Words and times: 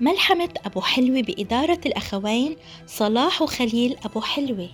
ملحمة 0.00 0.48
أبو 0.66 0.80
حلوة 0.80 1.22
بإدارة 1.22 1.80
الأخوين 1.86 2.56
صلاح 2.86 3.42
وخليل 3.42 3.96
أبو 4.04 4.20
حلوة. 4.20 4.68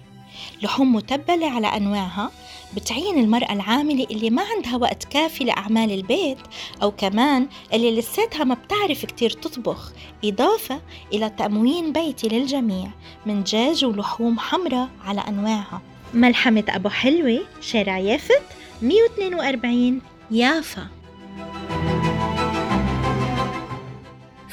لحوم 0.62 0.94
متبلة 0.94 1.50
على 1.50 1.66
أنواعها 1.66 2.30
بتعين 2.76 3.18
المرأة 3.18 3.52
العاملة 3.52 4.04
اللي 4.10 4.30
ما 4.30 4.42
عندها 4.42 4.76
وقت 4.76 5.04
كافي 5.04 5.44
لأعمال 5.44 5.92
البيت 5.92 6.38
أو 6.82 6.90
كمان 6.90 7.48
اللي 7.72 7.98
لساتها 7.98 8.44
ما 8.44 8.54
بتعرف 8.54 9.04
كتير 9.04 9.30
تطبخ 9.30 9.92
إضافة 10.24 10.80
إلى 11.12 11.30
تموين 11.30 11.92
بيتي 11.92 12.28
للجميع 12.28 12.88
من 13.26 13.42
دجاج 13.42 13.84
ولحوم 13.84 14.38
حمراء 14.38 14.88
على 15.04 15.20
أنواعها. 15.20 15.82
ملحمة 16.14 16.64
أبو 16.68 16.88
حلوة 16.88 17.40
شارع 17.60 17.98
يافت 17.98 18.42
142 18.82 20.00
يافا. 20.30 20.88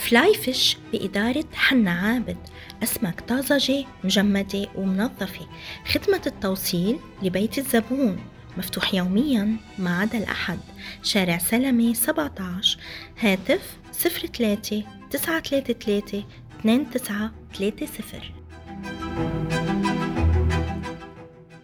فلاي 0.10 0.34
فيش 0.34 0.78
بإدارة 0.94 1.46
حنا 1.54 1.92
عابد. 1.92 2.38
أسماك 2.84 3.22
طازجة 3.22 3.86
مجمدة 4.04 4.68
ومنظفة. 4.76 5.48
خدمة 5.88 6.22
التوصيل 6.28 7.00
لبيت 7.22 7.58
الزبون. 7.58 8.20
مفتوح 8.58 8.94
يوميا 8.94 9.58
ما 9.78 10.00
عدا 10.00 10.18
الأحد. 10.18 10.60
شارع 11.04 11.38
سلمي 11.38 11.94
17 11.94 12.80
هاتف 13.20 13.78
03 13.92 14.84
933 15.12 16.24
2930 16.66 19.59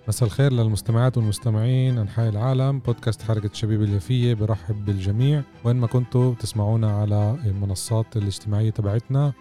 مساء 0.08 0.28
الخير 0.28 0.54
للمستمعات 0.54 1.18
والمستمعين 1.18 1.98
أنحاء 1.98 2.30
العالم. 2.30 2.80
بودكاست 2.80 3.22
حركة 3.22 3.52
الشبيبة 3.52 3.82
اليافية 3.82 4.34
برحب 4.34 4.86
بالجميع. 4.86 5.44
وين 5.64 5.76
ما 5.76 5.88
كنتوا 5.88 6.36
تسمعونا 6.36 6.92
على 6.92 7.38
المنصات 7.46 8.18
الاجتماعية 8.18 8.70
تبعتنا 8.70 9.34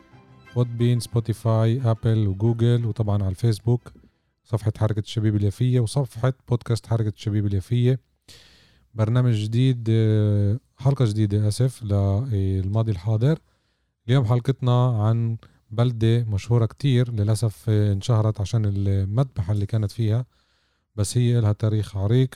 Podbean 0.55 1.01
Spotify 1.01 1.81
Apple 1.91 2.29
و 2.29 2.37
Google 2.37 2.87
وطبعا 2.87 3.23
على 3.23 3.29
الفيسبوك. 3.29 3.93
صفحة 4.45 4.73
حركة 4.79 5.01
الشبيبة 5.01 5.37
اليافية 5.37 5.81
وصفحة 5.81 6.33
بودكاست 6.49 6.87
حركة 6.87 7.09
الشبيبة 7.09 7.47
اليافية. 7.47 8.01
برنامج 8.95 9.35
جديد 9.35 9.91
حلقة 10.77 11.05
جديدة 11.05 11.49
أسف 11.49 11.83
للماضي 11.83 12.93
الحاضر. 12.93 13.39
اليوم 14.09 14.25
حلقتنا 14.25 15.05
عن 15.07 15.37
بلدة 15.71 16.25
مشهورة 16.25 16.67
كتير 16.67 17.13
للأسف 17.13 17.71
انشهرت 17.71 18.41
عشان 18.41 18.63
المذبحة 18.67 19.53
اللي 19.53 19.67
كانت 19.67 19.91
فيها. 19.91 20.27
بس 20.97 21.19
هي 21.19 21.41
لها 21.41 21.53
تاريخ 21.53 21.97
عريق. 21.97 22.35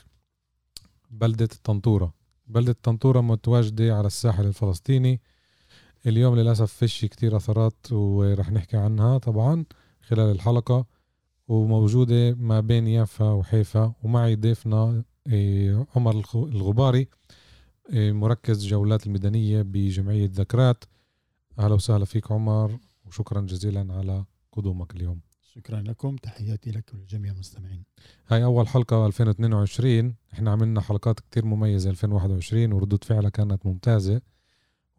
بلدة 1.11 1.49
الطنطورة. 1.53 2.13
بلدة 2.47 2.71
الطنطورة 2.71 3.21
متواجدة 3.21 3.97
على 3.97 4.07
الساحل 4.07 4.45
الفلسطيني. 4.45 5.21
اليوم 6.07 6.35
للأسف 6.35 6.73
فيش 6.73 7.05
كتير 7.05 7.37
أثرات 7.37 7.91
ورح 7.91 8.51
نحكي 8.51 8.77
عنها 8.77 9.17
طبعا 9.17 9.65
خلال 10.01 10.31
الحلقة. 10.31 10.85
وموجودة 11.47 12.33
ما 12.33 12.59
بين 12.59 12.87
يافا 12.87 13.31
وحيفا. 13.31 13.93
ومعي 14.03 14.35
ضيفنا 14.35 15.03
إيه، 15.27 15.87
عمر 15.95 16.23
الغباري 16.35 17.07
إيه، 17.89 18.11
مركز 18.11 18.65
جولات 18.65 19.07
الميدانية 19.07 19.61
بجمعية 19.61 20.29
ذكرات. 20.33 20.83
أهلا 21.59 21.73
وسهلا 21.73 22.05
فيك 22.05 22.31
عمر 22.31 22.79
وشكرا 23.05 23.41
جزيلا 23.41 23.93
على 23.93 24.25
قدومك 24.51 24.95
اليوم. 24.95 25.28
شكرا 25.59 25.81
لكم. 25.81 26.15
تحياتي 26.15 26.71
لك 26.71 26.91
ولجميع 26.93 27.31
المستمعين. 27.31 27.83
هاي 28.27 28.43
أول 28.43 28.67
حلقة 28.67 29.05
2022 29.05 30.15
إحنا 30.33 30.51
عملنا 30.51 30.81
حلقات 30.81 31.19
كتير 31.19 31.45
مميزة 31.45 31.89
2021 31.89 32.71
وردود 32.73 33.03
فعلها 33.03 33.29
كانت 33.29 33.65
ممتازة. 33.65 34.21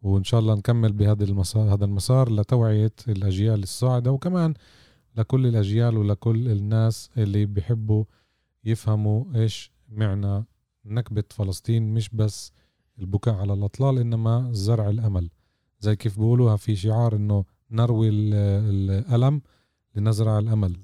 وإن 0.01 0.23
شاء 0.23 0.39
الله 0.39 0.55
نكمل 0.55 0.93
بهذا 0.93 1.23
المسار 1.23 1.73
هذا 1.73 1.85
المسار 1.85 2.31
لتوعية 2.31 2.91
الأجيال 3.07 3.63
الصاعدة 3.63 4.11
وكمان 4.11 4.53
لكل 5.17 5.45
الأجيال 5.45 5.97
ولكل 5.97 6.49
الناس 6.49 7.09
اللي 7.17 7.45
بيحبوا 7.45 8.03
يفهموا 8.63 9.25
إيش 9.35 9.71
معنى 9.89 10.45
نكبة 10.85 11.23
فلسطين. 11.29 11.93
مش 11.93 12.09
بس 12.09 12.51
البكاء 12.99 13.33
على 13.33 13.53
الأطلال 13.53 13.97
إنما 13.99 14.49
زرع 14.51 14.89
الأمل. 14.89 15.29
زي 15.79 15.95
كيف 15.95 16.19
بيقولوها 16.19 16.55
في 16.55 16.75
شعار 16.75 17.15
إنه 17.15 17.45
نروي 17.71 18.09
الألم. 18.09 19.41
لنزرع 19.95 20.39
الأمل. 20.39 20.75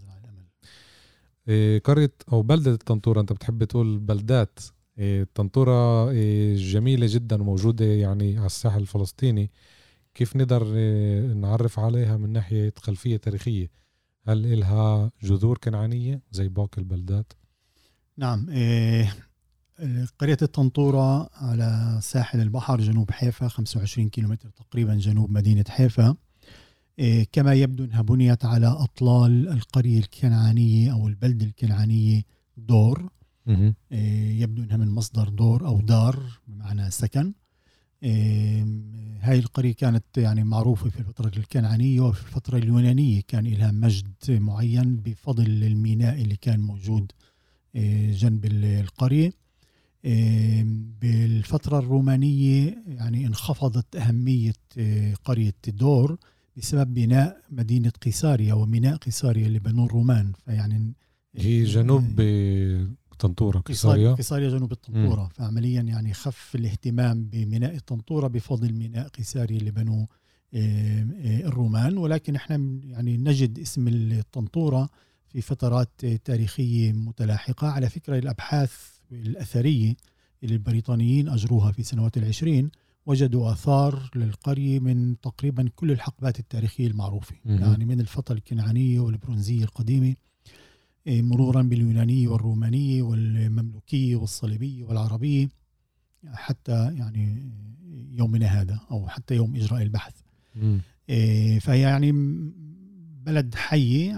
إيه 1.48 1.80
قرية 1.80 2.14
أو 2.32 2.42
بلدة 2.42 2.72
الطنطورة 2.72 3.22
أنت 3.22 3.34
بتحب 3.34 3.64
تقول 3.64 4.00
بلدات. 4.00 4.60
إيه 4.98 5.22
الطنطورة 5.22 6.10
إيه 6.10 6.56
جميلة 6.56 7.08
جدا 7.10 7.42
وموجودة 7.42 7.86
يعني 7.86 8.38
على 8.38 8.46
الساحل 8.46 8.82
الفلسطيني. 8.82 9.52
كيف 10.16 10.36
نقدر 10.36 10.64
نعرف 11.34 11.80
عليها 11.80 12.18
من 12.18 12.34
ناحية 12.34 12.74
خلفية 12.78 13.18
تاريخية؟ 13.18 13.72
هل 14.28 14.46
إلها 14.54 15.12
جذور 15.24 15.58
كنعانية 15.58 16.22
زي 16.32 16.48
باقي 16.48 16.78
البلدات؟ 16.78 17.34
نعم 18.18 18.46
قرية 20.20 20.38
الطنطورة 20.42 21.30
على 21.34 22.00
ساحل 22.02 22.42
البحر 22.42 22.82
جنوب 22.82 23.12
حيفا 23.12 23.48
25 23.48 24.10
كيلومتر 24.10 24.50
تقريبا 24.50 24.96
جنوب 24.96 25.32
مدينة 25.32 25.66
حيفا. 25.70 26.16
كما 27.32 27.54
يبدو 27.54 27.84
أنها 27.84 28.02
بنيت 28.02 28.46
على 28.46 28.68
أطلال 28.68 29.50
القرية 29.50 30.00
الكنعانية 30.00 30.94
أو 30.94 31.08
البلدة 31.08 31.46
الكنعانية 31.46 32.22
دور. 32.58 33.10
إيه، 33.92 34.42
يبدو 34.42 34.64
أنها 34.64 34.78
من 34.78 34.90
مصدر 34.90 35.30
دور 35.30 35.68
أو 35.68 35.82
دار 35.82 36.24
بمعنى 36.48 36.92
سكن. 36.92 37.34
إيه، 38.04 38.66
هاي 39.22 39.40
القرية 39.40 39.74
كانت 39.74 40.18
يعني 40.18 40.44
معروفة 40.44 40.90
في 40.90 41.00
الفترة 41.00 41.32
الكنعانية 41.38 42.02
وفي 42.02 42.22
الفترة 42.22 42.58
اليونانية. 42.58 43.22
كان 43.28 43.48
لها 43.48 43.72
مجد 43.72 44.14
معين 44.30 44.96
بفضل 44.96 45.64
الميناء 45.64 46.22
اللي 46.22 46.36
كان 46.36 46.60
موجود 46.60 47.12
جنب 48.12 48.46
القرية. 48.46 49.34
بالفترة 51.02 51.80
الرومانية 51.80 52.84
يعني 52.88 53.28
انخفضت 53.28 53.96
أهمية 53.96 54.54
قرية 55.26 55.56
دور. 55.68 56.18
بسبب 56.58 56.94
بناء 56.94 57.42
مدينة 57.50 57.90
قيساريا 57.90 58.54
وميناء 58.54 58.96
قيساريا 58.96 59.48
اللي 59.48 59.60
بنوه 59.60 59.86
الرومان. 59.86 60.34
فيعني 60.46 60.94
هي 61.36 61.64
جنوب 61.64 62.22
طنطورة 63.20 63.60
قيساريا 63.60 64.14
قيساريا 64.14 64.50
جنوب 64.50 64.72
الطنطورة. 64.72 65.28
فعمليا 65.34 65.82
يعني 65.82 66.14
خف 66.14 66.56
الاهتمام 66.56 67.24
بميناء 67.24 67.76
الطنطورة 67.76 68.28
بفضل 68.28 68.74
ميناء 68.74 69.08
قيساريا 69.08 69.58
اللي 69.58 69.72
بنوه 69.72 70.08
آه، 70.54 71.08
آه، 71.22 71.48
الرومان. 71.48 71.98
ولكن 71.98 72.36
إحنا 72.36 72.80
يعني 72.84 73.18
نجد 73.18 73.60
اسم 73.60 73.88
الطنطورة 73.88 74.90
في 75.30 75.42
فترات 75.42 76.06
تاريخية 76.06 76.92
متلاحقة. 76.94 77.68
على 77.68 77.90
فكرة 77.90 78.18
الأبحاث 78.20 78.74
الأثرية 79.12 79.96
اللي 80.44 80.56
البريطانيين 80.56 81.30
أجروها 81.30 81.72
في 81.72 81.84
سنوات 81.84 82.18
العشرين 82.18 82.72
وجدوا 83.08 83.52
آثار 83.52 84.10
للقرية 84.16 84.80
من 84.80 85.20
تقريبا 85.20 85.70
كل 85.76 85.92
الحقبات 85.92 86.40
التاريخية 86.40 86.88
المعروفة. 86.88 87.36
مم. 87.46 87.58
يعني 87.58 87.86
من 87.86 88.00
الفترة 88.00 88.36
الكنعانية 88.36 89.00
والبرونزية 89.00 89.64
القديمة 89.64 90.16
إيه، 91.08 91.22
مرورا 91.22 91.62
باليونانية 91.62 92.28
والرومانية 92.28 93.02
والمملوكية 93.02 94.16
والصليبية 94.16 94.84
والعربية 94.84 95.50
حتى 96.34 96.96
يعني 96.96 97.52
يومنا 98.12 98.46
هذا 98.46 98.80
أو 98.92 99.08
حتى 99.08 99.36
يوم 99.36 99.56
إجراء 99.56 99.82
البحث. 99.82 100.14
إيه، 101.10 101.60
فهي 101.60 101.82
يعني 101.82 102.12
بلد 103.26 103.56
حي 103.56 104.14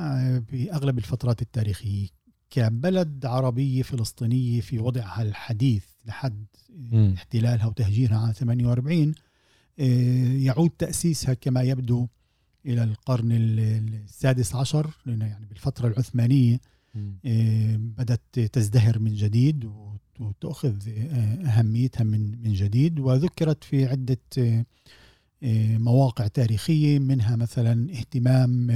بأغلب 0.51 0.97
الفترات 0.97 1.41
التاريخية. 1.41 2.07
كبلد 2.49 3.25
عربية 3.25 3.81
فلسطينية 3.81 4.61
في 4.61 4.79
وضعها 4.79 5.21
الحديث 5.21 5.85
لحد 6.05 6.45
م. 6.69 7.13
احتلالها 7.13 7.67
وتهجيرها 7.67 8.17
عام 8.17 8.31
48 8.31 9.13
آه، 9.79 10.33
يعود 10.33 10.69
تأسيسها 10.69 11.33
كما 11.33 11.61
يبدو 11.61 12.07
إلى 12.65 12.83
القرن 12.83 13.31
السادس 13.31 14.55
عشر 14.55 14.97
لأن 15.05 15.21
يعني 15.21 15.45
بالفترة 15.45 15.87
العثمانية 15.87 16.59
آه، 17.25 17.75
بدأت 17.75 18.39
تزدهر 18.39 18.99
من 18.99 19.13
جديد 19.13 19.71
وتأخذ 20.19 20.89
آه، 20.89 21.45
أهميتها 21.45 22.03
من 22.03 22.41
من 22.43 22.53
جديد 22.53 22.99
وذكرت 22.99 23.63
في 23.63 23.85
عدة 23.85 24.65
مواقع 25.77 26.27
تاريخية 26.27 26.99
منها 26.99 27.35
مثلا 27.35 27.91
اهتمام 27.91 28.71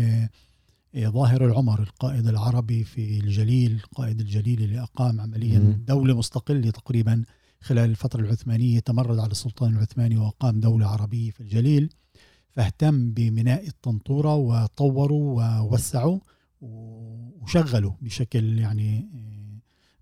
ظاهر 0.97 1.45
العمر 1.45 1.81
القائد 1.81 2.27
العربي 2.27 2.83
في 2.83 3.19
الجليل 3.19 3.71
القائد 3.71 4.19
الجليل 4.19 4.61
اللي 4.63 4.79
أقام 4.81 5.21
عمليا. 5.21 5.59
دولة 5.87 6.17
مستقلة 6.17 6.69
تقريبا 6.71 7.23
خلال 7.61 7.89
الفترة 7.89 8.21
العثمانية 8.21 8.79
تمرد 8.79 9.19
على 9.19 9.31
السلطان 9.31 9.73
العثماني 9.73 10.17
وأقام 10.17 10.59
دولة 10.59 10.87
عربية 10.87 11.31
في 11.31 11.41
الجليل 11.41 11.89
فاهتم 12.49 13.11
بميناء 13.13 13.67
الطنطورة 13.67 14.35
وطوروا 14.35 15.43
ووسعوا 15.59 16.19
وشغلوا 17.41 17.91
بشكل 18.01 18.59
يعني 18.59 19.07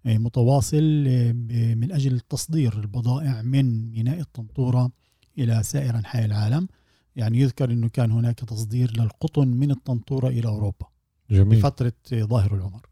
آه، 0.05 0.17
متواصل 0.17 1.03
ب- 1.33 1.77
من 1.77 1.91
أجل 1.91 2.19
تصدير 2.19 2.79
البضائع 2.79 3.41
من 3.41 3.91
ميناء 3.91 4.19
الطنطورة 4.19 4.91
إلى 5.38 5.63
سائر 5.63 5.95
أنحاء 5.97 6.25
العالم 6.25 6.67
يعني 7.15 7.39
يذكر 7.39 7.71
أنه 7.71 7.89
كان 7.89 8.11
هناك 8.11 8.39
تصدير 8.39 8.97
للقطن 9.01 9.47
من 9.47 9.71
الطنطورة 9.71 10.27
إلى 10.27 10.47
أوروبا 10.47 10.85
جميل. 11.31 11.59
بفترة 11.59 11.93
آه، 12.13 12.21
ظاهر 12.23 12.55
العمر. 12.55 12.85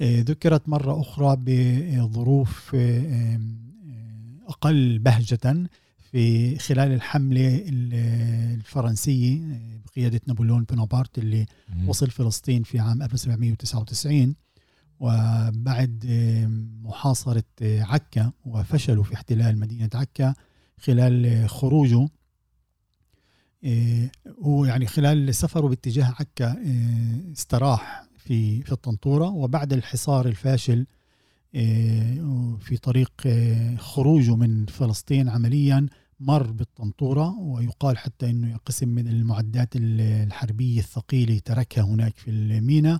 آه، 0.00 0.20
ذكرت 0.20 0.68
مرة 0.68 1.00
أخرى 1.00 1.36
بظروف 1.40 2.72
آه، 2.74 3.40
أقل 4.48 4.98
بهجة 4.98 5.68
في 6.12 6.58
خلال 6.58 6.92
الحملة 6.92 7.56
ال- 7.68 7.94
الفرنسية 8.54 9.40
بقيادة 9.86 10.20
نابليون 10.26 10.64
بونابرت 10.64 11.18
اللي 11.18 11.46
مم. 11.76 11.88
وصل 11.88 12.10
فلسطين 12.10 12.62
في 12.62 12.78
عام 12.78 13.02
1799 13.02 14.34
وبعد 15.00 16.04
محاصرة 16.82 17.44
عكا 17.62 18.32
وفشلوا 18.46 19.04
في 19.04 19.14
احتلال 19.14 19.58
مدينة 19.58 19.90
عكا 19.94 20.34
خلال 20.80 21.48
خروجه. 21.48 22.08
هو 24.42 24.64
يعني 24.64 24.86
خلال 24.86 25.34
سفره 25.34 25.68
باتجاه 25.68 26.14
عكا 26.20 26.50
آه، 26.50 27.32
استراح 27.32 28.04
في 28.18 28.62
في 28.62 28.72
الطنطورة 28.72 29.28
وبعد 29.28 29.72
الحصار 29.72 30.26
الفاشل 30.26 30.86
آه، 31.54 32.56
في 32.60 32.76
طريق 32.76 33.12
خروجه 33.78 34.36
من 34.36 34.66
فلسطين 34.66 35.28
عمليا 35.28 35.86
مر 36.20 36.50
بالطنطورة 36.52 37.38
ويقال 37.38 37.98
حتى 37.98 38.30
أنه 38.30 38.56
قسم 38.56 38.88
من 38.88 39.08
المعدات 39.08 39.76
ال- 39.76 40.00
الحربية 40.00 40.80
الثقيلة 40.80 41.38
تركها 41.38 41.84
هناك 41.84 42.16
في 42.16 42.30
الميناء 42.30 42.98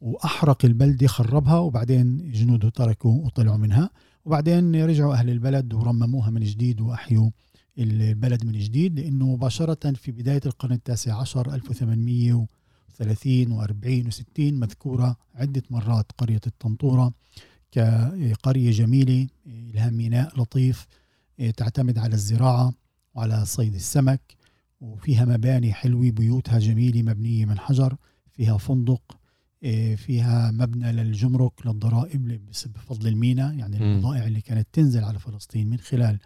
وأحرق 0.00 0.64
البلدة 0.64 1.06
خربها 1.06 1.58
وبعدين 1.58 2.30
جنوده 2.32 2.68
تركوا 2.68 3.26
وطلعوا 3.26 3.56
منها 3.56 3.90
وبعدين 4.24 4.84
رجعوا 4.84 5.14
أهل 5.14 5.30
البلد 5.30 5.74
ورمموها 5.74 6.30
من 6.30 6.40
جديد 6.44 6.80
وأحيوا 6.80 7.30
البلد 7.78 8.44
من 8.44 8.52
جديد 8.52 9.00
لأنه 9.00 9.26
مباشرة 9.26 9.92
في 9.92 10.12
بداية 10.12 10.40
القرن 10.46 10.72
التاسع 10.72 11.20
عشر 11.20 11.54
1830 11.54 12.48
و40 13.66 14.06
و60 14.12 14.40
مذكورة 14.40 15.16
عدة 15.34 15.62
مرات 15.70 16.12
قرية 16.18 16.40
الطنطورة 16.46 17.12
كقرية 17.72 18.70
جميلة 18.70 19.26
لها 19.46 19.90
ميناء 19.90 20.40
لطيف 20.40 20.86
تعتمد 21.56 21.98
على 21.98 22.14
الزراعة 22.14 22.72
وعلى 23.14 23.44
صيد 23.46 23.74
السمك 23.74 24.20
وفيها 24.80 25.24
مباني 25.24 25.72
حلوة 25.72 26.10
بيوتها 26.10 26.58
جميلة 26.58 27.02
مبنية 27.02 27.46
من 27.46 27.58
حجر 27.58 27.96
فيها 28.30 28.58
فندق 28.58 29.18
فيها 29.96 30.50
مبنى 30.50 30.92
للجمرك 30.92 31.66
للضرائب 31.66 32.40
بفضل 32.66 33.08
الميناء 33.08 33.54
يعني. 33.54 33.76
البضائع 33.94 34.26
اللي 34.26 34.40
كانت 34.40 34.68
تنزل 34.72 35.04
على 35.04 35.18
فلسطين 35.18 35.70
من 35.70 35.78
خلال 35.78 36.18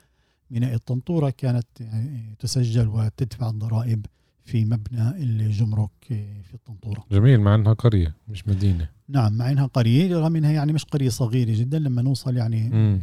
ميناء 0.50 0.74
الطنطورة 0.74 1.30
كانت 1.30 1.66
إيه، 1.80 2.34
تسجل 2.38 2.88
وتدفع 2.88 3.50
الضرائب 3.50 4.06
في 4.44 4.64
مبنى 4.64 5.10
الجمرك 5.10 5.90
إيه، 6.10 6.42
في 6.42 6.54
الطنطورة 6.54 7.04
جميل 7.12 7.40
مع 7.40 7.54
إنها 7.54 7.72
قرية 7.72 8.14
مش 8.28 8.48
مدينة 8.48 8.88
نعم 9.08 9.32
مع 9.36 9.50
إنها 9.50 9.66
قرية 9.66 10.16
رغم 10.18 10.36
إنها 10.36 10.52
يعني 10.52 10.72
مش 10.72 10.84
قرية 10.84 11.08
صغيرة 11.08 11.58
جدا 11.60 11.78
لما 11.78 12.02
نوصل 12.02 12.36
يعني 12.36 12.68
مم. 12.68 13.00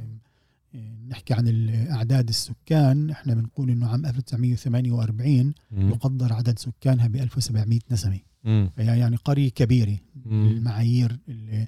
آه، 0.75 1.05
نحكي 1.09 1.33
عن 1.33 1.47
ال- 1.47 1.87
اعداد 1.91 2.29
السكان 2.29 3.09
إحنا 3.09 3.33
بنقول 3.33 3.69
إنه 3.69 3.87
عام 3.87 4.05
1948 4.05 5.53
مم. 5.71 5.89
يقدر 5.89 6.33
عدد 6.33 6.59
سكانها 6.59 7.07
ب 7.07 7.15
1700 7.15 7.79
نسمة 7.91 8.19
مم. 8.43 8.69
فهي 8.77 8.99
يعني 8.99 9.15
قرية 9.15 9.49
كبيرة 9.49 9.97
مم. 10.25 10.47
المعايير 10.47 11.17
اللي 11.29 11.67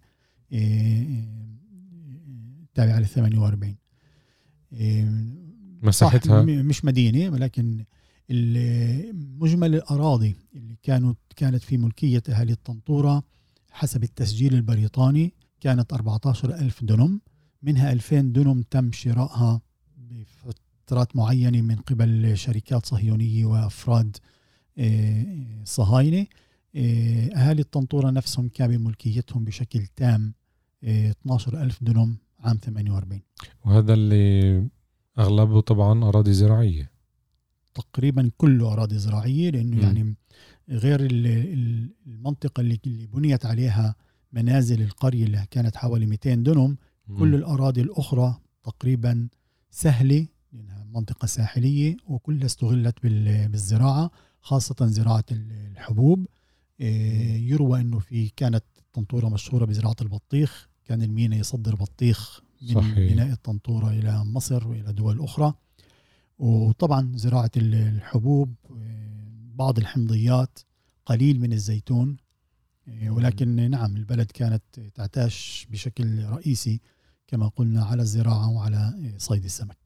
آه، 0.54 1.06
تابعة 2.76 3.00
لل 3.00 3.06
48 3.06 3.76
آه، 4.74 5.24
مساحتها. 5.82 6.42
مش 6.42 6.86
مدينة 6.86 7.30
ولكن 7.30 7.86
مجمل 9.40 9.76
الأراضي 9.76 10.36
اللي 10.56 10.76
كانوا 10.84 11.14
كانت 11.36 11.64
في 11.64 11.78
ملكية 11.78 12.24
أهالي 12.30 12.54
الطنطورة 12.54 13.24
حسب 13.72 14.04
التسجيل 14.04 14.54
البريطاني 14.54 15.34
كانت 15.62 15.94
14 15.94 16.56
ألف 16.56 16.84
دنم 16.84 17.22
منها 17.64 17.92
2000 17.92 18.22
دنم 18.22 18.62
تم 18.62 18.92
شرائها 18.92 19.62
بفترات 19.98 21.16
معينة 21.16 21.62
من 21.62 21.76
قبل 21.76 22.38
شركات 22.38 22.86
صهيونية 22.86 23.46
وأفراد 23.46 24.18
آه، 24.78 25.26
صهاينة. 25.64 26.28
آه، 26.76 27.30
أهالي 27.36 27.62
الطنطورة 27.62 28.10
نفسهم 28.10 28.50
كان 28.50 28.78
بملكيتهم 28.78 29.44
بشكل 29.44 29.86
تام 29.96 30.34
آه، 30.84 31.12
12 31.12 31.62
ألف 31.64 31.84
دنم 31.84 32.18
عام 32.40 32.58
48 32.58 33.22
وهذا 33.66 33.94
اللي 33.94 34.68
اغلبه 35.20 35.60
طبعا 35.62 36.04
أراضي 36.10 36.34
زراعية 36.34 36.92
تقريبا 37.74 38.32
كله 38.38 38.74
أراضي 38.74 38.98
زراعية 38.98 39.50
لأنه 39.50 39.76
مم. 39.78 39.82
يعني 39.84 40.16
غير 40.70 41.00
ال- 41.00 41.28
ال- 41.28 41.90
المنطقة 42.08 42.62
اللي 42.62 42.80
بنيت 43.14 43.46
عليها 43.46 43.96
منازل 44.34 44.82
القرية 44.82 45.24
اللي 45.26 45.46
كانت 45.52 45.76
حوالي 45.78 46.06
200 46.06 46.34
دنم. 46.44 46.78
كل 47.20 47.36
الأراضي 47.36 47.82
الأخرى 47.82 48.38
تقريبا 48.64 49.28
سهلة 49.72 50.28
لأنها 50.54 50.86
منطقة 50.94 51.26
ساحلية 51.26 51.98
وكلها 52.08 52.46
استغلت 52.46 53.04
بال- 53.04 53.48
بالزراعة 53.48 54.12
خاصة 54.42 54.76
زراعة 54.86 55.26
ال- 55.32 55.52
الحبوب 55.72 56.26
إيه، 56.80 57.50
يروى 57.52 57.82
أنه 57.82 58.00
في 58.00 58.30
كانت 58.36 58.64
الطنطورة 58.80 59.30
مشهورة 59.30 59.66
بزراعة 59.66 59.96
البطيخ 60.02 60.70
كان 60.86 61.02
المينا 61.02 61.36
يصدر 61.36 61.76
بطيخ 61.76 62.42
من 62.62 62.74
صحيح. 62.76 62.98
ميناء 62.98 63.32
الطنطورة 63.32 63.90
إلى 63.90 64.24
مصر 64.26 64.68
وإلى 64.68 64.94
دول 64.94 65.20
أخرى. 65.24 65.54
وطبعا 66.40 67.12
زراعة 67.16 67.52
ال- 67.58 67.76
الحبوب 67.76 68.54
إيه، 68.72 69.08
بعض 69.56 69.78
الحمضيات 69.78 70.60
قليل 71.06 71.40
من 71.40 71.54
الزيتون 71.54 72.18
إيه، 72.88 73.10
ولكن 73.10 73.70
نعم 73.72 73.96
البلد 73.96 74.32
كانت 74.32 74.64
تعتاش 74.96 75.68
بشكل 75.72 76.24
رئيسي 76.24 76.82
كما 77.28 77.48
قلنا 77.48 77.84
على 77.86 78.02
الزراعة 78.02 78.50
وعلى 78.52 78.94
إيه، 79.04 79.18
صيد 79.18 79.44
السمك. 79.44 79.78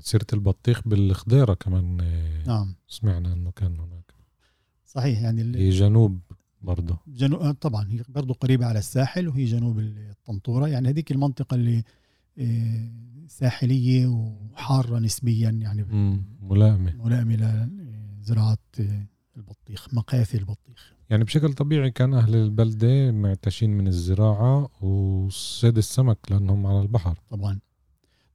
سيره 0.00 0.26
البطيخ 0.32 0.88
بالخضيرة 0.88 1.54
كمان 1.54 1.98
آه، 2.00 2.44
نعم. 2.46 2.74
سمعنا 2.88 3.32
إنه 3.32 3.50
كان 3.50 3.80
هناك. 3.80 4.14
صحيح 4.86 5.22
يعني 5.22 5.70
جنوب 5.70 6.20
برضه 6.62 6.98
جنوب 7.06 7.40
آه، 7.40 7.52
طبعا 7.52 7.88
هي 7.88 8.02
برضه 8.08 8.34
قريبة 8.34 8.66
على 8.66 8.78
الساحل 8.78 9.28
وهي 9.28 9.44
جنوب 9.44 9.78
الطنطورة. 9.78 10.68
يعني 10.68 10.88
هذيك 10.88 11.12
المنطقة 11.12 11.54
اللي 11.54 11.82
إيه، 12.38 12.92
ساحلية 13.28 14.06
وحارة 14.06 14.98
نسبيا 14.98 15.50
يعني. 15.50 15.84
ملائمة. 16.42 16.92
ملائمة 17.04 17.68
لزراعة 18.20 18.58
إيه، 18.80 19.08
البطيخ 19.36 19.94
مقاثي 19.94 20.38
البطيخ. 20.38 20.92
يعني 21.10 21.24
بشكل 21.24 21.52
طبيعي 21.52 21.90
كان 21.90 22.14
أهل 22.14 22.34
البلدة 22.36 23.10
معتشين 23.12 23.70
من 23.70 23.86
الزراعة 23.86 24.84
وصيد 24.84 25.76
السمك 25.76 26.18
لأنهم 26.30 26.66
على 26.66 26.80
البحر. 26.82 27.18
طبعا. 27.28 27.58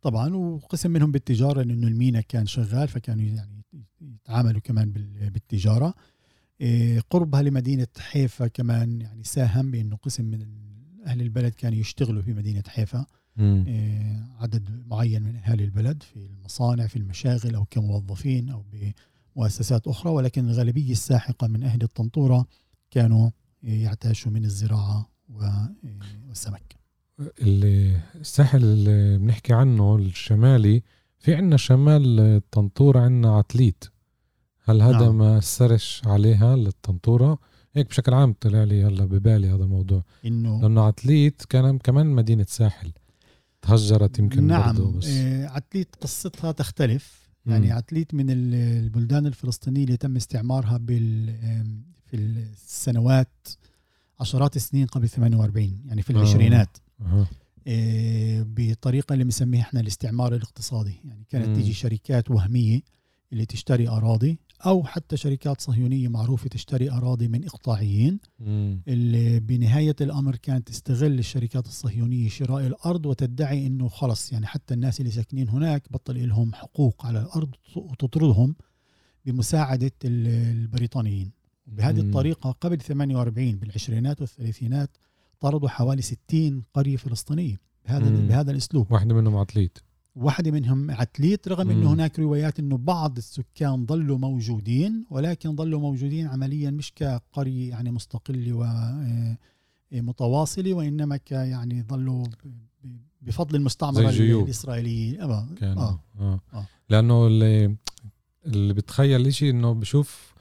طبعا 0.02 0.36
وقسم 0.36 0.92
منهم 0.92 1.12
بالتجارة 1.12 1.62
لأنه 1.62 1.88
المينا 1.88 2.22
كان 2.22 2.46
شغال 2.46 2.88
فكانوا 2.88 3.24
يعني 3.26 3.64
يتعاملوا 4.02 4.62
كمان 4.62 4.92
بال- 4.92 5.30
بالتجارة. 5.30 5.94
قربها 7.10 7.42
لمدينة 7.42 7.88
حيفا 8.00 8.48
كمان. 8.48 9.02
يعني 9.02 9.24
ساهم 9.24 9.72
بانه 9.72 9.96
قسم 9.96 10.26
من 10.26 10.46
أهل 11.06 11.22
البلد 11.22 11.54
كانوا 11.54 11.78
يشتغلوا 11.80 12.22
في 12.22 12.34
مدينة 12.34 12.64
حيفا. 12.68 13.06
مم. 13.38 13.64
إيه، 13.68 14.26
عدد 14.40 14.84
معين 14.88 15.22
من 15.24 15.36
اهالي 15.36 15.64
البلد 15.64 16.04
في 16.04 16.26
المصانع 16.26 16.88
في 16.88 16.96
المشاغل 16.96 17.56
أو 17.56 17.66
كموظفين 17.66 18.50
أو 18.50 18.64
بمؤسسات 19.36 19.88
أخرى. 19.88 20.12
ولكن 20.12 20.46
الغالبية 20.50 20.92
الساحقة 20.92 21.48
من 21.48 21.64
أهل 21.64 21.84
الطنطورة 21.84 22.46
كانوا 22.92 23.30
إيه، 23.64 23.84
يعتاشوا 23.84 24.32
من 24.32 24.46
الزراعة 24.46 25.10
و- 25.30 25.42
إيه، 25.84 26.00
والسمك. 26.28 26.76
الساحل 27.42 28.64
اللي 28.64 29.18
بنحكي 29.18 29.54
عنه 29.54 29.96
الشمالي 29.96 30.84
في 31.20 31.36
عنا 31.36 31.58
شمال 31.58 32.20
الطنطورة 32.20 33.00
عنا 33.00 33.36
عتليت. 33.38 33.84
هل 34.66 34.82
هذا 34.82 35.00
نعم. 35.06 35.18
ما 35.18 35.38
أثرش 35.38 36.02
عليها 36.06 36.56
للطنطورة 36.56 37.40
هيك 37.74 37.90
بشكل 37.90 38.14
عام 38.14 38.34
طلع 38.42 38.64
لي 38.64 38.84
هلا 38.84 39.06
ببالي 39.06 39.48
هذا 39.50 39.64
الموضوع 39.64 40.04
إنه 40.26 40.62
لأنه 40.62 40.82
عتليت 40.82 41.42
كان 41.50 41.78
كمان 41.78 42.06
مدينة 42.08 42.46
ساحل 42.50 42.92
تهجرت 43.62 44.20
يمكن 44.20 44.48
نعم 44.48 44.76
برضه 44.76 44.92
بس 44.92 45.08
آه، 45.08 45.48
عتليت 45.48 45.96
قصتها 46.02 46.52
تختلف 46.52 47.30
يعني 47.46 47.68
مم. 47.68 47.74
عتليت 47.74 48.14
من 48.14 48.30
ال- 48.30 48.54
البلدان 48.56 49.26
الفلسطينية 49.28 49.84
اللي 49.84 49.98
تم 49.98 50.16
استعمارها 50.16 50.78
بال 50.78 51.36
في 52.06 52.16
السنوات 52.18 53.48
عشرات 54.20 54.56
السنين 54.56 54.88
قبل 54.88 55.10
48 55.10 55.82
يعني 55.86 56.02
في 56.02 56.14
آه. 56.14 56.18
العشرينات 56.18 56.78
أها. 57.02 57.28
إيه، 57.68 58.46
بطريقة 58.48 59.14
اللي 59.14 59.24
بنسميها 59.24 59.62
إحنا 59.62 59.80
الاستعمار 59.80 60.36
الاقتصادي 60.36 61.02
يعني 61.06 61.26
كانت 61.30 61.48
مم. 61.48 61.54
تيجي 61.56 61.74
شركات 61.74 62.32
وهمية 62.32 62.82
اللي 63.34 63.46
تشتري 63.46 63.88
أراضي 63.90 64.40
أو 64.62 64.84
حتى 64.84 65.18
شركات 65.18 65.62
صهيونية 65.62 66.08
معروفة 66.08 66.48
تشتري 66.50 66.92
أراضي 66.92 67.28
من 67.28 67.46
إقطاعيين 67.46 68.20
مم. 68.40 68.82
اللي 68.88 69.40
بنهاية 69.40 69.96
الأمر 70.02 70.36
كانت 70.36 70.68
تستغل 70.68 71.20
الشركات 71.20 71.68
الصهيونية 71.68 72.30
شراء 72.30 72.68
الأرض 72.68 73.06
وتدعي 73.06 73.68
أنه 73.68 73.88
خلص 73.88 74.32
يعني 74.34 74.46
حتى 74.48 74.74
الناس 74.74 75.00
اللي 75.00 75.12
ساكنين 75.12 75.50
هناك 75.50 75.92
بطل 75.92 76.28
لهم 76.28 76.54
حقوق 76.54 77.06
على 77.06 77.20
الأرض 77.22 77.50
وتطردهم 77.76 78.56
بمساعدة 79.26 79.92
ال- 80.06 80.28
البريطانيين 80.58 81.32
بهذه 81.68 82.02
مم. 82.02 82.08
الطريقة 82.08 82.52
قبل 82.52 82.78
48 82.82 83.56
بالعشرينات 83.56 84.22
والثلاثينات 84.22 84.98
طردوا 85.40 85.70
حوالي 85.70 86.02
60 86.02 86.64
قرية 86.74 86.98
فلسطينية 86.98 87.58
بهذا 87.86 88.10
مم. 88.10 88.28
بهذا 88.28 88.52
الأسلوب 88.52 88.92
واحدة 88.92 89.16
منهم 89.16 89.36
عتليت 89.38 89.78
واحدة 90.16 90.52
منهم 90.52 90.92
عتليت 90.92 91.48
رغم. 91.48 91.70
أنه 91.70 91.94
هناك 91.94 92.20
روايات 92.20 92.60
أنه 92.60 92.78
بعض 92.78 93.18
السكان 93.18 93.86
ظلوا 93.86 94.18
موجودين 94.18 95.06
ولكن 95.10 95.56
ظلوا 95.56 95.80
موجودين 95.80 96.28
عمليا 96.28 96.72
مش 96.72 96.94
كقرية 96.96 97.70
يعني 97.70 97.92
مستقلة 97.92 98.54
ومتواصلة 99.92 100.74
وإنما 100.74 101.18
ك 101.18 101.32
يعني 101.32 101.84
ظلوا 101.90 102.26
بفضل 103.22 103.56
المستعمرة. 103.56 104.02
الإسرائيلية 104.44 105.24
آه. 105.24 105.48
آه. 105.64 106.00
آه. 106.20 106.40
آه. 106.54 106.66
لأنه 106.90 107.28
اللي 107.28 107.76
اللي 108.46 108.74
بتخيل 108.74 109.28
إشي 109.28 109.50
إنه 109.50 109.74
بشوف 109.74 110.34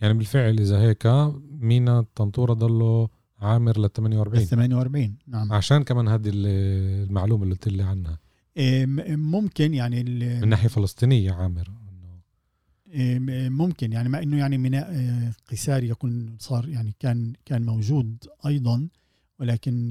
يعني 0.00 0.14
بالفعل 0.14 0.58
إذا 0.60 0.80
هيك 0.80 1.06
مينا 1.60 1.98
الطنطورة 1.98 2.52
ضله 2.54 3.08
عامر 3.38 3.78
لل 3.78 3.92
48 3.92 4.38
بال 4.38 4.46
48 4.48 5.14
نعم 5.26 5.52
عشان 5.52 5.82
كمان 5.84 6.08
هذه 6.08 6.28
ال- 6.28 7.06
المعلومة 7.08 7.42
اللي 7.44 7.54
قلت 7.54 7.68
لي 7.68 7.82
عنها 7.82 8.18
ممكن 9.16 9.74
يعني 9.74 10.04
من 10.40 10.48
ناحية 10.48 10.68
فلسطينية 10.68 11.32
عامر 11.32 11.70
ممكن 13.48 13.92
يعني 13.92 14.08
مع 14.08 14.22
إنه 14.22 14.38
يعني 14.38 14.58
ميناء 14.58 14.90
آه، 14.90 15.32
قيسار 15.50 15.84
يكون 15.84 16.36
صار 16.38 16.68
يعني 16.68 16.94
كان 16.98 17.32
كان 17.44 17.66
موجود 17.66 18.16
أيضا 18.46 18.88
ولكن 19.38 19.88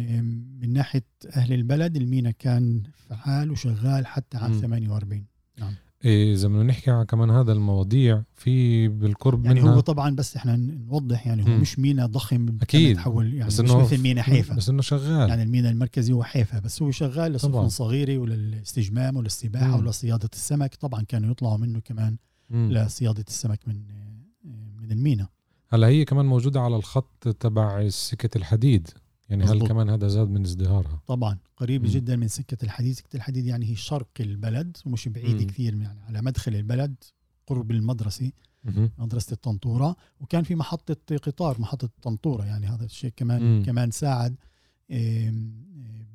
من 0.62 0.74
ناحية 0.74 1.06
أهل 1.36 1.54
البلد 1.54 1.96
المينا 1.96 2.32
كان 2.32 2.84
فعال 3.10 3.52
وشغال 3.52 4.08
حتى 4.08 4.38
عام 4.38 4.52
مم. 4.52 4.62
48 4.62 5.26
إيه، 5.62 5.74
إذا 6.06 6.48
بدنا 6.48 6.64
نحكي 6.64 6.92
عن 6.92 7.04
كمان 7.06 7.30
هذا 7.30 7.52
المواضيع 7.52 8.24
في 8.36 8.88
بالقرب 8.88 9.46
يعني 9.46 9.62
منها 9.62 9.74
هو 9.76 9.80
طبعا 9.80 10.16
بس 10.16 10.36
إحنا 10.36 10.56
نوضح 10.56 11.28
يعني 11.28 11.44
هو 11.44 11.48
مم. 11.48 11.62
مش 11.62 11.80
مينا 11.80 12.06
ضخم 12.06 12.58
أكيد. 12.62 12.96
تحول 12.96 13.34
يعني 13.34 13.48
بس 13.48 13.60
مش 13.60 13.72
مثل 13.72 14.02
مينا 14.02 14.22
حيفا 14.22 14.56
بس 14.56 14.70
إنه 14.70 14.82
شغال 14.82 15.30
يعني 15.30 15.44
المينا 15.44 15.70
المركزي 15.70 16.14
هو 16.14 16.24
حيفا 16.24 16.60
بس 16.60 16.82
هو 16.82 16.92
شغال 16.92 17.32
لسفن. 17.32 17.70
صغيرة 17.70 18.18
وللاستجمام 18.18 19.18
وللسباحة 19.18 19.68
مم. 19.68 19.86
ولصيادة 19.86 20.30
السمك 20.34 20.76
طبعا 20.76 21.02
كانوا 21.04 21.32
يطلعوا 21.32 21.58
منه 21.58 21.80
كمان 21.80 22.18
مم. 22.50 22.72
لصيادة 22.72 23.26
السمك 23.28 23.60
من 23.68 23.76
من 24.82 24.92
المينا 24.92 25.28
هلأ 25.70 25.88
هي 25.88 26.06
كمان 26.06 26.26
موجودة 26.26 26.62
على 26.62 26.76
الخط 26.76 27.28
تبع 27.40 27.90
سكة 27.90 28.38
الحديد 28.38 28.88
يعني 29.30 29.44
هل. 29.44 29.68
كمان 29.68 29.90
هذا 29.90 30.08
زاد 30.08 30.30
من 30.30 30.44
ازدهارها 30.44 31.02
طبعا 31.08 31.38
قريبة 31.58 31.88
مم. 31.88 31.94
جدا 31.94 32.16
من 32.16 32.28
سكة 32.28 32.58
الحديد 32.64 32.94
سكة 32.94 33.16
الحديد 33.16 33.46
يعني 33.46 33.70
هي 33.70 33.76
شرق 33.76 34.10
البلد 34.20 34.78
ومش 34.86 35.08
بعيدة 35.08 35.40
مم. 35.40 35.48
كثير 35.48 35.74
يعني 35.74 36.00
على 36.08 36.22
مدخل 36.22 36.56
البلد 36.56 36.96
قرب 37.48 37.72
المدرسة 37.72 38.32
مهم. 38.64 38.92
مدرسة 38.98 39.34
الطنطورة 39.34 39.96
وكان 40.22 40.44
في 40.44 40.56
محطة 40.56 41.18
قطار 41.24 41.62
محطة 41.62 41.86
الطنطورة 41.86 42.46
يعني 42.46 42.68
هذا 42.68 42.86
الشيء 42.86 43.14
كمان 43.16 43.42
مم. 43.42 43.64
كمان 43.66 43.92
ساعد 43.92 44.36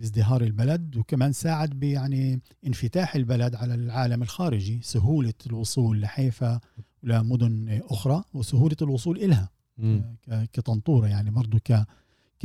بازدهار 0.01 0.43
البلد 0.43 0.97
وكمان 0.97 1.33
ساعد 1.33 1.71
بيعني 1.71 2.41
انفتاح 2.67 3.15
البلد 3.15 3.55
على 3.55 3.75
العالم 3.75 4.23
الخارجي 4.23 4.81
سهولة 4.83 5.35
الوصول 5.47 6.01
لحيفا 6.01 6.61
ولمدن 7.03 7.81
أخرى 7.91 8.25
وسهولة 8.35 8.77
الوصول 8.83 9.19
إلها 9.19 9.51
مم. 9.79 10.17
كطنطورة 10.53 11.07
يعني 11.07 11.31
برضو 11.31 11.59
ك 11.59 11.87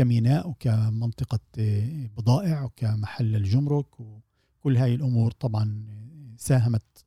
كميناء 0.03 0.49
وكمنطقة 0.49 1.39
بضائع 2.17 2.63
وكمحل 2.63 3.35
الجمرك 3.35 3.99
وكل 3.99 4.77
هاي 4.77 4.95
الأمور 4.95 5.31
طبعا 5.31 5.83
ساهمت 6.37 7.05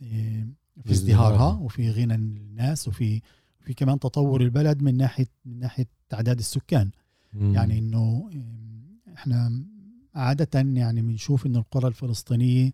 في 0.00 0.90
ازدهارها. 0.90 1.52
وفي 1.58 1.90
غنى 1.90 2.14
الناس 2.14 2.88
وفي 2.88 3.20
في 3.60 3.74
كمان 3.74 3.98
تطور 3.98 4.40
البلد 4.40 4.82
من 4.82 4.96
ناحية 4.96 5.26
من 5.44 5.58
ناحية 5.58 5.86
تعداد 6.08 6.38
السكان 6.38 6.90
مم. 7.32 7.54
يعني 7.54 7.78
إنه 7.78 8.30
آم، 8.32 8.98
إحنا 9.14 9.62
عادة 10.14 10.60
يعني 10.80 11.02
بنشوف 11.02 11.46
إنه 11.46 11.58
القرى 11.58 11.88
الفلسطينية 11.88 12.72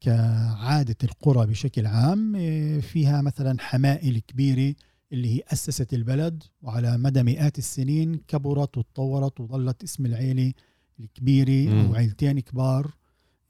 كعادة 0.00 0.96
القرى 1.04 1.46
بشكل 1.46 1.86
عام 1.86 2.36
آه، 2.36 2.80
فيها 2.80 3.22
مثلا 3.22 3.56
حمائل 3.60 4.18
كبيرة 4.18 4.74
اللي 5.12 5.36
هي 5.36 5.42
أسست 5.52 5.94
البلد 5.94 6.42
وعلى 6.62 6.98
مدى 6.98 7.22
مئات 7.22 7.58
السنين 7.58 8.14
كبرت 8.28 8.78
وتطورت 8.78 9.40
وظلت 9.40 9.82
اسم 9.82 10.06
العيلة 10.06 10.52
الكبيرة 11.00 11.70
مم. 11.72 11.86
أو 11.86 11.94
عيلتين 11.94 12.40
كبار 12.40 12.94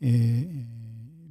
آه، 0.02 0.06
آه، 0.42 0.44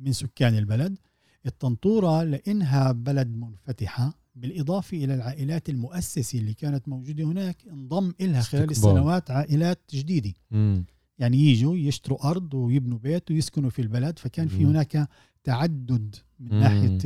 من 0.02 0.14
سكان 0.14 0.58
البلد 0.58 0.98
الطنطورة 1.46 2.24
لأنها 2.24 2.92
بلد 2.92 3.28
منفتحة 3.28 4.14
بالإضافة 4.36 4.98
إلى 5.04 5.14
العائلات 5.16 5.70
المؤسسة 5.70 6.40
اللي 6.40 6.54
كانت 6.54 6.90
موجودة 6.90 7.24
هناك 7.24 7.58
انضم 7.72 8.14
إلها 8.22 8.42
خلال. 8.42 8.72
السنوات 8.72 9.32
عائلات 9.32 9.80
جديدة. 9.94 10.34
يعني 11.20 11.38
يجوا 11.38 11.78
يشتروا 11.78 12.30
أرض 12.30 12.54
ويبنوا 12.54 12.98
بيت 12.98 13.32
ويسكنوا 13.32 13.70
في 13.70 13.82
البلد 13.82 14.20
فكان 14.20 14.48
في. 14.48 14.66
هناك 14.66 15.10
تعدد 15.44 16.16
من. 16.40 16.60
ناحية 16.60 16.98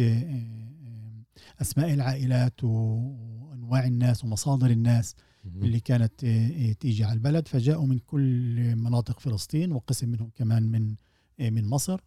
أسماء 1.62 1.93
العائلات 1.93 2.63
وأنواع 2.63 3.86
الناس 3.88 4.24
ومصادر 4.24 4.69
الناس. 4.69 5.15
اللي 5.65 5.79
كانت 5.79 6.24
آه، 6.24 6.48
آه، 6.69 6.72
تيجي 6.74 7.03
على 7.03 7.13
البلد 7.13 7.48
فجاءوا 7.48 7.88
من 7.88 8.00
كل 8.00 8.55
مناطق 8.75 9.19
فلسطين 9.19 9.72
وقسم 9.72 10.10
منهم 10.10 10.29
كمان 10.36 10.63
من 10.63 10.95
آه، 11.39 11.50
من 11.50 11.65
مصر 11.65 12.00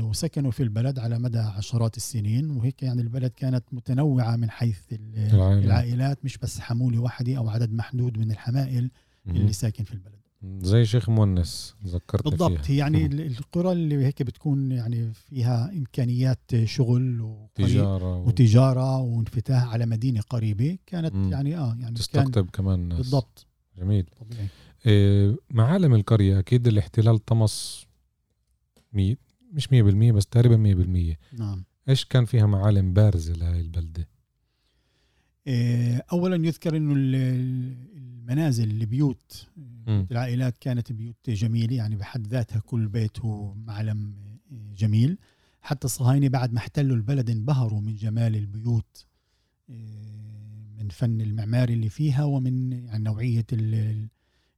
وسكنوا 0.00 0.50
في 0.50 0.62
البلد 0.62 0.98
على 0.98 1.18
مدى 1.18 1.38
عشرات 1.38 1.96
السنين 1.96 2.50
وهيك 2.50 2.82
يعني 2.82 3.02
البلد 3.02 3.30
كانت 3.30 3.64
متنوعة 3.72 4.36
من 4.36 4.50
حيث 4.50 4.78
ال- 4.92 5.30
العائلات. 5.64 6.24
مش 6.24 6.38
بس 6.38 6.60
حمولة 6.60 6.98
واحدة 6.98 7.36
أو 7.36 7.48
عدد 7.48 7.72
محدود 7.72 8.18
من 8.18 8.30
الحمائل. 8.30 8.90
اللي 9.26 9.52
ساكن 9.52 9.84
في 9.84 9.92
البلد 9.92 10.20
زي 10.62 10.84
شيخ 10.84 11.10
مونس 11.10 11.74
ذكرتني 11.86 12.30
بالضبط. 12.30 12.58
فيها. 12.64 12.76
يعني 12.76 13.06
القرى 13.06 13.72
اللي 13.72 14.04
هيك 14.04 14.22
بتكون 14.22 14.72
يعني 14.72 15.12
فيها 15.12 15.70
إمكانيات 15.72 16.50
شغل 16.64 17.20
وقريب 17.20 17.68
تجارة 17.68 18.16
و... 18.16 18.26
وتجارة 18.28 18.98
وانفتاح 18.98 19.72
على 19.72 19.86
مدينة 19.86 20.20
قريبة 20.20 20.78
كانت 20.86 21.14
مم. 21.14 21.32
يعني 21.32 21.56
آه 21.56 21.66
يعني 21.68 21.84
كان 21.84 21.94
تستقطب 21.94 22.50
كمان 22.50 22.88
ناس. 22.88 22.98
بالضبط. 22.98 23.46
جميل. 23.78 24.06
طبيعي. 24.20 24.48
إيه 24.86 25.36
معالم 25.50 25.94
القرية 25.94 26.38
أكيد 26.38 26.66
الاحتلال 26.66 27.18
طمس 27.18 27.86
مية 28.92 29.16
مش 29.52 29.72
مية 29.72 29.82
بالمية 29.82 30.12
بس 30.12 30.26
تقريبا 30.26 30.56
مية 30.56 30.74
بالمية. 30.74 31.18
نعم. 31.38 31.64
إيش 31.88 32.04
كان 32.04 32.24
فيها 32.24 32.46
معالم 32.46 32.92
بارزة 32.92 33.32
لهي 33.32 33.60
البلدة؟ 33.60 34.00
إيه، 34.02 34.08
اولا 36.12 36.46
يذكر 36.46 36.76
إنه 36.76 36.92
ال- 36.92 37.14
ال- 37.14 37.96
المنازل 37.96 38.70
البيوت. 38.70 39.46
العائلات 40.10 40.58
كانت 40.58 40.92
بيوت 40.92 41.30
جميلة 41.30 41.76
يعني 41.76 41.96
بحد 41.96 42.26
ذاتها 42.26 42.58
كل 42.60 42.88
بيت 42.88 43.20
هو 43.20 43.54
معلم 43.54 44.14
إيه، 44.52 44.74
جميل 44.74 45.18
حتى 45.62 45.84
الصهاينة 45.84 46.28
بعد 46.28 46.52
ما 46.52 46.58
احتلوا 46.58 46.96
البلد 46.96 47.30
انبهروا 47.30 47.80
من 47.80 47.96
جمال 47.96 48.36
البيوت 48.36 49.06
إيه، 49.70 49.76
من 50.78 50.88
فن 50.88 51.20
المعماري 51.20 51.74
اللي 51.74 51.88
فيها 51.88 52.24
ومن 52.24 52.72
يعني 52.72 53.04
نوعية 53.04 53.46
ال- 53.52 54.08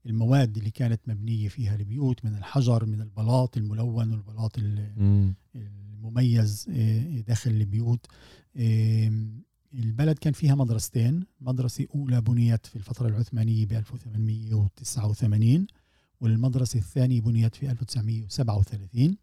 المواد 0.06 0.56
اللي 0.58 0.70
كانت 0.70 1.00
مبنية 1.06 1.48
فيها 1.48 1.74
البيوت 1.76 2.24
من 2.24 2.34
الحجر 2.36 2.86
من 2.86 3.00
البلاط 3.00 3.56
الملون 3.56 4.10
والبلاط 4.12 4.58
ال- 4.58 4.92
مم. 4.96 5.34
المميز 5.56 6.66
آه، 6.70 7.20
داخل 7.20 7.50
البيوت 7.50 8.06
البلد 9.74 10.18
كان 10.18 10.32
فيها 10.32 10.54
مدرستين. 10.54 11.24
مدرسة 11.40 11.86
أولى 11.94 12.20
بنيت 12.20 12.66
في 12.66 12.76
الفترة 12.76 13.08
العثمانية 13.08 13.66
ب 13.66 13.72
1889 13.72 15.66
والمدرسة 16.20 16.78
الثانية 16.78 17.20
بنيت 17.20 17.54
في 17.54 17.70
1937 17.70 19.16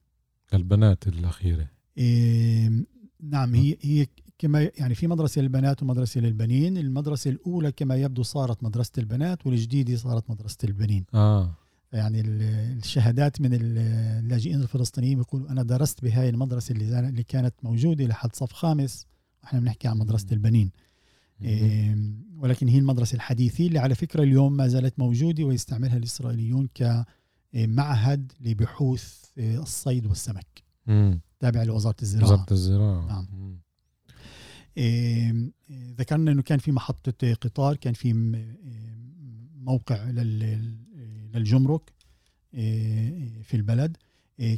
البنات 0.53 1.07
الأخيرة. 1.07 1.67
آم، 1.99 2.85
نعم 3.19 3.55
هي 3.55 3.77
هي 3.81 4.07
كما 4.39 4.69
يعني 4.77 4.95
في 4.95 5.07
مدرسة 5.07 5.41
للبنات 5.41 5.83
ومدرسة 5.83 6.21
للبنين. 6.21 6.77
المدرسة 6.77 7.29
الأولى 7.29 7.71
كما 7.71 7.95
يبدو 7.95 8.23
صارت 8.23 8.63
مدرسة 8.63 8.91
البنات 8.97 9.47
والجديدة 9.47 9.95
صارت 9.95 10.29
مدرسة 10.29 10.57
البنين. 10.63 11.05
آه. 11.13 11.55
يعني 11.93 12.21
الشهادات 12.21 13.41
من 13.41 13.49
اللاجئين 13.53 14.61
الفلسطينيين 14.61 15.17
بيقولوا 15.17 15.49
أنا 15.49 15.63
درست 15.63 16.01
بهاي 16.01 16.29
المدرسة 16.29 16.71
اللي 16.71 16.99
اللي 16.99 17.23
كانت 17.23 17.53
موجودة 17.63 18.05
لحد 18.05 18.35
صف 18.35 18.53
خامس. 18.53 19.05
إحنا 19.43 19.59
بنحكي 19.59 19.87
عن 19.87 19.97
مدرسة 19.97 20.27
البنين. 20.31 20.71
ولكن 22.37 22.67
هي 22.67 22.79
المدرسة 22.79 23.15
الحديثة 23.15 23.67
اللي 23.67 23.79
على 23.79 23.95
فكرة 23.95 24.23
اليوم 24.23 24.53
ما 24.57 24.67
زالت 24.67 24.99
موجودة 24.99 25.43
ويستعملها 25.43 25.97
الإسرائيليون 25.97 26.69
كمعهد 27.53 28.31
لبحوث 28.41 29.23
الصيد 29.37 30.05
والسمك. 30.05 30.63
تابع 31.39 31.63
لوزارة 31.63 31.95
الزراعة. 32.01 32.31
وزارة 32.33 32.45
الزراعة. 32.53 33.05
نعم. 33.07 33.59
ذكرنا 35.71 36.31
إنه 36.31 36.41
كان 36.41 36.59
في 36.59 36.71
محطة 36.71 37.33
قطار 37.33 37.75
كان 37.75 37.93
في 37.93 38.13
موقع 39.55 40.03
لل- 40.09 40.77
للجمرك 41.33 41.93
في 43.43 43.53
البلد. 43.53 43.97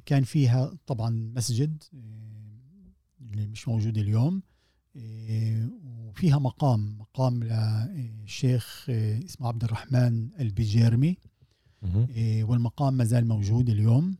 كان 0.06 0.24
فيها 0.24 0.74
طبعا 0.88 1.32
مسجد 1.36 1.84
اللي 3.22 3.48
مش 3.48 3.68
موجود 3.68 3.98
اليوم. 3.98 4.42
وفيها 4.96 6.40
مقام 6.40 6.98
مقام 7.00 7.44
للشيخ 7.44 8.86
إيه، 8.90 9.26
اسمه 9.26 9.48
عبد 9.48 9.64
الرحمن 9.64 10.30
البجيرمي. 10.40 11.18
إيه، 12.10 12.44
والمقام 12.44 12.94
ما 12.94 13.04
زال 13.04 13.28
موجود 13.28 13.70
اليوم 13.70 14.18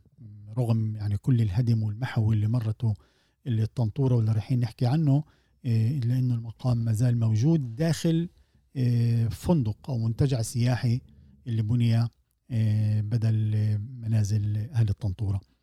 رغم 0.58 0.96
يعني 0.96 1.16
كل 1.16 1.40
الهدم 1.42 1.82
والمحو 1.82 2.32
اللي 2.32 2.48
مرته 2.48 2.94
اللي 3.46 3.62
الطنطورة 3.62 4.14
واللي 4.14 4.32
رايحين 4.32 4.60
نحكي 4.60 4.86
عنه 4.86 5.24
إيه، 5.64 5.98
إلا 5.98 6.18
إنه 6.18 6.34
المقام 6.34 6.76
ما 6.76 6.92
زال 6.92 7.18
موجود 7.18 7.76
داخل 7.76 8.28
إيه، 8.76 9.28
فندق 9.28 9.90
أو 9.90 9.98
منتجع 9.98 10.42
سياحي 10.42 11.00
اللي 11.46 11.62
بني 11.62 12.08
إيه، 12.50 13.00
بدل 13.00 13.54
إيه، 13.54 13.76
منازل 13.76 14.56
أهل 14.56 14.88
الطنطورة. 14.88 15.36
إيه، 15.36 15.55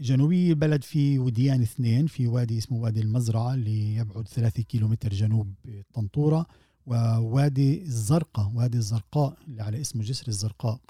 جنوبي 0.00 0.50
البلد 0.50 0.84
في 0.84 1.18
وديان 1.18 1.62
اثنين 1.62 2.06
في 2.06 2.26
وادي 2.26 2.58
اسمه 2.58 2.78
وادي 2.78 3.00
المزرعة 3.00 3.54
اللي 3.54 3.94
يبعد 3.96 4.28
ثلاثة 4.28 4.62
كيلومتر 4.62 5.14
جنوب 5.14 5.54
طنطورة 5.94 6.46
ووادي 6.86 7.82
الزرقاء 7.82 8.50
وادي 8.54 8.78
الزرقاء 8.78 9.38
اللي 9.48 9.62
على 9.62 9.80
اسمه 9.80 10.02
جسر 10.02 10.28
الزرقاء. 10.28 10.80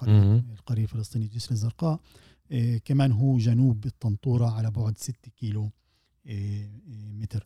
القرية 0.53 0.83
الفلسطينية 0.83 1.27
جسر 1.27 1.51
الزرقاء. 1.51 1.99
إيه، 2.51 2.77
كمان 2.77 3.11
هو 3.11 3.37
جنوب 3.37 3.85
الطنطورة 3.85 4.49
على 4.49 4.71
بعد 4.71 4.97
6 4.97 5.29
كيلو 5.39 5.71
إيه، 6.25 6.69
إيه، 6.87 7.13
متر. 7.13 7.45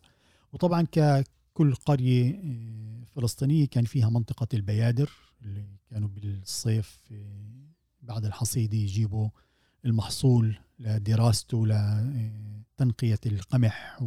وطبعا 0.52 0.82
ككل 0.92 1.74
قرية 1.74 2.24
إيه، 2.24 3.04
فلسطينية 3.04 3.66
كان 3.66 3.84
فيها 3.84 4.10
منطقة 4.10 4.48
البيادر 4.54 5.10
اللي 5.42 5.64
كانوا 5.90 6.08
بالصيف 6.08 6.98
إيه، 7.10 7.70
بعد 8.02 8.24
الحصيدة 8.24 8.76
يجيبوا 8.76 9.28
المحصول 9.84 10.58
لدراسته 10.78 11.66
لتنقية 11.66 13.18
القمح 13.26 14.02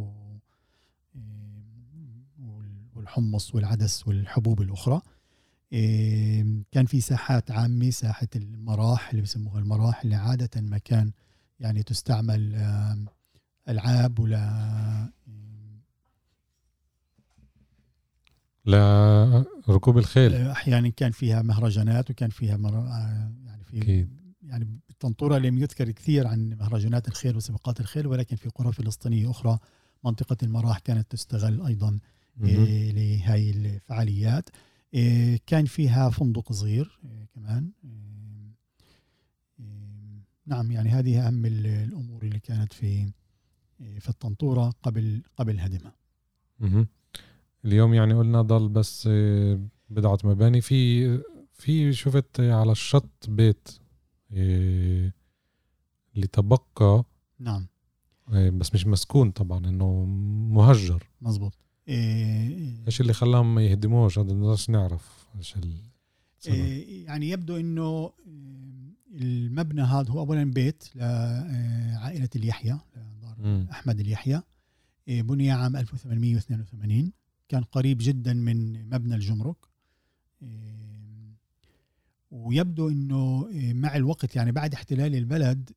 والحمص 2.94 3.54
والعدس 3.54 4.08
والحبوب 4.08 4.62
الأخرى. 4.62 5.00
كان 6.72 6.86
في 6.86 7.00
ساحات 7.00 7.50
عامة 7.50 7.90
ساحة 7.90 8.28
المراح 8.36 9.10
اللي 9.10 9.22
بسموها 9.22 9.58
المراح 9.58 10.02
اللي 10.02 10.14
عادة 10.14 10.60
ما 10.60 10.78
كان 10.78 11.12
يعني 11.60 11.82
تستعمل 11.82 12.54
ألعاب 13.68 14.18
ولا 14.18 15.10
لركوب 19.68 19.98
الخيل. 19.98 20.34
أحيانا 20.34 20.88
كان 20.88 21.10
فيها 21.10 21.42
مهرجانات 21.42 22.10
وكان 22.10 22.30
فيها 22.30 22.56
مر... 22.56 22.86
يعني 23.44 23.64
في 23.64 24.08
يعني 24.42 24.80
بالطنطورة 25.04 25.38
لم 25.38 25.58
يذكر 25.58 25.90
كثير 25.90 26.26
عن 26.26 26.48
مهرجانات 26.48 27.08
الخيل 27.08 27.36
وسباقات 27.36 27.80
الخيل 27.80 28.06
ولكن 28.06 28.36
في 28.36 28.48
قرى 28.48 28.72
فلسطينية 28.72 29.30
أخرى 29.30 29.58
منطقة 30.04 30.36
المراح 30.42 30.78
كانت 30.78 31.10
تستغل 31.10 31.66
أيضا. 31.66 31.98
إيه، 32.42 32.92
لهاي 32.92 33.50
الفعاليات 33.50 34.48
إيه، 34.94 35.40
كان 35.46 35.64
فيها 35.64 36.10
فندق 36.10 36.52
صغير 36.52 36.98
إيه، 37.04 37.28
كمان 37.34 37.70
نعم 40.46 40.70
يعني 40.70 40.88
هذه 40.90 41.26
أهم 41.26 41.46
ال- 41.46 41.66
الأمور 41.66 42.22
اللي 42.22 42.38
كانت 42.40 42.72
في 42.72 43.12
في 43.98 44.08
الطنطورة 44.08 44.72
قبل 44.82 45.22
قبل 45.36 45.60
هدمها. 45.60 45.94
اليوم 47.64 47.94
يعني 47.94 48.14
قلنا 48.14 48.42
ضل 48.42 48.68
بس 48.68 49.08
آه، 49.12 49.60
بضعة 49.90 50.18
مباني 50.24 50.60
في 50.60 51.06
في 51.52 51.92
شفت 51.92 52.40
على 52.40 52.72
الشط 52.72 53.28
بيت 53.28 53.68
آه، 54.34 55.12
اللي 56.14 56.26
تبقى 56.26 57.04
نعم. 57.38 57.66
آه، 58.32 58.50
بس 58.50 58.74
مش 58.74 58.86
مسكون 58.86 59.30
طبعا 59.30 59.68
إنه 59.68 60.04
مهجر. 60.50 61.08
مزبوط 61.20 61.52
إيه، 61.88 62.86
إيش 62.86 63.00
اللي 63.00 63.12
خلاهم 63.12 63.54
ما 63.54 63.62
يهدموش 63.62 64.18
هذا 64.18 64.32
بدناش 64.32 64.70
نعرف. 64.70 65.26
إيش. 65.36 65.54
إيه، 66.46 67.04
يعني 67.06 67.30
يبدو 67.30 67.56
إنه 67.56 68.12
إيه، 68.26 68.94
المبنى 69.12 69.82
هذا 69.82 70.10
هو 70.10 70.20
اولا 70.20 70.44
بيت 70.44 70.84
لعائلة 70.94 72.28
اليحيى 72.36 72.78
لدار 72.96 73.36
مم. 73.38 73.66
أحمد 73.70 74.00
اليحيى. 74.00 74.42
إيه، 75.08 75.22
بني 75.22 75.50
عام 75.50 75.76
1882 75.76 77.12
كان 77.48 77.62
قريب 77.62 77.98
جدا 78.00 78.32
من 78.32 78.88
مبنى 78.88 79.14
الجمرك. 79.14 79.56
إيه، 80.42 80.93
ويبدو 82.34 82.88
إنه 82.88 83.48
إيه، 83.48 83.74
مع 83.74 83.96
الوقت 83.96 84.36
يعني 84.36 84.52
بعد 84.52 84.74
احتلال 84.74 85.14
البلد 85.14 85.70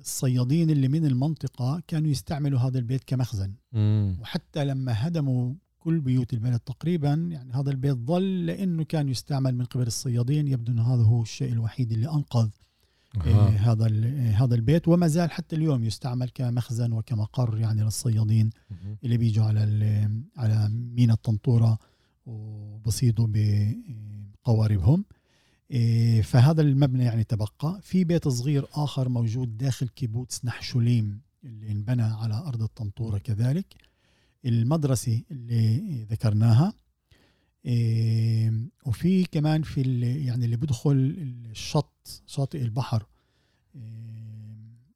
الصيادين 0.00 0.70
اللي 0.70 0.88
من 0.88 1.06
المنطقة 1.06 1.82
كانوا 1.86 2.10
يستعملوا 2.10 2.58
هذا 2.58 2.78
البيت 2.78 3.04
كمخزن 3.06 3.54
مم. 3.72 4.16
وحتى 4.20 4.64
لما 4.64 5.06
هدموا 5.06 5.54
كل 5.78 6.00
بيوت 6.00 6.32
البلد 6.32 6.60
تقريبا 6.60 7.28
يعني 7.30 7.52
هذا 7.52 7.70
البيت 7.70 7.96
ظل 7.96 8.46
لأنه 8.46 8.84
كان 8.84 9.08
يستعمل 9.08 9.56
من 9.56 9.64
قبل 9.64 9.86
الصيادين 9.86 10.48
يبدو 10.48 10.72
إنه 10.72 10.94
هذا 10.94 11.02
هو 11.02 11.22
الشيء 11.22 11.52
الوحيد 11.52 11.92
اللي 11.92 12.08
أنقذ 12.08 12.48
آه،. 13.16 13.48
هذا 13.48 13.86
آه، 13.86 14.30
هذا 14.30 14.54
البيت 14.54 14.88
وما 14.88 15.08
زال 15.08 15.30
حتى 15.30 15.56
اليوم 15.56 15.84
يستعمل 15.84 16.28
كمخزن 16.28 16.92
وكمقر 16.92 17.58
يعني 17.58 17.82
للصيادين 17.82 18.50
مهم. 18.70 18.96
اللي 19.04 19.16
بيجوا 19.16 19.44
على 19.44 19.60
على 20.36 20.68
ميناء 20.68 21.16
الطنطورة 21.16 21.78
وبصيدوا 22.26 23.26
بقواربهم 23.30 25.04
فهذا 26.22 26.62
المبنى 26.62 27.04
يعني 27.04 27.24
تبقى. 27.24 27.80
في 27.82 28.04
بيت 28.04 28.28
صغير 28.28 28.66
آخر 28.72 29.08
موجود 29.08 29.56
داخل 29.58 29.88
كيبوتس 29.88 30.44
نحشوليم 30.44 31.20
اللي 31.44 31.72
انبنى 31.72 32.02
على 32.02 32.34
أرض 32.34 32.62
الطنطورة 32.62 33.18
كذلك. 33.18 33.74
المدرسة 34.44 35.22
اللي 35.30 36.04
ذكرناها. 36.10 36.72
إيه، 37.66 38.52
وفي 38.86 39.24
كمان 39.24 39.62
في 39.62 39.80
ال- 39.80 40.02
يعني 40.26 40.44
اللي 40.44 40.56
بدخل 40.56 41.14
الشط 41.50 42.22
شاطئ 42.26 42.62
البحر. 42.62 43.06
إيه، 43.74 43.80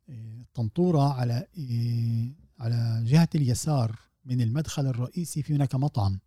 إيه، 0.09 0.41
الطنطورة 0.41 1.13
على 1.13 1.47
إيه، 1.59 2.33
على 2.59 3.03
جهة 3.07 3.29
اليسار 3.35 3.99
من 4.25 4.41
المدخل 4.41 4.87
الرئيسي 4.87 5.43
في 5.43 5.55
هناك 5.55 5.75
مطعم. 5.75 6.19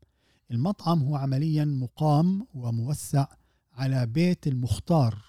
المطعم 0.51 1.03
هو 1.03 1.15
عمليا 1.15 1.65
مقام 1.65 2.47
وموسع 2.53 3.27
على 3.79 4.05
بيت 4.05 4.47
المختار 4.47 5.23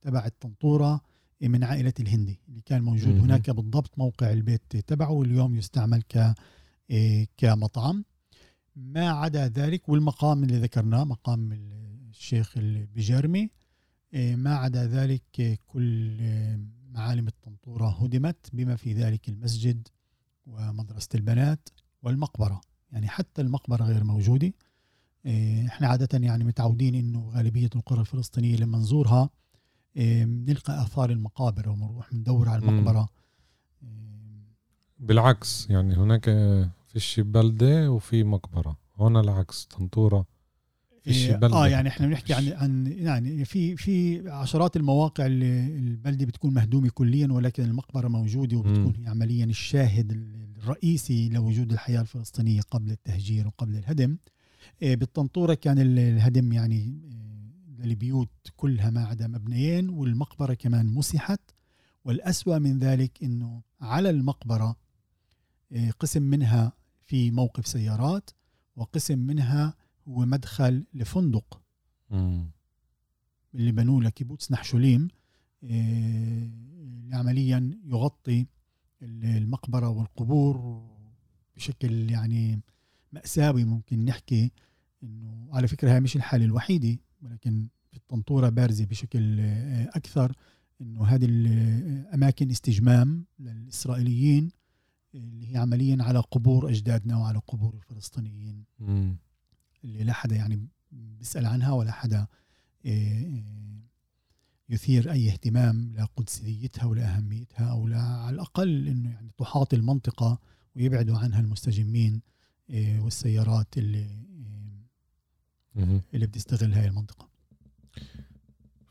تبع 0.00 0.26
الطنطورة 0.26 1.00
من 1.40 1.64
عائلة 1.64 1.92
الهندي 2.00 2.40
اللي 2.48 2.60
كان 2.60 2.82
موجود. 2.82 3.18
هناك 3.18 3.50
بالضبط 3.50 3.98
موقع 3.98 4.32
البيت 4.32 4.76
تبعه 4.76 5.10
واليوم 5.10 5.54
يستعمل 5.54 6.02
ك 6.02 6.34
إيه، 6.90 7.26
كمطعم. 7.36 8.04
ما 8.76 9.10
عدا 9.10 9.48
ذلك 9.48 9.88
والمقام 9.88 10.42
اللي 10.44 10.58
ذكرناه 10.58 11.04
مقام 11.04 11.52
الشيخ 12.10 12.58
البجرمي 12.58 13.50
إيه، 14.14 14.36
ما 14.36 14.54
عدا 14.54 14.86
ذلك 14.86 15.22
إيه، 15.38 15.58
كل 15.66 16.18
إيه، 16.20 16.60
معالم 16.90 17.28
الطنطورة 17.28 17.88
هدمت 17.88 18.46
بما 18.52 18.76
في 18.76 18.92
ذلك 18.92 19.28
المسجد 19.28 19.88
ومدرسة 20.46 21.08
البنات 21.14 21.68
والمقبرة. 22.02 22.60
يعني 22.92 23.08
حتى 23.08 23.42
المقبرة 23.42 23.84
غير 23.84 24.04
موجودة. 24.04 24.46
إيه، 24.46 24.54
إحنا 25.66 25.88
عادة 25.88 26.18
يعني 26.18 26.44
متعودين 26.44 26.94
إنه 26.94 27.30
غالبية 27.30 27.70
القرى 27.76 28.00
الفلسطينية 28.00 28.56
لما 28.56 28.78
نزورها 28.78 29.30
إيه، 29.96 30.24
بنلقى 30.24 30.82
آثار 30.82 31.10
المقابر 31.10 31.68
وبنروح 31.68 32.12
بندور 32.12 32.48
على. 32.48 32.62
المقبرة 32.62 33.08
إيه، 33.82 33.88
بالعكس 34.98 35.70
يعني 35.70 35.94
هناك 35.94 36.30
فيش 36.88 37.20
بلدة 37.20 37.90
وفي 37.90 38.24
مقبرة 38.24 38.76
هون 38.96 39.16
العكس 39.16 39.64
طنطورة 39.64 40.26
فيش 41.02 41.26
إيه، 41.26 41.36
بلدة 41.36 41.56
آه 41.56 41.68
يعني 41.68 41.88
إحنا 41.88 42.06
بنحكي 42.06 42.34
عن. 42.34 42.52
عن 42.52 42.86
يعني 42.86 43.44
في 43.44 43.76
في 43.76 44.28
عشرات 44.30 44.76
المواقع 44.76 45.26
اللي 45.26 45.66
البلدة 45.66 46.26
بتكون 46.26 46.54
مهدومة 46.54 46.90
كليا 46.94 47.32
ولكن 47.32 47.64
المقبرة 47.64 48.08
موجودة 48.08 48.56
وبتكون. 48.56 48.94
هي 48.96 49.08
عمليا 49.08 49.44
الشاهد 49.44 50.12
الرئيسي 50.62 51.28
لوجود 51.28 51.72
الحياة 51.72 52.00
الفلسطينية 52.00 52.60
قبل 52.60 52.90
التهجير 52.90 53.46
وقبل 53.46 53.76
الهدم 53.76 54.10
إيه، 54.10 54.35
بالطنطورة 54.80 55.54
كان 55.54 55.78
ال- 55.78 55.98
الهدم 55.98 56.52
يعني 56.52 56.76
إيه، 57.04 57.84
للبيوت 57.86 58.30
كلها 58.56 58.90
ما 58.90 59.04
عدا 59.04 59.26
مبنيين 59.26 59.88
والمقبرة 59.88 60.54
كمان 60.54 60.86
مسحت 60.86 61.40
والأسوأ 62.04 62.58
من 62.58 62.78
ذلك 62.78 63.22
أنه 63.24 63.62
على 63.80 64.10
المقبرة 64.10 64.76
آه، 65.72 65.90
قسم 65.90 66.22
منها 66.22 66.72
في 67.06 67.30
موقف 67.30 67.66
سيارات 67.66 68.30
وقسم 68.76 69.18
منها 69.18 69.74
هو 70.08 70.26
مدخل 70.26 70.86
لفندق 70.94 71.60
مم. 72.10 72.50
اللي 73.54 73.72
بنوه 73.72 74.02
لكيبوتس 74.02 74.52
نحشوليم 74.52 75.08
آه، 75.64 76.50
اللي 76.82 77.16
عمليا 77.16 77.78
يغطي 77.84 78.46
المقبرة 79.02 79.88
والقبور 79.88 80.82
بشكل 81.56 82.10
يعني 82.10 82.60
مأساوي 83.16 83.64
ممكن 83.64 84.04
نحكي 84.04 84.52
إنه 85.02 85.48
على 85.52 85.68
فكرة 85.68 85.92
هي 85.92 86.00
مش 86.00 86.16
الحالة 86.16 86.44
الوحيدة 86.44 86.98
ولكن 87.22 87.68
في 87.90 87.96
الطنطورة 87.96 88.48
بارزة 88.48 88.84
بشكل 88.84 89.40
آه، 89.40 89.90
أكثر 89.94 90.32
إنه 90.80 91.04
هذه 91.04 91.24
الأماكن 91.24 92.50
استجمام 92.50 93.24
للإسرائيليين 93.38 94.50
اللي 95.14 95.52
هي 95.52 95.56
عمليا 95.56 95.96
على 96.00 96.18
قبور 96.18 96.70
أجدادنا 96.70 97.16
وعلى 97.16 97.38
قبور 97.38 97.74
الفلسطينيين. 97.74 98.64
اللي 99.84 100.04
لا 100.04 100.12
حدا 100.12 100.36
يعني 100.36 100.68
بيسأل 100.92 101.46
عنها 101.46 101.72
ولا 101.72 101.92
حدا 101.92 102.26
آه، 102.86 103.42
يثير 104.68 105.12
أي 105.12 105.28
اهتمام 105.30 105.92
لقدسيتها 105.96 106.84
ولا 106.84 107.16
أهميتها 107.16 107.70
أو 107.70 107.88
لا 107.88 108.00
على 108.02 108.34
الأقل 108.34 108.88
أنه 108.88 109.10
يعني 109.10 109.30
تحاط 109.38 109.74
المنطقة 109.74 110.38
ويبعدوا 110.76 111.18
عنها 111.18 111.40
المستجمين 111.40 112.14
آه، 112.14 112.20
والسيارات 112.68 113.78
اللي 113.78 114.06
مم. 115.74 116.00
اللي 116.14 116.26
بتستغل 116.26 116.72
هاي 116.72 116.86
المنطقة. 116.88 117.28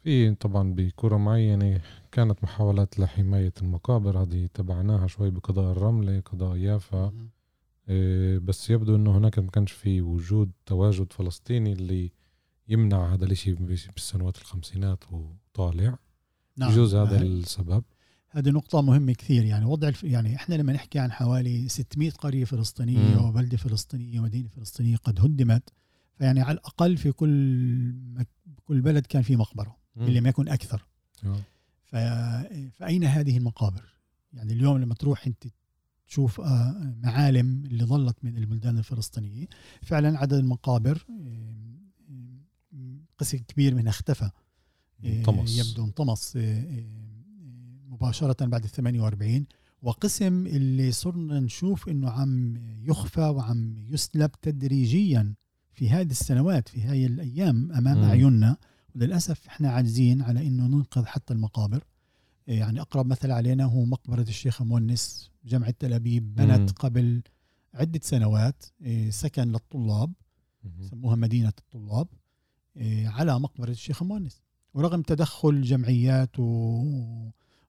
في 0.03 0.35
طبعا 0.35 0.73
بكرة 0.73 1.17
معينة 1.17 1.81
كانت 2.11 2.43
محاولات 2.43 2.99
لحماية 2.99 3.53
المقابر 3.61 4.21
هذه 4.23 4.49
تبعناها 4.53 5.07
شوي 5.07 5.29
بقضاء 5.29 5.71
الرملة 5.71 6.19
قضاء 6.19 6.57
يافا. 6.57 7.13
إيه، 7.89 8.37
بس 8.37 8.69
يبدو 8.69 8.95
إنه 8.95 9.17
هناك 9.17 9.39
ما 9.39 9.51
كانش 9.51 9.71
في 9.71 10.01
وجود 10.01 10.51
تواجد 10.65 11.13
فلسطيني 11.13 11.73
اللي 11.73 12.11
يمنع 12.67 13.13
هذا 13.13 13.25
الإشي 13.25 13.53
بالسنوات 13.53 14.37
الخمسينات 14.37 15.03
وطالع. 15.11 15.97
نعم 16.57 16.71
بجوز 16.71 16.95
هذا 16.95 17.21
السبب. 17.21 17.83
هذه 18.35 18.49
نقطة 18.49 18.81
مهمة 18.81 19.13
كثير 19.13 19.45
يعني 19.45 19.65
وضع 19.65 19.87
الف... 19.87 20.03
يعني 20.03 20.35
إحنا 20.35 20.55
لما 20.55 20.73
نحكي 20.73 20.99
عن 20.99 21.11
حوالي 21.11 21.69
600 21.69 22.11
قرية 22.11 22.45
فلسطينية 22.45 23.19
مم. 23.19 23.25
وبلدة 23.25 23.57
فلسطينية 23.57 24.19
ومدينة 24.19 24.49
فلسطينية 24.49 24.95
قد 24.97 25.19
هدمت 25.19 25.69
فيعني 26.17 26.41
على 26.41 26.57
الأقل 26.57 26.97
في 26.97 27.11
كل 27.11 27.29
مك... 28.13 28.27
كل 28.63 28.81
بلد 28.81 29.05
كان 29.05 29.21
في 29.21 29.35
مقبرة 29.35 29.77
اللي 29.97 30.21
ما 30.21 30.29
يكون 30.29 30.49
أكثر 30.49 30.85
آه. 31.25 31.41
ف... 31.83 31.95
فأين 32.79 33.03
هذه 33.03 33.37
المقابر؟ 33.37 33.83
يعني 34.33 34.53
اليوم 34.53 34.77
لما 34.77 34.93
تروح 34.95 35.27
أنت 35.27 35.43
تشوف 36.07 36.41
آه، 36.41 36.95
معالم 37.03 37.65
اللي 37.65 37.83
ظلت 37.85 38.17
من 38.23 38.37
البلدان 38.37 38.77
الفلسطينية 38.77 39.45
فعلا 39.81 40.19
عدد 40.19 40.33
المقابر 40.33 41.05
آه، 41.09 41.75
آه، 42.73 42.97
قسم 43.17 43.37
كبير 43.37 43.75
منها 43.75 43.89
اختفى 43.89 44.29
آه، 45.05 45.23
طمس 45.23 45.57
يبدو 45.67 45.85
انطمس 45.85 46.37
آه، 46.37 46.41
آه، 46.41 47.04
مباشرة 47.95 48.45
بعد 48.45 48.63
ال 48.63 48.69
48 48.69 49.45
وقسم 49.81 50.47
اللي 50.47 50.91
صرنا 50.91 51.39
نشوف 51.39 51.89
إنه 51.89 52.09
عم 52.09 52.57
يخفى 52.83 53.21
وعم 53.21 53.75
يسلب 53.89 54.31
تدريجيا 54.41 55.33
في 55.73 55.89
هذه 55.89 56.11
السنوات 56.11 56.69
في 56.69 56.81
هاي 56.81 57.05
الأيام 57.05 57.71
أمام. 57.71 58.03
اعيننا 58.03 58.57
وللأسف 58.95 59.47
إحنا 59.47 59.69
عاجزين 59.71 60.21
على 60.21 60.47
إنه 60.47 60.67
ننقذ 60.67 61.05
حتى 61.05 61.33
المقابر 61.33 61.83
يعني 62.47 62.81
أقرب 62.81 63.05
مثل 63.05 63.31
علينا 63.31 63.63
هو 63.65 63.85
مقبرة 63.85 64.21
الشيخ 64.21 64.61
مونس 64.61 65.31
جامعة 65.45 65.71
تل 65.79 65.93
أبيب 65.93 66.35
بنت. 66.35 66.71
قبل 66.71 67.21
عدة 67.73 67.99
سنوات 68.03 68.63
إيه، 68.81 69.09
سكن 69.09 69.51
للطلاب. 69.51 70.13
سموها 70.89 71.15
مدينة 71.15 71.53
الطلاب 71.59 72.07
إيه، 72.77 73.07
على 73.07 73.39
مقبرة 73.39 73.69
الشيخ 73.71 74.03
مؤنس 74.03 74.41
ورغم 74.73 75.01
تدخل 75.01 75.61
جمعيات 75.61 76.39
و... 76.39 76.83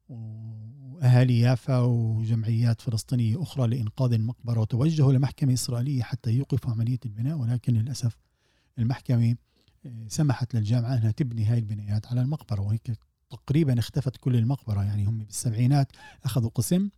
وأهالي 0.08 1.40
يافا 1.40 1.78
وجمعيات 1.80 2.80
فلسطينية 2.80 3.42
أخرى 3.42 3.66
لإنقاذ 3.66 4.12
المقبرة. 4.12 4.60
وتوجهوا 4.60 5.12
لمحكمة 5.12 5.52
إسرائيلية 5.52 6.02
حتى 6.02 6.30
يوقفوا 6.30 6.70
عملية 6.70 6.98
البناء 7.04 7.38
ولكن 7.38 7.74
للأسف 7.74 8.16
المحكمة 8.78 9.36
إيه، 9.86 10.08
سمحت 10.08 10.54
للجامعة 10.54 10.94
أنها 10.94 11.10
تبني 11.10 11.44
هاي 11.44 11.58
البنايات 11.58 12.06
على 12.06 12.20
المقبرة 12.20 12.60
وهيك 12.60 12.92
تقريبا 13.30 13.78
اختفت 13.78 14.16
كل 14.16 14.36
المقبرة. 14.36 14.84
يعني 14.84 15.04
هم 15.04 15.18
بالسبعينات 15.18 15.92
أخذوا 16.24 16.50
قسم 16.50 16.90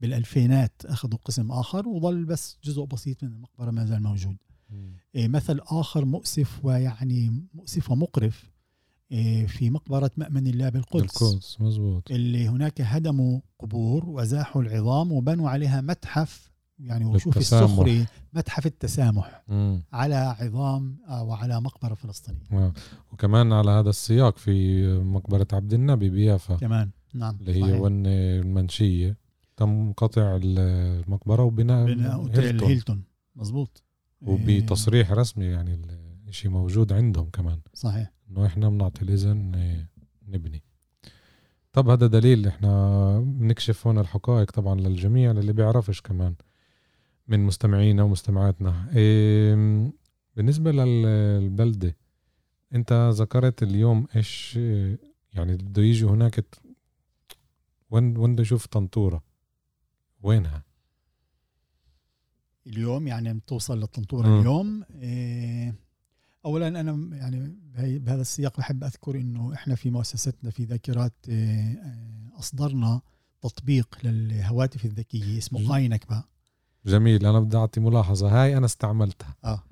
بالألفينات 0.00 0.82
أخذوا 0.84 1.18
قسم 1.24 1.52
آخر 1.52 1.88
وظل 1.88 2.24
بس 2.24 2.58
جزء 2.64 2.84
بسيط 2.84 3.24
من 3.24 3.32
المقبرة 3.32 3.70
ما 3.70 3.86
زال 3.86 4.02
موجود. 4.02 4.36
إيه، 5.14 5.28
مثل 5.28 5.60
آخر 5.62 6.04
مؤسف 6.04 6.64
ويعني 6.64 7.46
مؤسف 7.54 7.90
ومقرف 7.90 8.49
في 9.46 9.70
مقبرة 9.70 10.10
مأمن 10.16 10.46
الله 10.46 10.68
بالقدس 10.68 11.22
القدس 11.22 11.60
مزبوط 11.60 12.10
اللي 12.10 12.48
هناك 12.48 12.80
هدموا 12.80 13.40
قبور 13.58 14.08
وزاحوا 14.08 14.62
العظام 14.62 15.12
وبنوا 15.12 15.50
عليها 15.50 15.80
متحف 15.80 16.50
يعني 16.78 17.04
وشوف. 17.04 17.36
السخري 17.36 18.06
متحف 18.34 18.66
التسامح 18.66 19.42
مم. 19.48 19.82
على 19.92 20.14
عظام 20.14 20.96
آه، 21.08 21.22
وعلى 21.22 21.60
مقبرة 21.60 21.94
فلسطينية 21.94 22.40
آه. 22.52 22.72
وكمان 23.12 23.52
على 23.52 23.70
هذا 23.70 23.90
السياق 23.90 24.38
في 24.38 24.86
مقبرة 24.98 25.46
عبد 25.52 25.72
النبي 25.72 26.10
بيافا 26.10 26.56
كمان 26.56 26.90
نعم 27.14 27.36
اللي 27.40 27.54
هي 27.54 27.60
صحيح. 27.62 27.80
ون 27.80 28.06
المنشية 28.06 29.16
تم 29.56 29.92
قطع 29.92 30.38
المقبرة 30.42 31.42
وبناء 31.42 32.12
اوتيل 32.14 32.44
هيلتون. 32.44 32.68
هيلتون 32.68 33.02
مزبوط 33.36 33.82
إيه، 34.22 34.58
وبتصريح 34.58 35.12
رسمي 35.12 35.44
يعني 35.44 35.74
الشيء 36.30 36.50
موجود 36.50 36.92
عندهم 36.92 37.30
كمان. 37.30 37.60
صحيح. 37.74 38.12
إنه 38.30 38.46
إحنا 38.46 38.68
بنعطي 38.68 39.02
الإذن 39.02 39.54
إيه، 39.54 39.88
نبني. 40.28 40.62
طب 41.72 41.88
هذا 41.88 42.06
دليل 42.06 42.46
إحنا 42.46 43.20
بنكشف 43.20 43.86
هون 43.86 43.98
الحقائق 43.98 44.50
طبعا 44.50 44.80
للجميع 44.80 45.32
للي 45.32 45.52
بيعرفش 45.52 46.00
كمان 46.00 46.34
من 47.28 47.40
مستمعينا 47.40 48.02
ومستمعاتنا. 48.02 48.90
إيه 48.96 49.54
بالنسبة 50.36 50.72
للبلدة 50.72 51.96
أنت 52.74 53.10
ذكرت 53.12 53.62
اليوم 53.62 54.06
إيش 54.16 54.54
إيه، 54.56 54.98
يعني 55.32 55.56
بده 55.56 55.82
يجي 55.82 56.04
هناك 56.04 56.44
وين 57.90 58.16
وين 58.16 58.32
بده 58.32 58.42
يشوف 58.42 58.66
طنطورة؟ 58.66 59.22
وينها؟ 60.22 60.62
اليوم 62.66 63.06
يعني 63.06 63.34
بتوصل 63.34 63.80
للطنطورة. 63.80 64.40
اليوم. 64.40 64.84
إيه، 64.94 65.74
اولا 66.44 66.68
أنا 66.68 67.16
يعني 67.16 67.56
بهذا 67.98 68.20
السياق 68.20 68.58
بحب 68.58 68.84
أذكر 68.84 69.16
إنه 69.16 69.54
إحنا 69.54 69.74
في 69.74 69.90
مؤسستنا 69.90 70.50
في 70.50 70.64
ذاكرات 70.64 71.14
إيه، 71.28 71.74
آه، 71.74 72.38
أصدرنا 72.38 73.00
تطبيق 73.42 73.98
للهواتف 74.04 74.84
الذكية 74.84 75.38
اسمه 75.38 75.76
اي 75.76 75.88
نكبه 75.88 76.24
جميل 76.86 77.26
أنا 77.26 77.40
بدي 77.40 77.56
أعطي 77.56 77.80
ملاحظة 77.80 78.42
هاي 78.42 78.56
أنا 78.56 78.66
استعملتها 78.66 79.34
آه 79.44 79.62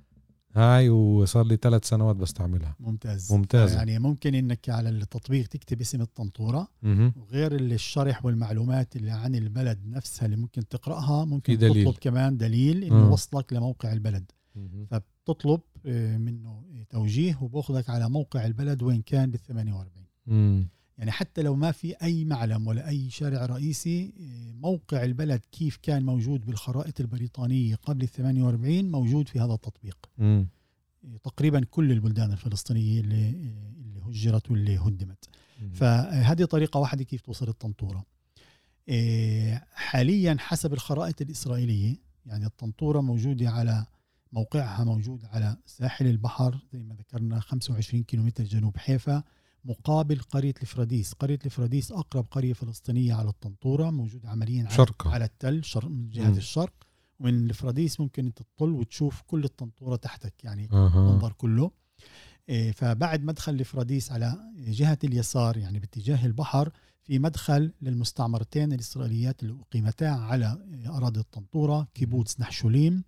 هاي 0.54 0.88
وصار 0.88 1.46
لي 1.46 1.56
ثلاث 1.56 1.88
سنوات 1.88 2.16
بستعملها 2.16 2.76
ممتاز 2.80 3.32
ممتازة. 3.32 3.76
يعني 3.76 3.98
ممكن 3.98 4.34
إنك 4.34 4.68
على 4.68 4.88
التطبيق 4.88 5.46
تكتب 5.46 5.80
اسم 5.80 6.00
الطنطورة. 6.00 6.68
وغير 7.16 7.54
الشرح 7.54 8.24
والمعلومات 8.24 8.96
اللي 8.96 9.10
عن 9.10 9.34
البلد 9.34 9.78
نفسها 9.86 10.26
اللي 10.26 10.36
ممكن 10.36 10.68
تقرأها 10.68 11.24
ممكن. 11.24 11.58
تطلب 11.58 11.94
كمان 12.00 12.36
دليل 12.36 12.84
إنه 12.84 13.06
آه. 13.06 13.10
وصلك 13.10 13.52
لموقع 13.52 13.92
البلد. 13.92 14.32
فبتطلب 14.90 15.60
آه، 15.60 15.77
منه 16.18 16.64
توجيه 16.90 17.38
وباخذك 17.42 17.90
على 17.90 18.08
موقع 18.08 18.46
البلد 18.46 18.82
وين 18.82 19.02
كان 19.02 19.30
بال 19.30 19.40
48 19.40 20.04
مم. 20.26 20.68
يعني 20.98 21.10
حتى 21.10 21.42
لو 21.42 21.54
ما 21.54 21.72
في 21.72 21.94
أي 22.02 22.24
معلم 22.24 22.66
ولا 22.66 22.88
أي 22.88 23.10
شارع 23.10 23.46
رئيسي 23.46 24.12
آه، 24.20 24.52
موقع 24.52 25.04
البلد 25.04 25.40
كيف 25.52 25.76
كان 25.82 26.02
موجود 26.04 26.46
بالخرائط 26.46 27.00
البريطانية 27.00 27.74
قبل 27.74 28.02
ال 28.02 28.08
48 28.08 28.90
موجود 28.90 29.28
في 29.28 29.40
هذا 29.40 29.52
التطبيق 29.52 30.10
مم. 30.18 30.48
آه، 31.04 31.16
تقريبا 31.16 31.64
كل 31.70 31.92
البلدان 31.92 32.32
الفلسطينية 32.32 33.00
اللي 33.00 33.28
آه، 33.28 33.72
اللي 33.80 34.00
هجرت 34.00 34.50
واللي 34.50 34.78
هدمت 34.78 35.28
مم. 35.62 35.72
فهذه 35.72 36.44
طريقة 36.44 36.80
واحدة 36.80 37.04
كيف 37.04 37.20
توصل 37.20 37.48
الطنطورة 37.48 38.04
إيه، 38.88 39.66
حاليا 39.72 40.36
حسب 40.38 40.72
الخرائط 40.72 41.20
الإسرائيلية 41.20 41.96
يعني 42.26 42.46
الطنطورة 42.46 43.00
موجودة 43.00 43.50
على 43.50 43.86
موقعها 44.32 44.84
موجود 44.84 45.24
على 45.24 45.56
ساحل 45.66 46.06
البحر 46.06 46.58
زي 46.72 46.82
ما 46.82 46.94
ذكرنا 46.94 47.40
25 47.40 48.02
كيلومتر 48.02 48.44
جنوب 48.44 48.76
حيفا 48.76 49.22
مقابل 49.64 50.18
قرية 50.18 50.54
الفراديس 50.62 51.12
قرية 51.12 51.38
الفراديس 51.46 51.92
أقرب 51.92 52.26
قرية 52.30 52.52
فلسطينية 52.52 53.14
على 53.14 53.28
الطنطورة 53.28 53.90
موجودة 53.90 54.28
عمليا 54.28 54.64
على, 54.64 54.74
شرقة. 54.74 55.10
على 55.10 55.24
التل 55.24 55.64
شر 55.64 55.88
من 55.88 56.10
جهة 56.10 56.30
مم. 56.30 56.36
الشرق. 56.36 56.72
ومن 57.20 57.50
الفراديس 57.50 58.00
ممكن 58.00 58.26
أنت 58.26 58.42
تطل 58.42 58.70
وتشوف 58.70 59.22
كل 59.26 59.44
الطنطورة 59.44 59.96
تحتك 59.96 60.44
يعني 60.44 60.68
المنظر 60.72 61.32
كله. 61.32 61.70
إيه، 62.48 62.72
فبعد 62.72 63.24
مدخل 63.24 63.52
الفراديس 63.54 64.12
على 64.12 64.36
جهة 64.56 64.98
اليسار 65.04 65.56
يعني 65.56 65.78
باتجاه 65.78 66.26
البحر 66.26 66.70
في 67.02 67.18
مدخل 67.18 67.72
للمستعمرتين 67.82 68.72
الإسرائيليات 68.72 69.42
اللي 69.42 69.56
أقيمتا 69.60 70.04
على 70.04 70.58
أراضي 70.86 71.20
الطنطورة 71.20 71.88
كيبوتس 71.94 72.40
نحشوليم. 72.40 73.04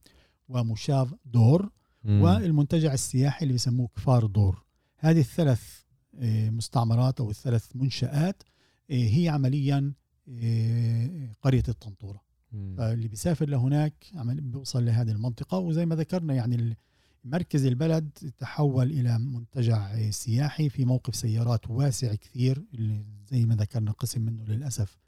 ومشاف 0.50 1.14
دور 1.24 1.70
مم. 2.04 2.22
والمنتجع 2.22 2.92
السياحي 2.92 3.42
اللي 3.42 3.52
بيسموه 3.52 3.88
كفار 3.96 4.26
دور 4.26 4.64
هذه 4.98 5.20
الثلاث 5.20 5.80
آه، 6.18 6.50
مستعمرات 6.50 7.20
أو 7.20 7.30
الثلاث 7.30 7.76
منشآت 7.76 8.42
آه، 8.90 9.08
هي 9.08 9.28
عمليا 9.28 9.92
آه، 10.28 11.34
قرية 11.42 11.62
الطنطورة 11.68 12.20
مم. 12.52 12.74
فاللي 12.78 13.08
بيسافر 13.08 13.48
لهناك 13.48 13.94
عمل 14.14 14.40
بيوصل 14.40 14.84
لهذه 14.84 15.10
المنطقة 15.10 15.58
وزي 15.58 15.86
ما 15.86 15.96
ذكرنا 15.96 16.34
يعني 16.34 16.76
مركز 17.24 17.66
البلد 17.66 18.10
تحول 18.38 18.90
إلى 18.90 19.18
منتجع 19.18 20.10
سياحي 20.10 20.68
في 20.68 20.84
موقف 20.84 21.16
سيارات 21.16 21.70
واسع 21.70 22.14
كثير 22.14 22.64
اللي 22.74 23.04
زي 23.30 23.44
ما 23.44 23.54
ذكرنا 23.54 23.92
قسم 23.92 24.22
منه 24.22 24.44
للأسف 24.44 24.98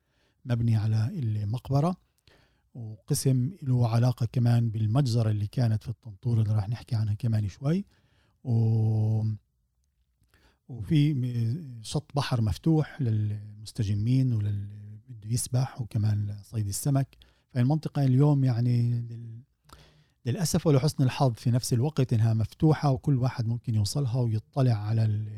مبني 0.44 0.76
على 0.76 1.10
المقبرة 1.14 1.96
وقسم 2.74 3.50
له 3.62 3.88
علاقة 3.88 4.26
كمان 4.26 4.70
بالمجزرة 4.70 5.30
اللي 5.30 5.46
كانت 5.46 5.82
في 5.82 5.88
الطنطور 5.88 6.40
اللي 6.40 6.54
راح 6.54 6.68
نحكي 6.68 6.94
عنها 6.96 7.14
كمان 7.14 7.48
شوي. 7.48 7.84
و 8.44 9.24
وفي 10.68 11.78
شط 11.82 12.10
بحر 12.14 12.40
مفتوح 12.40 13.02
للمستجمين 13.02 14.32
ولل 14.32 14.68
بده 15.08 15.30
يسبح 15.30 15.80
وكمان 15.80 16.36
صيد 16.42 16.68
السمك. 16.68 17.16
فالمنطقة 17.50 18.04
اليوم 18.04 18.44
يعني 18.44 19.00
لل... 19.00 19.42
للأسف 20.26 20.66
ولحسن 20.66 21.04
الحظ 21.04 21.32
في 21.32 21.50
نفس 21.50 21.72
الوقت 21.72 22.12
إنها 22.12 22.34
مفتوحة 22.34 22.90
وكل 22.90 23.18
واحد 23.18 23.46
ممكن 23.46 23.74
يوصلها 23.74 24.16
ويطلع 24.20 24.72
على 24.72 25.04
ال... 25.04 25.28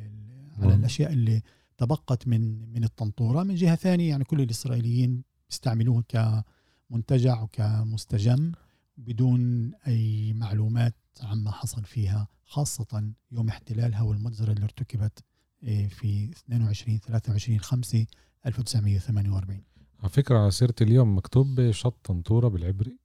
على 0.59 0.73
مم. 0.75 0.79
الأشياء 0.81 1.12
اللي 1.12 1.42
تبقت 1.79 2.29
من 2.29 2.73
من 2.73 2.85
الطنطورة. 2.85 3.42
من 3.42 3.55
جهة 3.55 3.75
ثانية 3.75 4.09
يعني 4.09 4.25
كل 4.25 4.40
الإسرائيليين 4.40 5.23
بيستعملوها 5.49 6.44
كمنتجع 6.90 7.42
وكمستجم 7.42 8.53
بدون 8.97 9.73
أي 9.87 10.33
معلومات 10.33 10.94
عما 11.23 11.51
حصل 11.51 11.85
فيها 11.85 12.29
خاصة 12.44 13.12
يوم 13.33 13.49
احتلالها 13.49 14.03
والمجزرة 14.03 14.53
اللي 14.53 14.64
ارتكبت 14.64 15.25
إيه، 15.62 15.88
في 15.88 16.31
22 16.31 16.99
23 17.01 17.61
5 17.61 18.07
1948 18.47 19.62
على 20.01 20.09
فكرة 20.09 20.38
على 20.38 20.51
سيرة 20.51 20.75
اليوم 20.81 21.16
مكتوب 21.16 21.70
شط 21.70 21.97
طنطورة 22.05 22.49
بالعبري. 22.49 22.99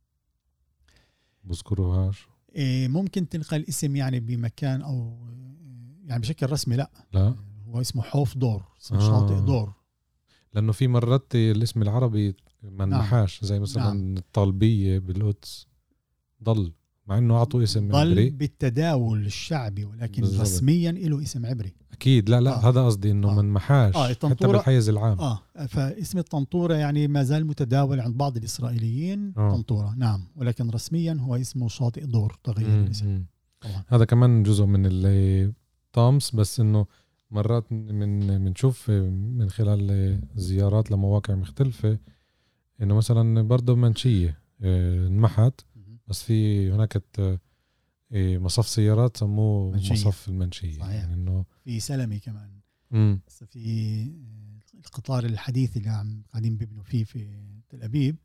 بذكروهاش 1.43 2.27
إيه، 2.55 2.87
ممكن 2.87 3.29
تلقى 3.29 3.55
الاسم 3.55 3.95
يعني 3.95 4.19
بمكان 4.19 4.81
أو 4.81 5.17
يعني 6.05 6.21
بشكل 6.21 6.51
رسمي 6.51 6.75
لا. 6.75 6.91
لا. 7.13 7.35
هو 7.67 7.81
اسمه 7.81 8.01
حوف 8.01 8.37
دور 8.37 8.63
اسمه 8.81 8.97
آه. 8.97 9.01
شاطئ 9.01 9.45
دور. 9.45 9.73
لأنه 10.53 10.71
في 10.71 10.87
مرات 10.87 11.35
الاسم 11.35 11.81
العربي 11.81 12.35
منحاش 12.63 13.45
زي 13.45 13.59
مثلا 13.59 13.83
نعم. 13.83 14.17
الطالبية 14.17 14.99
بالقدس 14.99 15.67
ضل 16.43 16.73
مع 17.07 17.17
إنه 17.17 17.35
أعطوا 17.35 17.63
اسم 17.63 17.91
ضل 17.91 17.97
عبري 18.11 18.29
بالتداول 18.29 19.25
الشعبي 19.25 19.85
ولكن 19.85 20.21
بالضبط. 20.21 20.41
رسميا 20.41 20.91
له 20.91 21.21
اسم 21.21 21.45
عبري 21.45 21.73
أكيد 21.91 22.29
لا 22.29 22.41
لا 22.41 22.51
آه. 22.51 22.69
هذا 22.69 22.85
قصدي 22.85 23.11
إنه 23.11 23.31
آه. 23.31 23.41
من 23.41 23.53
محاش 23.53 23.95
آه، 23.95 24.07
حتى 24.07 24.47
بالحيز 24.47 24.89
العام 24.89 25.19
آه 25.19 25.41
فاسم 25.67 26.17
الطنطورة 26.17 26.73
يعني 26.73 27.07
ما 27.07 27.23
زال 27.23 27.47
متداول 27.47 27.99
عند 27.99 28.17
بعض 28.17 28.37
الإسرائيليين 28.37 29.33
آه. 29.37 29.55
طنطورة 29.55 29.93
نعم 29.97 30.27
ولكن 30.35 30.69
رسميا 30.69 31.17
هو 31.19 31.35
اسمه 31.35 31.67
شاطئ 31.67 32.05
دور 32.05 32.39
تغيير 32.43 32.83
الاسم. 32.83 33.23
طبعا 33.61 33.83
هذا 33.87 34.05
كمان 34.05 34.43
جزء 34.43 34.65
من 34.65 34.81
الطامس 34.85 36.35
بس 36.35 36.59
إنه 36.59 36.85
مرات 37.31 37.71
من 37.71 38.19
بنشوف 38.43 38.89
من 38.89 39.49
خلال 39.49 40.21
زيارات 40.35 40.91
لمواقع 40.91 41.35
مختلفة 41.35 41.99
إنه 42.81 42.95
مثلا 42.95 43.41
برضه 43.41 43.75
منشية 43.75 44.41
آه، 44.61 45.07
انمحت 45.07 45.61
بس 46.07 46.23
في 46.23 46.71
هناك 46.71 47.03
آه، 47.19 48.37
مصف 48.37 48.67
سيارات 48.67 49.17
سموه 49.17 49.71
منشية. 49.71 49.93
مصف 49.93 50.27
المنشية 50.27 50.79
صحيح. 50.79 50.93
يعني 50.93 51.13
إنه 51.13 51.45
في 51.63 51.79
سلمي 51.79 52.19
كمان. 52.19 52.59
هسه 53.27 53.45
في 53.45 54.01
آه، 54.03 54.77
القطار 54.85 55.25
الحديث 55.25 55.77
اللي 55.77 55.89
عم 55.89 56.23
قاعدين 56.31 56.57
بيبنوا 56.57 56.83
فيه 56.83 57.03
في 57.03 57.39
تل 57.69 57.83
أبيب 57.83 58.15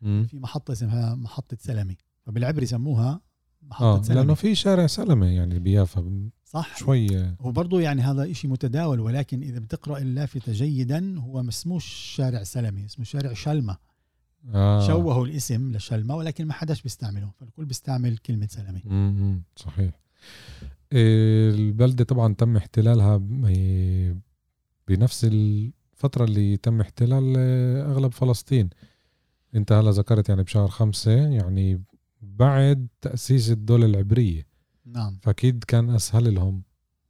مم. 0.00 0.26
في 0.30 0.38
محطة 0.38 0.72
اسمها 0.72 1.14
محطة 1.14 1.56
سلمي 1.60 1.96
فبالعبري 2.26 2.66
سموها 2.66 3.20
محطه 3.70 4.02
سلمي 4.02 4.20
لأنه 4.20 4.34
في 4.34 4.54
شارع 4.54 4.86
سلمة 4.86 5.26
يعني 5.26 5.58
بيافا. 5.58 6.30
صح. 6.44 6.76
شوي 6.76 7.08
هو 7.40 7.52
برضه 7.52 7.80
يعني 7.80 8.02
هذا 8.02 8.30
إشي 8.30 8.48
متداول 8.48 9.00
ولكن 9.00 9.42
إذا 9.42 9.58
بتقرأ 9.58 9.98
اللافتة 9.98 10.52
جيدا 10.52 11.18
هو 11.18 11.42
ما 11.42 11.48
اسموش 11.48 11.84
شارع 12.16 12.42
سلمي 12.42 12.84
اسمه 12.84 13.04
شارع 13.04 13.32
شلمة. 13.32 13.76
آه. 14.54 14.86
شوهوا 14.86 15.26
الاسم 15.26 15.72
لشلمة 15.72 16.16
ولكن 16.16 16.46
ما 16.46 16.52
حداش 16.52 16.82
بيستعمله 16.82 17.30
فالكل 17.40 17.64
بيستعمل 17.64 18.16
كلمة 18.18 18.46
سلمي 18.50 18.82
امم 18.86 19.42
صحيح. 19.56 19.90
إيه، 20.92 21.50
البلدة 21.50 22.04
طبعا 22.04 22.34
تم 22.34 22.56
احتلالها 22.56 23.16
بنفس 24.88 25.24
الفترة 25.24 26.24
اللي 26.24 26.56
تم 26.56 26.80
احتلال 26.80 27.34
آه، 27.38 27.92
أغلب 27.92 28.12
فلسطين. 28.12 28.70
أنت 29.54 29.72
هلا 29.72 29.90
ذكرت 29.90 30.28
يعني 30.28 30.42
بشهر 30.42 30.68
خمسة 30.68 31.10
يعني 31.12 31.82
بعد 32.36 32.88
تأسيس 33.00 33.50
الدولة 33.50 33.86
العبرية. 33.86 34.46
نعم. 34.86 35.18
فأكيد 35.22 35.64
كان 35.64 35.90
أسهل 35.90 36.34
لهم. 36.34 36.62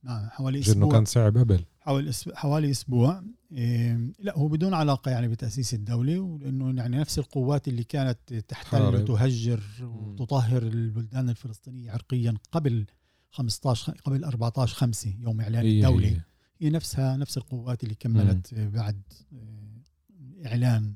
نعم 0.03 0.29
حوالي 0.29 0.61
أسبوع. 0.61 0.92
كان 0.92 1.05
صعب 1.05 1.38
قبل. 1.38 1.64
حوالي 1.81 2.12
حوالي 2.35 2.70
أسبوع. 2.70 3.22
إيه 3.53 4.12
لا 4.18 4.38
هو 4.38 4.48
بدون 4.48 4.74
علاقة 4.74 5.11
يعني 5.11 5.29
بتأسيس 5.29 5.74
الدولة 5.74 6.20
ولأنه 6.20 6.83
يعني 6.83 6.96
نفس 6.96 7.18
القوات 7.18 7.68
اللي 7.68 7.85
كانت 7.85 8.35
تحتل. 8.48 8.83
وتهجر 8.83 9.62
وتطهر 9.83 10.62
البلدان 10.62 11.29
الفلسطينية 11.29 11.90
عرقيا 11.90 12.35
قبل 12.53 12.87
15 13.31 13.92
قبل 14.05 14.24
14 14.24 14.74
5 14.74 15.14
يوم 15.20 15.40
إعلان 15.40 15.64
هي 15.66 15.79
الدولة. 15.79 16.09
هي. 16.09 16.20
هي 16.61 16.70
نفسها 16.70 17.16
نفس 17.16 17.37
القوات 17.37 17.85
اللي 17.85 17.94
كملت 17.94 18.55
بعد 18.55 19.03
آه، 19.33 20.46
إعلان 20.46 20.94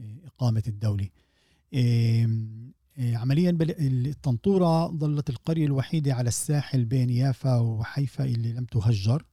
آه، 0.00 0.16
إقامة 0.26 0.62
الدولة. 0.68 1.08
عمليا 3.00 3.58
الطنطورة 3.60 4.96
ظلت 4.96 5.30
القرية 5.30 5.66
الوحيدة 5.66 6.14
على 6.14 6.28
الساحل 6.28 6.84
بين 6.84 7.10
يافا 7.10 7.56
وحيفا 7.56 8.24
اللي 8.24 8.52
لم 8.52 8.64
تهجر 8.64 9.24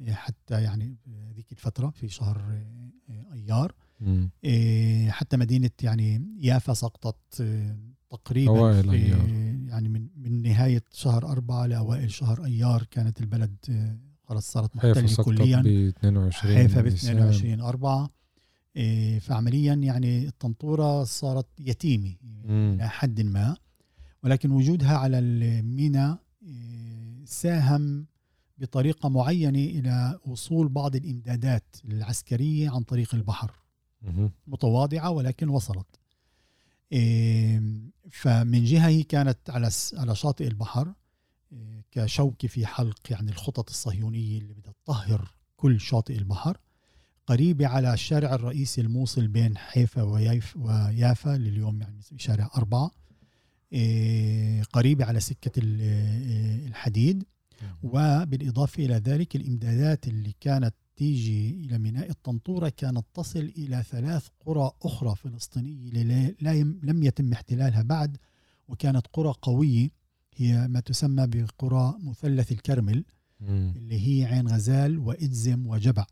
آه، 0.00 0.12
حتى 0.12 0.62
يعني 0.62 0.96
ذيك 1.34 1.52
الفترة 1.52 1.90
في 1.90 2.08
شهر 2.08 2.40
آه، 3.10 3.34
أيار 3.34 3.72
مم. 4.00 4.30
آه، 4.44 5.10
حتى 5.10 5.36
مدينة 5.36 5.70
يعني 5.82 6.36
يافا 6.40 6.74
سقطت 6.74 7.42
تقريبا 8.10 8.82
في. 8.82 8.96
يعني 9.68 9.88
من 9.88 10.08
من 10.16 10.42
نهاية 10.42 10.82
شهر 10.92 11.26
أربعة 11.26 11.66
لأوائل 11.66 12.10
شهر 12.10 12.44
أيار 12.44 12.82
كانت 12.90 13.20
البلد 13.20 13.56
خلاص 14.24 14.52
صارت 14.52 14.78
حيفا 14.78 14.88
محتلة 14.88 15.06
سقطت 15.06 15.26
كليا 15.26 15.60
ب 15.60 15.66
22 15.66 16.56
حيفا 16.56 16.80
ب 16.80 16.84
نيسان. 16.84 17.16
22 17.16 17.60
4 17.60 18.02
إيه، 18.02 18.10
فعمليا 19.20 19.74
يعني 19.74 20.28
الطنطورة 20.28 21.04
صارت 21.04 21.46
يتيمة 21.60 22.14
مم. 22.22 22.74
إلى 22.74 22.88
حد 22.88 23.20
ما 23.20 23.56
ولكن 24.22 24.50
وجودها 24.50 24.96
على 24.96 25.18
الميناء 25.18 26.18
إيه، 26.42 27.24
ساهم 27.24 28.06
بطريقة 28.58 29.08
معينة 29.08 29.58
إلى 29.58 30.18
وصول 30.26 30.68
بعض 30.68 30.96
الإمدادات 30.96 31.76
العسكرية 31.84 32.70
عن 32.70 32.82
طريق 32.82 33.14
البحر 33.14 33.52
مهم. 34.02 34.30
متواضعة 34.46 35.10
ولكن 35.10 35.48
وصلت 35.48 35.86
إيه، 36.92 37.62
فمن 38.10 38.64
جهة 38.64 38.88
هي 38.88 39.02
كانت 39.02 39.50
على 39.50 39.70
على 39.94 40.14
شاطئ 40.16 40.46
البحر 40.46 40.92
إيه، 41.52 41.84
كشوكة 41.90 42.48
في 42.48 42.66
حلق 42.66 42.98
يعني 43.10 43.30
الخطط 43.30 43.68
الصهيونية 43.70 44.38
اللي 44.38 44.54
بدها 44.54 44.72
تطهر 44.84 45.30
كل 45.56 45.80
شاطئ 45.80 46.18
البحر 46.18 46.58
قريبة 47.26 47.66
على 47.66 47.94
الشارع 47.94 48.34
الرئيسي 48.34 48.80
الموصل 48.80 49.28
بين 49.28 49.56
حيفا 49.56 50.02
وياف 50.02 50.56
ويافا 50.56 51.36
اللي 51.36 51.48
اليوم 51.48 51.80
يعني 51.80 52.00
شارع 52.16 52.50
أربعة. 52.56 52.90
إيه، 53.72 54.62
قريبة 54.62 55.04
على 55.04 55.20
سكة 55.20 55.60
إيه، 55.60 56.66
الحديد. 56.66 57.24
وبالإضافة 57.82 58.84
إلى 58.84 58.94
ذلك 58.94 59.36
الإمدادات 59.36 60.08
اللي 60.08 60.34
كانت 60.40 60.74
تيجي 60.96 61.50
إلى 61.50 61.78
ميناء 61.78 62.10
الطنطورة 62.10 62.68
كانت 62.68 63.04
تصل 63.14 63.52
إلى 63.58 63.82
ثلاث 63.90 64.26
قرى 64.46 64.70
أخرى 64.82 65.16
فلسطينية 65.16 66.36
لم 66.82 67.02
يتم 67.02 67.32
احتلالها 67.32 67.82
بعد 67.82 68.16
وكانت 68.68 69.06
قرى 69.12 69.34
قوية. 69.42 69.90
هي 70.36 70.68
ما 70.68 70.80
تسمى 70.80 71.26
بقرى 71.26 71.94
مثلث 72.00 72.52
الكرمل. 72.52 73.04
اللي 73.76 74.08
هي 74.08 74.24
عين 74.24 74.48
غزال 74.48 74.98
وإدزم 74.98 75.66
وجبع. 75.66 76.06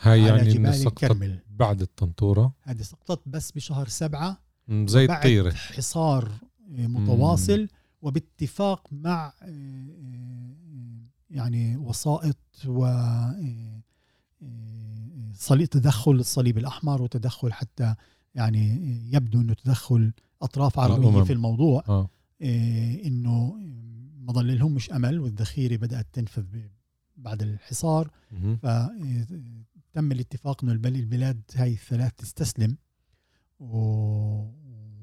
هاي 0.00 0.22
يعني 0.22 0.56
إنه 0.56 0.72
سقطت 0.72 1.40
بعد 1.50 1.80
الطنطورة. 1.80 2.52
هذه 2.62 2.82
سقطت 2.82 3.22
بس 3.26 3.52
بشهر 3.52 3.88
سبعة 3.88 4.40
مم، 4.68 4.86
زي 4.86 5.06
بعد 5.06 5.16
الطيرة. 5.16 5.50
حصار 5.50 6.32
آه، 6.78 6.86
متواصل 6.86 7.68
وباتفاق 8.02 8.88
مع 8.92 9.32
آه، 9.42 9.46
آه، 9.46 10.54
يعني 11.30 11.76
وسائط 11.76 12.36
و 12.66 12.86
تدخل 15.66 16.12
الصليب 16.12 16.58
الأحمر 16.58 17.02
وتدخل 17.02 17.52
حتى 17.52 17.94
يعني 18.34 18.80
يبدو 19.12 19.40
إنه 19.40 19.54
تدخل 19.54 20.12
أطراف 20.42 20.78
عربية 20.78 21.08
الأمم. 21.08 21.24
في 21.24 21.32
الموضوع. 21.32 21.84
آه، 21.88 22.08
إنه 23.04 23.54
ما 24.18 24.32
ضل 24.32 24.58
لهم 24.58 24.74
مش 24.74 24.90
أمل 24.92 25.20
والذخيرة 25.20 25.76
بدأت 25.76 26.06
تنفذ 26.12 26.44
بعد 27.16 27.42
الحصار. 27.42 28.10
فتم 29.98 30.12
الاتفاق 30.12 30.64
إنه 30.64 30.72
البل- 30.72 30.96
البلاد 30.96 31.42
هاي 31.54 31.72
الثلاث 31.72 32.12
تستسلم 32.12 32.76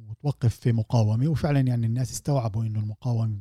وتوقف 0.09 0.55
في 0.55 0.71
مقاومة 0.71 1.27
وفعلا 1.27 1.59
يعني 1.59 1.85
الناس 1.85 2.11
استوعبوا 2.11 2.63
إنه 2.65 2.79
المقاومة 2.79 3.39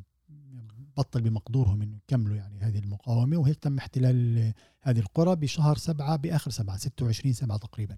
بطل 0.97 1.21
بمقدورهم 1.23 1.83
إنه 1.83 1.97
يكملوا 1.97 2.37
يعني 2.37 2.61
هذه 2.61 2.79
المقاومة 2.79 3.37
وهيك 3.37 3.57
تم 3.59 3.79
احتلال 3.79 4.53
هذه 4.83 4.99
القرى 4.99 5.37
بشهر 5.37 5.77
سبعة 5.77 6.17
بآخر 6.17 6.51
سبعة 6.51 6.77
26 6.77 7.33
سبعة 7.33 7.59
تقريبا 7.59 7.97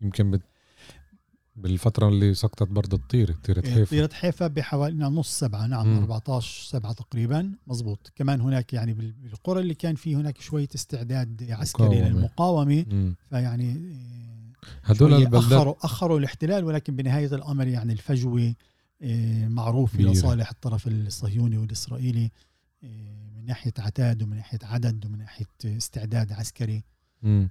يمكن. 0.00 0.46
بالفترة 1.56 2.08
اللي 2.08 2.34
سقطت 2.34 2.68
برضه 2.68 2.96
الطيرة 2.96 3.34
طيرة 3.44 3.60
حيفا 3.68 3.84
طيرة 3.90 4.10
حيفا 4.12 4.46
بحوالي 4.46 4.96
نص 5.04 5.38
سبعة 5.38 5.66
نعم 5.66 5.86
مم. 5.86 5.98
14 5.98 6.66
سبعة 6.68 6.92
تقريبا 6.92 7.52
مزبوط 7.66 8.12
كمان 8.16 8.40
هناك 8.40 8.72
يعني 8.72 8.94
بال- 8.94 9.12
بالقرى 9.12 9.60
اللي 9.60 9.74
كان 9.74 9.94
في 9.94 10.16
هناك 10.16 10.40
شوية 10.40 10.68
استعداد 10.74 11.50
عسكري 11.50 11.86
مقاومة. 11.88 12.08
للمقاومة 12.08 12.84
مم. 12.90 13.14
فيعني 13.30 13.96
هدول 14.84 15.14
البلدات 15.14 15.52
أخروا 15.52 15.74
أخروا 15.82 16.18
الاحتلال 16.18 16.64
ولكن 16.64 16.96
بنهاية 16.96 17.34
الأمر 17.34 17.66
يعني 17.66 17.92
الفجوة 17.92 18.54
آه، 19.02 19.48
معروفة. 19.48 19.98
لصالح 20.02 20.50
الطرف 20.50 20.86
الصهيوني 20.88 21.58
والإسرائيلي 21.58 22.30
آه، 22.84 23.30
من 23.36 23.46
ناحية 23.46 23.72
عتاد 23.78 24.22
ومن 24.22 24.36
ناحية 24.36 24.58
عدد 24.62 25.06
ومن 25.06 25.18
ناحية 25.18 25.46
استعداد 25.64 26.32
عسكري 26.32 26.84
مم. 27.22 27.48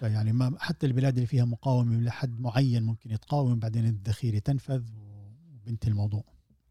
فيعني 0.00 0.32
ما 0.32 0.54
حتى 0.58 0.86
البلاد 0.86 1.14
اللي 1.14 1.26
فيها 1.26 1.44
مقاومة 1.44 2.00
لحد 2.00 2.40
معين 2.40 2.82
ممكن 2.82 3.10
يتقاوم 3.10 3.58
بعدين 3.58 3.86
الذخيرة 3.86 4.38
تنفذ 4.38 4.82
وبنتهي 4.96 5.90
الموضوع. 5.90 6.24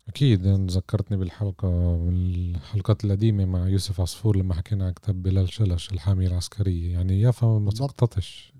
أكيد 0.07 0.45
يعني 0.45 0.67
ذكرتني 0.67 1.17
بالحلقة 1.17 1.97
من 1.97 2.15
الحلقات 2.55 3.05
القديمة 3.05 3.45
مع 3.45 3.67
يوسف 3.67 4.01
عصفور 4.01 4.37
لما 4.37 4.53
حكينا 4.53 4.85
عن 4.85 4.91
كتاب 4.93 5.23
بلال 5.23 5.53
شلش 5.53 5.91
الحامية 5.91 6.27
العسكرية. 6.27 6.91
يعني 6.93 7.21
يافا 7.21 7.47
ما. 7.47 7.71
سقطتش 7.71 8.53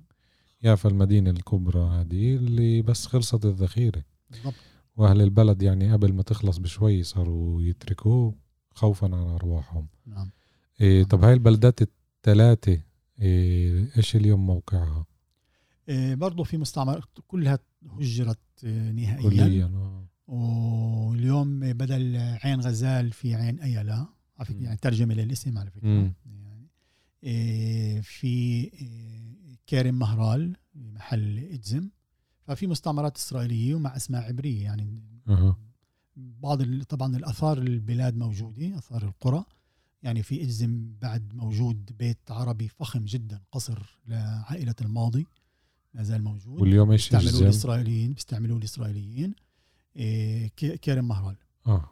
يافا 0.64 0.90
المدينة 0.90 1.30
الكبرى 1.30 1.80
هذه 1.80 2.36
اللي 2.36 2.82
بس 2.82 3.06
خلصت 3.06 3.46
الذخيرة. 3.46 4.04
بالضبط. 4.30 4.54
وأهل 4.96 5.22
البلد 5.22 5.62
يعني 5.62 5.94
قبل 5.94 6.14
ما 6.14 6.24
تخلص 6.24 6.58
بشوي 6.58 7.04
صاروا 7.04 7.62
يتركوه 7.62 8.36
خوفا 8.76 9.08
على 9.08 9.36
أرواحهم. 9.36 9.88
نعم. 10.06 10.32
إيه 10.82 11.04
طب 11.04 11.24
هاي 11.24 11.34
البلدات 11.34 11.80
الثلاثة 11.82 12.82
إيه 13.22 13.90
إيش 13.98 14.16
اليوم 14.16 14.46
موقعها؟ 14.46 15.06
آه، 15.90 16.14
برضو 16.16 16.44
في 16.44 16.58
مستعمرات 16.58 17.04
كلها 17.28 17.60
هجرت 17.90 18.40
آه، 18.64 18.92
نهائيا. 18.92 19.30
كليا 19.30 19.66
آه. 19.66 20.08
واليوم 20.28 21.60
بدل 21.60 22.18
عين 22.18 22.62
غزال 22.62 23.12
في 23.12 23.36
عين 23.36 23.60
أيلا. 23.60 24.08
على 24.38 24.46
فكرة. 24.46 24.64
يعني 24.64 24.78
ترجمة 24.78 25.14
للاسم 25.14 25.58
على 25.58 25.72
فكرة. 25.72 25.88
مم. 25.88 26.14
يعني 26.26 28.02
في 28.02 28.70
كارم 29.68 30.00
مهرال 30.00 30.56
محل 30.76 31.38
إجزم. 31.40 31.90
ففي 32.48 32.68
مستعمرات 32.68 33.18
إسرائيلية 33.18 33.76
ومع 33.76 33.96
أسماء 33.96 34.24
عبرية. 34.24 34.64
يعني 34.64 35.04
أها. 35.28 35.58
بعض 36.16 36.84
طبعا 36.84 37.18
الآثار 37.18 37.58
البلاد 37.58 38.18
موجودة 38.18 38.78
آثار 38.78 39.04
القرى. 39.04 39.46
يعني 40.04 40.24
في 40.24 40.44
اجزم 40.44 40.94
بعد 41.02 41.34
موجود 41.34 41.98
بيت 41.98 42.32
عربي 42.32 42.68
فخم 42.68 43.06
جدا 43.06 43.42
قصر 43.52 44.00
لعائلة 44.08 44.76
الماضي 44.82 45.28
ما 45.94 46.04
زال 46.04 46.24
موجود. 46.24 46.62
واليوم 46.62 46.92
إيش 46.92 47.10
بيستعملوه 47.10 47.42
الإسرائيليين 47.42 48.14
بيستعملوه 48.14 48.58
الإسرائيليين. 48.58 49.36
إيه، 49.96 50.48
كرم 50.84 51.08
مهرال. 51.08 51.38
آه. 51.68 51.90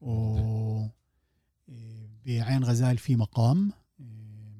و 0.00 0.86
إيه، 1.68 2.10
بعين 2.26 2.64
غزال 2.64 2.98
في 2.98 3.16
مقام. 3.16 3.72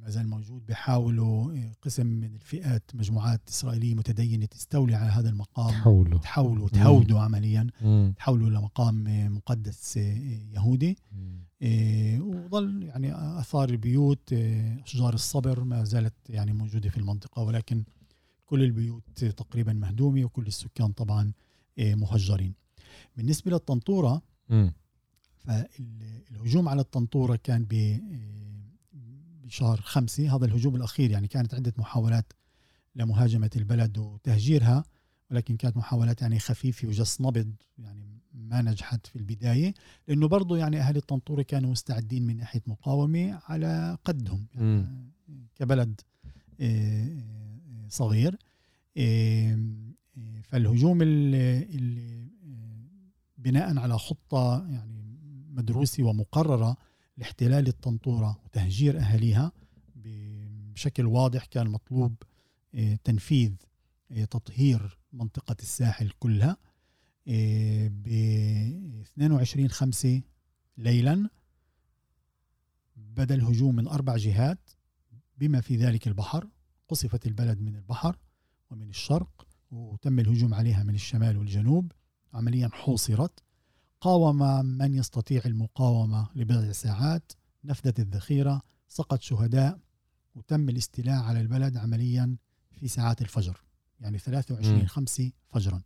ما 0.03 0.11
زال 0.11 0.29
موجود 0.29 0.67
بيحاولوا 0.67 1.53
إيه، 1.53 1.73
قسم 1.83 2.07
من 2.07 2.35
الفئات 2.35 2.83
مجموعات 2.95 3.41
إسرائيلية 3.49 3.95
متدينة 3.95 4.47
تستولي 4.47 4.95
على 4.95 5.11
هذا 5.11 5.29
المقام 5.29 5.71
تحولوا 5.71 6.19
تحولوا 6.19 6.69
تهودوا 6.69 7.21
عمليا 7.21 7.67
مم. 7.83 8.15
تحولوا 8.17 8.51
لمقام 8.51 9.07
إيه، 9.07 9.29
مقدس 9.29 9.97
إيه، 9.97 10.55
يهودي. 10.55 10.99
إيه، 11.63 12.21
وظل 12.21 12.83
يعني 12.83 13.15
آثار 13.15 13.69
البيوت 13.69 14.33
أشجار 14.33 15.15
الصبر 15.15 15.65
ما 15.65 15.85
زالت 15.85 16.15
يعني 16.29 16.53
موجودة 16.53 16.89
في 16.89 16.97
المنطقة 16.97 17.43
ولكن 17.43 17.85
كل 18.47 18.63
البيوت 18.63 19.25
تقريبا 19.25 19.73
مهدومة 19.73 20.25
وكل 20.25 20.47
السكان 20.47 20.93
طبعا 20.93 21.33
مهجرين. 21.79 22.55
بالنسبة 23.17 23.51
للطنطورة 23.51 24.23
مم. 24.49 24.73
فالهجوم 25.37 26.69
على 26.69 26.81
الطنطورة 26.81 27.37
كان 27.37 27.67
ب 27.71 28.01
بشهر 29.53 29.81
خمسة 29.81 30.37
هذا 30.37 30.45
الهجوم 30.45 30.77
الأخير 30.77 31.11
يعني 31.11 31.29
كانت 31.29 31.55
عدة 31.55 31.73
محاولات 31.79 32.33
لمهاجمة 32.95 33.51
البلد 33.57 33.99
وتهجيرها 33.99 34.85
ولكن 35.31 35.57
كانت 35.57 35.77
محاولات 35.77 36.23
يعني 36.23 36.39
خفيفة 36.39 36.89
وجس 36.89 37.21
نبض 37.21 37.55
يعني 37.79 38.23
ما 38.35 38.63
نجحت 38.63 39.07
في 39.07 39.17
البداية 39.17 39.75
لأنه 40.09 40.29
برضو 40.29 40.57
يعني 40.57 40.81
أهل 40.81 40.97
الطنطورة 40.97 41.43
كانوا 41.43 41.71
مستعدين 41.71 42.27
من 42.27 42.37
ناحية 42.37 42.63
مقاومة 42.67 43.41
على 43.45 43.99
قدهم 44.05 44.47
يعني 44.55 45.11
كبلد 45.55 46.01
آه، 46.61 47.07
آه، 47.07 47.89
صغير 47.89 48.37
آه، 48.97 49.59
فالهجوم 50.43 51.03
اللي 51.03 52.29
بناء 53.39 53.79
على 53.79 53.99
خطة 53.99 54.67
يعني 54.69 55.19
مدروسة 55.51 56.03
ومقررة 56.03 56.77
لاحتلال 57.17 57.69
الطنطورة 57.69 58.41
وتهجير 58.45 58.99
أهاليها 58.99 59.53
بشكل 59.97 61.07
واضح 61.07 61.45
كان 61.45 61.69
مطلوب 61.69 62.15
آه، 62.75 62.99
تنفيذ 63.05 63.53
آه، 64.13 64.25
تطهير 64.25 64.99
منطقة 65.13 65.57
الساحل 65.61 66.11
كلها 66.19 66.57
ب 67.89 68.09
22 69.03 69.69
5 69.69 70.23
ليلا 70.79 71.31
بدا 72.97 73.35
الهجوم 73.35 73.77
من 73.77 73.89
أربع 73.89 74.17
جهات 74.17 74.71
بما 75.39 75.61
في 75.61 75.77
ذلك 75.77 76.09
البحر 76.09 76.49
قصفت 76.89 77.27
البلد 77.27 77.61
من 77.61 77.77
البحر 77.77 78.19
ومن 78.71 78.89
الشرق 78.89 79.47
وتم 79.71 80.19
الهجوم 80.19 80.55
عليها 80.55 80.83
من 80.83 80.95
الشمال 80.95 81.37
والجنوب 81.37 81.93
عمليا 82.35 82.69
حوصرت. 82.69 83.43
قاوم 84.03 84.65
من 84.65 84.95
يستطيع 84.95 85.43
المقاومة 85.47 86.29
لبضع 86.35 86.73
ساعات 86.73 87.33
نفذت 87.65 88.01
الذخيرة 88.01 88.63
سقط 88.89 89.21
شهداء 89.23 89.79
وتم 90.35 90.69
الاستيلاء 90.69 91.23
على 91.23 91.41
البلد 91.41 91.77
عمليا 91.77 92.37
في 92.73 92.89
ساعات 92.89 93.23
الفجر 93.23 93.61
يعني 94.01 94.19
23 94.19 94.79
مم. 94.79 94.87
5 94.87 95.31
فجرا 95.49 95.83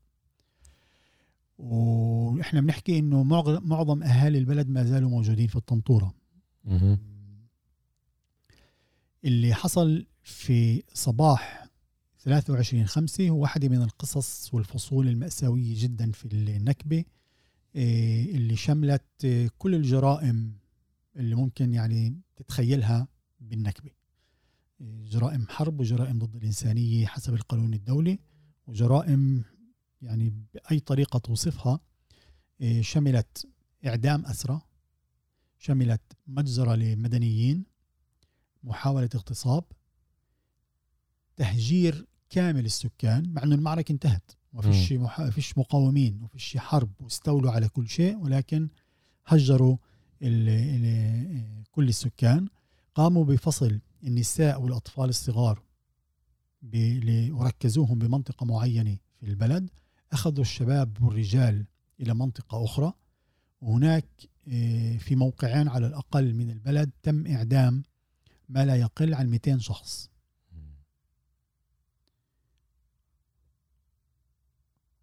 وإحنا 1.59 2.61
بنحكي 2.61 2.98
إنه 2.98 3.22
معظ- 3.22 3.62
معظم 3.62 4.02
أهالي 4.02 4.38
البلد 4.38 4.68
ما 4.68 4.85
زالوا 4.85 5.11
موجودين 5.11 5.46
في 5.46 5.57
الطنطورة. 5.57 6.14
اللي 9.24 9.55
حصل 9.55 10.07
في 10.22 10.83
صباح 10.94 11.66
23 12.20 12.87
5 12.87 13.29
هو 13.29 13.38
واحدة 13.42 13.68
من 13.68 13.83
القصص 13.83 14.55
والفصول 14.55 15.09
المأساوية 15.09 15.74
جدا 15.83 16.12
في 16.12 16.24
النكبة 16.33 17.05
اللي 17.77 18.57
شملت 18.57 19.05
إيه، 19.25 19.51
كل 19.59 19.75
الجرائم 19.75 20.59
اللي 21.17 21.35
ممكن 21.35 21.75
يعني 21.75 22.21
تتخيلها 22.37 23.09
بالنكبة. 23.41 23.91
إيه، 24.81 25.05
جرائم 25.05 25.47
حرب 25.49 25.81
وجرائم 25.81 26.19
ضد 26.19 26.37
الإنسانية 26.37 27.07
حسب 27.07 27.35
القانون 27.35 27.75
الدولي 27.75 28.19
وجرائم 28.67 29.44
يعني 30.03 30.35
بأي 30.55 30.81
طريقة 30.81 31.19
توصفها. 31.19 31.81
إيه، 32.61 32.83
شملت 32.83 33.46
إعدام 33.87 34.27
أسرى 34.27 34.61
شملت 35.59 36.03
مجزرة 36.27 36.75
لمدنيين 36.75 37.65
محاولة 38.65 39.09
اغتصاب 39.15 39.65
تهجير 41.37 42.07
كامل 42.31 42.65
السكان 42.65 43.33
مع 43.33 43.42
إنه 43.42 43.55
المعركة 43.55 43.92
انتهت. 43.92 44.33
ما 44.57 44.63
فيش 44.63 44.92
محا... 44.92 45.31
فيش 45.31 45.59
مقاومين 45.59 46.17
وما 46.17 46.29
فيش 46.29 46.57
حرب 46.57 46.90
واستولوا 47.00 47.50
على 47.52 47.69
كل 47.69 47.88
شيء 47.88 48.17
ولكن 48.17 48.69
هجروا 49.27 49.77
ال... 50.23 50.48
ال... 50.48 51.65
كل 51.73 51.88
السكان. 51.88 52.48
قاموا 52.94 53.25
بفصل 53.25 53.81
النساء 54.04 54.61
والأطفال 54.61 55.09
الصغار 55.09 55.63
ب... 56.63 56.77
ل... 56.77 57.33
وركزوهم 57.33 57.98
بمنطقة 57.98 58.46
معينة 58.46 58.96
في 59.21 59.27
البلد. 59.27 59.71
أخذوا 60.13 60.40
الشباب 60.40 61.02
والرجال 61.02 61.67
إلى 62.00 62.15
منطقة 62.15 62.65
أخرى. 62.65 62.92
وهناك 63.61 64.07
آه، 64.48 64.96
في 64.96 65.17
موقعين 65.17 65.69
على 65.69 65.87
الأقل 65.87 66.35
من 66.35 66.50
البلد 66.50 66.90
تم 67.02 67.27
إعدام 67.27 67.83
ما 68.48 68.65
لا 68.65 68.77
يقل 68.77 69.15
عن 69.15 69.29
200 69.29 69.59
شخص. 69.59 70.11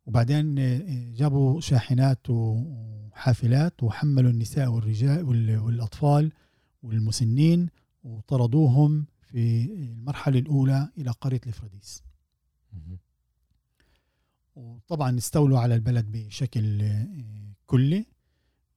وبعدين 0.05 0.59
آه، 0.59 1.11
جابوا 1.15 1.61
شاحنات 1.61 2.29
وحافلات 2.29 3.83
وحملوا 3.83 4.31
النساء 4.31 4.69
والرجال 4.69 5.23
والأطفال 5.59 6.31
والمسنين 6.83 7.69
وطردوهم 8.03 9.05
في 9.21 9.65
المرحلة 9.65 10.39
الأولى 10.39 10.89
إلى 10.97 11.11
قرية 11.11 11.41
الإفراديس. 11.43 12.03
وطبعا 14.55 15.17
استولوا 15.17 15.59
على 15.59 15.75
البلد 15.75 16.11
بشكل 16.11 16.81
آه، 16.81 17.07
كلي. 17.65 18.05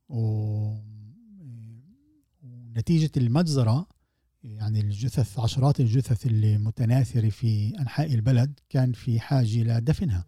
ونتيجة 0.08 0.80
المجزرة 3.16 3.88
يعني 4.44 4.80
الجثث 4.80 5.38
عشرات 5.38 5.80
الجثث 5.80 6.26
اللي 6.26 6.58
متناثرة 6.58 7.28
في 7.28 7.78
أنحاء 7.78 8.14
البلد 8.14 8.60
كان 8.68 8.92
في 8.92 9.20
حاجة 9.20 9.62
لدفنها 9.62 10.24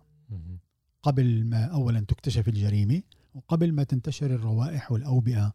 قبل 1.08 1.44
ما 1.44 1.64
أولا 1.64 2.00
تكتشف 2.00 2.48
الجريمة 2.48 3.02
وقبل 3.34 3.72
ما 3.72 3.84
تنتشر 3.84 4.26
الروائح 4.34 4.92
والأوبئة 4.92 5.52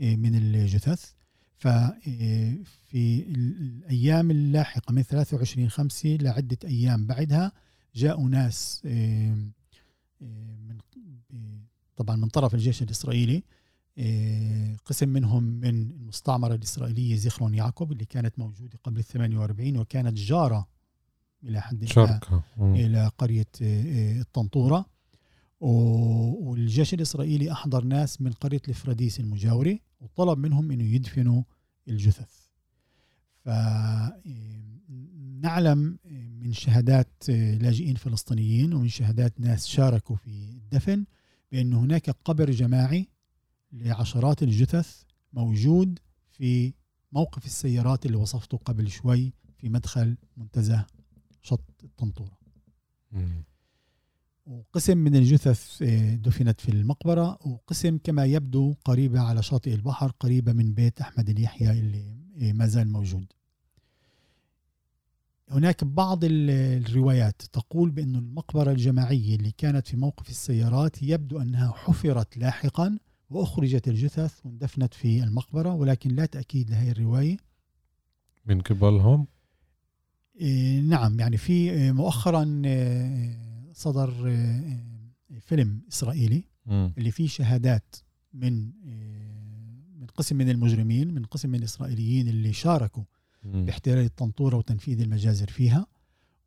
آه، 0.00 0.16
من 0.16 0.34
الجثث. 0.34 1.12
ففي 1.56 2.64
آه، 2.94 3.32
الأيام 3.32 4.30
اللاحقة 4.30 4.92
من 4.92 5.02
23 5.02 5.68
خمسة 5.68 6.18
لعدة 6.20 6.58
أيام 6.64 7.06
بعدها 7.06 7.52
جاءوا 7.94 8.28
ناس 8.28 8.82
آه، 8.86 9.34
من 10.68 10.78
طبعا 11.96 12.16
من 12.16 12.28
طرف 12.28 12.54
الجيش 12.54 12.82
الإسرائيلي 12.82 13.42
قسم 14.84 15.08
منهم 15.08 15.42
من 15.42 15.68
المستعمرة 15.68 16.54
الإسرائيلية 16.54 17.16
زيخرون 17.16 17.54
يعقوب 17.54 17.92
اللي 17.92 18.04
كانت 18.04 18.38
موجودة 18.38 18.78
قبل 18.84 18.98
ال 18.98 19.04
48 19.04 19.76
وكانت 19.76 20.16
جارة 20.16 20.68
إلى 21.44 21.60
حد 21.60 21.84
ما 21.84 21.86
إلى 22.74 23.10
قرية 23.18 23.46
الطنطورة. 23.60 24.86
والجيش 25.60 26.94
الإسرائيلي 26.94 27.52
أحضر 27.52 27.84
ناس 27.84 28.20
من 28.20 28.32
قرية 28.32 28.62
الفراديس 28.68 29.20
المجاورة 29.20 29.78
وطلب 30.00 30.38
منهم 30.38 30.70
أنه 30.70 30.84
يدفنوا 30.84 31.42
الجثث. 31.88 32.40
فنعلم 34.88 35.98
من 36.40 36.52
شهادات 36.52 37.08
لاجئين 37.28 37.94
فلسطينيين 37.94 38.74
ومن 38.74 38.88
شهادات 38.88 39.40
ناس 39.40 39.66
شاركوا 39.66 40.16
في 40.16 40.28
الدفن 40.28 41.04
بأن 41.52 41.72
هناك 41.72 42.10
قبر 42.10 42.50
جماعي 42.50 43.08
لعشرات 43.72 44.42
الجثث 44.42 45.02
موجود 45.32 45.98
في 46.30 46.74
موقف 47.12 47.46
السيارات 47.46 48.06
اللي 48.06 48.16
وصفته 48.16 48.56
قبل 48.56 48.90
شوي 48.90 49.32
في 49.58 49.68
مدخل 49.68 50.16
منتزه 50.36 50.86
شط 51.42 51.64
الطنطورة. 51.84 52.40
وقسم 54.46 54.98
من 54.98 55.16
الجثث 55.16 55.82
آه، 55.82 56.14
دفنت 56.14 56.60
في 56.60 56.68
المقبرة 56.68 57.38
وقسم 57.46 57.98
كما 57.98 58.24
يبدو 58.24 58.74
قريبة 58.84 59.20
على 59.20 59.42
شاطئ 59.42 59.74
البحر 59.74 60.10
قريبة 60.20 60.52
من 60.52 60.74
بيت 60.74 61.00
أحمد 61.00 61.28
اليحيى 61.28 61.70
اللي 61.70 62.16
آه، 62.42 62.52
ما 62.52 62.66
زال 62.66 62.92
موجود. 62.92 63.32
هناك 65.50 65.84
بعض 65.84 66.18
الروايات 66.24 67.42
تقول 67.42 67.90
بأن 67.90 68.16
المقبرة 68.16 68.70
الجماعية 68.70 69.36
اللي 69.36 69.50
كانت 69.58 69.86
في 69.86 69.96
موقف 69.96 70.30
السيارات 70.30 71.02
يبدو 71.02 71.40
أنها 71.40 71.72
حفرت 71.72 72.36
لاحقا 72.36 72.98
وأخرجت 73.30 73.88
الجثث 73.88 74.46
واندفنت 74.46 74.94
في 74.94 75.22
المقبرة 75.22 75.74
ولكن 75.74 76.10
لا 76.10 76.26
تأكيد 76.26 76.70
لهذه 76.70 76.90
الرواية. 76.90 77.36
من 78.46 78.60
قبلهم؟ 78.60 79.26
نعم 80.82 81.20
يعني 81.20 81.36
في 81.36 81.52
إيه، 81.52 81.92
مؤخرا 81.92 82.62
إيه، 82.64 83.38
صدر 83.72 84.10
فيلم 85.40 85.82
إسرائيلي 85.92 86.44
اللي 86.68 87.10
فيه 87.10 87.28
شهادات 87.28 87.96
من 88.32 88.70
من 90.00 90.06
قسم 90.06 90.36
من 90.36 90.50
المجرمين 90.50 91.14
من 91.14 91.24
قسم 91.24 91.48
من 91.48 91.58
الإسرائيليين 91.58 92.28
اللي 92.28 92.52
شاركوا 92.52 93.04
باحتلال 93.44 94.04
الطنطورة 94.04 94.56
وتنفيذ 94.56 95.00
المجازر 95.00 95.46
فيها. 95.46 95.86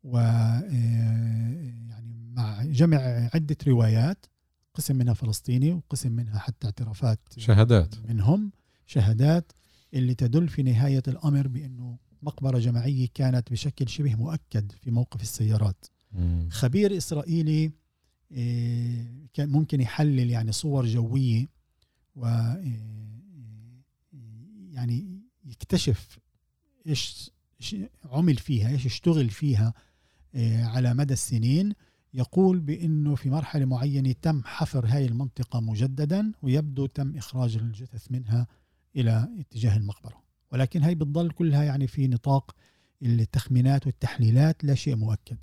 و 0.04 0.18
يعني 0.18 2.32
مع 2.32 2.64
جمع 2.64 3.30
عدة 3.34 3.56
روايات 3.66 4.26
قسم 4.74 4.96
منها 4.96 5.14
فلسطيني 5.14 5.72
وقسم 5.72 6.12
منها 6.12 6.38
حتى 6.38 6.66
اعترافات 6.66 7.20
شهادات. 7.36 7.94
منهم 8.08 8.52
شهادات 8.86 9.52
اللي 9.94 10.14
تدل 10.14 10.48
في 10.48 10.62
نهاية 10.62 11.02
الأمر 11.08 11.48
بأنه 11.48 11.98
مقبرة 12.24 12.58
جماعية 12.58 13.08
كانت 13.14 13.52
بشكل 13.52 13.88
شبه 13.88 14.14
مؤكد 14.14 14.72
في 14.72 14.90
موقف 14.90 15.22
السيارات. 15.22 15.86
مم. 16.12 16.48
خبير 16.50 16.96
إسرائيلي 16.96 17.72
آه، 18.32 19.04
كان 19.34 19.48
ممكن 19.48 19.80
يحلل 19.80 20.30
يعني 20.30 20.52
صور 20.52 20.86
جوية 20.86 21.48
و 22.16 22.26
آه، 22.26 22.62
يعني 24.70 25.20
يكتشف 25.44 26.18
إيش 26.86 27.30
عمل 28.04 28.36
فيها 28.36 28.68
إيش 28.68 28.86
اشتغل 28.86 29.30
فيها 29.30 29.74
آه، 30.34 30.64
على 30.64 30.94
مدى 30.94 31.12
السنين. 31.12 31.72
يقول 32.14 32.60
بأنه 32.60 33.14
في 33.14 33.30
مرحلة 33.30 33.64
معينة 33.64 34.12
تم 34.22 34.42
حفر 34.44 34.86
هاي 34.86 35.06
المنطقة 35.06 35.60
مجددا 35.60 36.32
ويبدو 36.42 36.86
تم 36.86 37.16
إخراج 37.16 37.56
الجثث 37.56 38.12
منها 38.12 38.46
إلى 38.96 39.28
اتجاه 39.40 39.76
المقبرة. 39.76 40.23
ولكن 40.54 40.82
هي 40.82 40.94
بتضل 40.94 41.30
كلها 41.30 41.62
يعني 41.64 41.86
في 41.86 42.08
نطاق 42.08 42.54
التخمينات 43.02 43.86
والتحليلات 43.86 44.64
لا 44.64 44.74
شيء 44.74 44.96
مؤكد. 44.96 45.36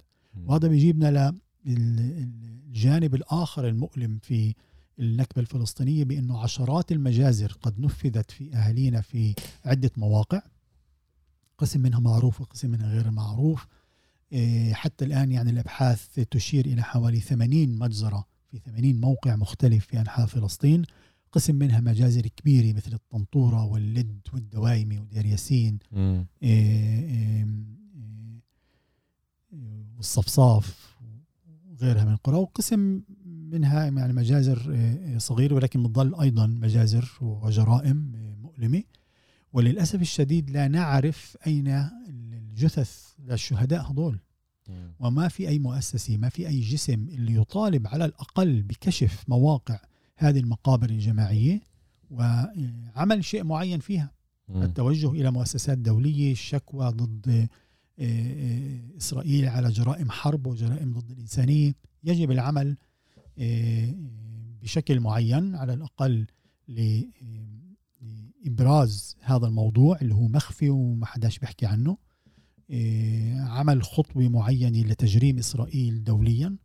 وهذا 0.46 0.68
بيجيبنا 0.68 1.36
للجانب 1.66 3.16
الآخر 3.16 3.68
المؤلم 3.68 4.20
في 4.22 4.56
النكبة 5.00 5.42
الفلسطينية 5.42 6.04
بأنه 6.04 6.40
عشرات 6.40 6.92
المجازر 6.92 7.58
قد 7.62 7.80
نفذت 7.80 8.32
في 8.32 8.54
أهالينا 8.54 9.02
في 9.02 9.34
عدة 9.66 9.92
مواقع 9.98 10.42
قسم 11.58 11.82
منها 11.82 12.00
معروف 12.00 12.42
وقسم 12.42 12.70
منها 12.70 12.90
غير 12.94 13.12
معروف. 13.12 13.68
إيه، 14.32 14.74
حتى 14.74 15.06
الآن 15.06 15.32
يعني 15.32 15.50
الأبحاث 15.50 16.20
تشير 16.32 16.66
إلى 16.66 16.82
حوالي 16.84 17.20
80 17.20 17.80
مجزرة 17.80 18.28
في 18.52 18.60
80 18.66 19.02
موقع 19.02 19.36
مختلف 19.36 19.86
في 19.86 20.00
أنحاء 20.00 20.26
فلسطين. 20.26 20.86
قسم 21.32 21.56
منها 21.56 21.80
مجازر 21.80 22.22
كبيرة 22.22 22.76
مثل 22.76 22.94
الطنطورة 22.94 23.66
واللد 23.66 24.20
والدوايمي 24.34 25.00
ودير 25.00 25.26
ياسين 25.26 25.80
إيه، 25.94 26.26
إيه، 26.44 27.48
والصفصاف 29.98 30.98
وغيرها 31.72 32.06
من 32.06 32.12
القرى. 32.12 32.36
وقسم 32.36 33.02
منها 33.26 33.86
يعني 33.86 34.14
مجازر 34.14 34.76
صغيرة 35.18 35.54
ولكن 35.54 35.84
بتظل 35.84 36.16
أيضا 36.22 36.48
مجازر 36.48 37.12
وجرائم 37.22 38.12
مؤلمة. 38.42 38.84
وللأسف 39.54 40.02
الشديد 40.02 40.50
لا 40.50 40.68
نعرف 40.68 41.38
أين 41.48 41.68
الجثث 42.08 43.14
للشهداء 43.20 43.92
هذول. 43.92 44.20
وما 45.00 45.28
في 45.28 45.48
أي 45.48 45.60
مؤسسة 45.60 46.18
ما 46.18 46.30
في 46.30 46.48
أي 46.48 46.60
جسم 46.60 47.08
اللي 47.10 47.36
يطالب 47.36 47.88
على 47.88 48.06
الأقل 48.06 48.62
بكشف 48.64 49.24
مواقع 49.28 49.80
هذه 50.24 50.40
المقابر 50.40 50.90
الجماعية 50.90 51.62
وعمل 52.10 53.26
شيء 53.26 53.44
معين 53.44 53.80
فيها. 53.80 54.12
م. 54.50 54.62
التوجه 54.62 55.12
إلى 55.12 55.32
مؤسسات 55.32 55.78
دولية 55.78 56.32
الشكوى 56.32 56.90
ضد 56.90 57.30
آه، 57.30 57.48
آه، 58.00 58.98
إسرائيل 58.98 59.48
على 59.48 59.70
جرائم 59.70 60.12
حرب 60.12 60.48
وجرائم 60.48 60.94
ضد 60.94 61.12
الإنسانية. 61.12 61.74
يجب 62.04 62.32
العمل 62.32 62.78
آه، 63.40 63.96
بشكل 64.62 65.00
معين 65.00 65.56
على 65.56 65.74
الأقل 65.74 66.28
لإبراز 68.46 69.18
هذا 69.22 69.48
الموضوع 69.48 69.98
اللي 70.02 70.14
هو 70.14 70.28
مخفي 70.28 70.70
وما 70.70 71.06
حداش 71.06 71.40
بيحكي 71.40 71.66
عنه. 71.66 71.98
عمل 73.38 73.84
خطوة 73.84 74.30
معينة 74.30 74.82
لتجريم 74.82 75.38
إسرائيل 75.38 76.04
دوليا. 76.04 76.58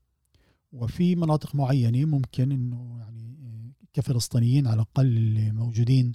وفي 0.77 1.17
مناطق 1.17 1.55
معينة 1.55 2.05
ممكن 2.05 2.53
أنه 2.53 2.99
يعني 2.99 3.73
كفلسطينيين 3.93 4.67
على 4.67 4.75
الأقل 4.75 5.07
اللي 5.07 5.53
موجودين 5.53 6.13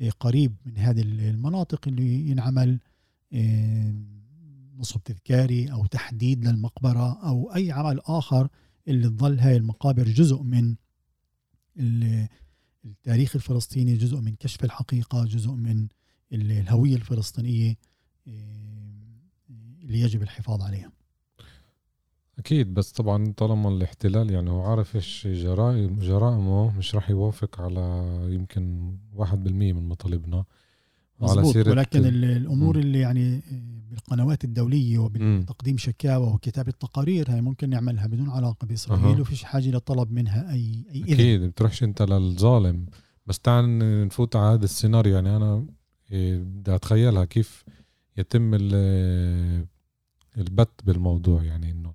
آه، 0.00 0.10
قريب 0.10 0.56
من 0.66 0.78
هذه 0.78 1.00
المناطق 1.00 1.88
اللي 1.88 2.30
ينعمل 2.30 2.80
آه، 3.32 3.94
نصب 4.76 5.02
تذكاري 5.02 5.72
أو 5.72 5.86
تحديد 5.86 6.44
للمقبرة 6.44 7.28
أو 7.28 7.54
أي 7.54 7.72
عمل 7.72 8.00
آخر 8.04 8.48
اللي 8.88 9.08
تظل 9.08 9.40
هاي 9.40 9.56
المقابر 9.56 10.04
جزء 10.08 10.42
من 10.42 10.76
التاريخ 12.84 13.36
الفلسطيني 13.36 13.96
جزء 13.96 14.20
من 14.20 14.34
كشف 14.34 14.64
الحقيقة 14.64 15.24
جزء 15.24 15.50
من 15.50 15.88
الهوية 16.32 16.94
الفلسطينية 16.96 17.76
آه، 18.28 18.84
اللي 19.82 20.00
يجب 20.00 20.22
الحفاظ 20.22 20.62
عليها. 20.62 20.92
أكيد 22.38 22.74
بس 22.74 22.92
طبعا 22.92 23.32
طالما 23.36 23.68
الاحتلال 23.68 24.30
يعني 24.30 24.50
هو 24.50 24.62
عارف 24.62 24.96
إيش 24.96 25.26
جرائم 25.26 25.96
جرائمه 26.00 26.78
مش 26.78 26.94
راح 26.94 27.10
يوافق 27.10 27.60
على 27.60 27.80
يمكن 28.34 28.94
واحد 29.14 29.44
بالمية 29.44 29.72
من 29.72 29.88
مطالبنا 29.88 30.44
مظبوط 31.20 31.52
سيرة 31.52 31.70
ولكن 31.70 31.98
ال- 31.98 32.06
ال- 32.06 32.24
الأمور. 32.36 32.78
اللي 32.78 32.98
يعني 32.98 33.40
بالقنوات 33.90 34.44
الدولية. 34.44 34.98
وبتقديم 34.98 35.78
شكاوى 35.78 36.26
وكتابة 36.26 36.72
تقارير 36.80 37.30
هاي 37.30 37.40
ممكن 37.40 37.70
نعملها 37.70 38.06
بدون 38.06 38.30
علاقة 38.30 38.66
بإسرائيل 38.66 39.04
أها. 39.14 39.20
وفيش 39.20 39.44
حاجة 39.44 39.70
لطلب 39.70 40.12
منها 40.12 40.52
اي 40.52 40.84
أي 40.94 41.02
أكيد 41.02 41.40
بتروحش 41.42 41.82
أنت 41.82 42.02
للظالم 42.02 42.86
بس 43.26 43.38
تعال 43.38 43.78
نفوت 44.06 44.36
على 44.36 44.54
هذا 44.58 44.64
السيناريو 44.64 45.14
يعني 45.14 45.36
أنا 45.36 45.66
إيه، 46.12 46.38
بدي 46.38 46.74
أتخيلها 46.74 47.24
كيف 47.24 47.64
يتم 48.16 48.50
ال- 48.54 49.66
البت 50.38 50.70
بالموضوع 50.84 51.42
يعني 51.42 51.70
إنه 51.70 51.92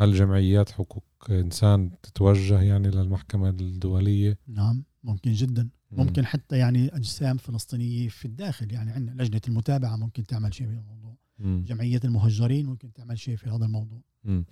هل 0.00 0.14
جمعيات 0.14 0.70
حقوق 0.70 1.04
إنسان 1.30 1.90
تتوجه 2.02 2.62
يعني 2.62 2.90
للمحكمة 2.90 3.48
الدولية؟ 3.48 4.38
نعم 4.46 4.84
ممكن 5.04 5.32
جدا. 5.32 5.68
ممكن 5.90 6.26
حتى 6.26 6.58
يعني 6.58 6.96
أجسام 6.96 7.36
فلسطينية 7.36 8.08
في 8.08 8.24
الداخل 8.24 8.72
يعني 8.72 8.90
عندنا 8.90 9.22
لجنة 9.22 9.40
المتابعة 9.48 9.96
ممكن 9.96 10.26
تعمل 10.26 10.54
شيء 10.54 10.66
في 10.66 10.72
الموضوع. 10.72 11.16
مم. 11.38 11.64
جمعية 11.68 12.00
المهجرين 12.04 12.66
ممكن 12.66 12.92
تعمل 12.92 13.18
شيء 13.18 13.36
في 13.36 13.50
هذا 13.50 13.64
الموضوع. 13.64 14.00
مم. 14.24 14.44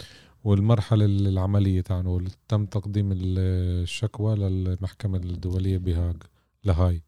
والمرحلة 0.45 1.05
العملية 1.05 1.81
تاعنا 1.81 2.25
تم 2.49 2.67
تقديم 2.67 3.09
الشكوى 3.13 4.37
للمحكمة 4.37 5.19
الدولية 5.19 5.79
بهاج 5.79 6.17
لهاي. 6.65 7.03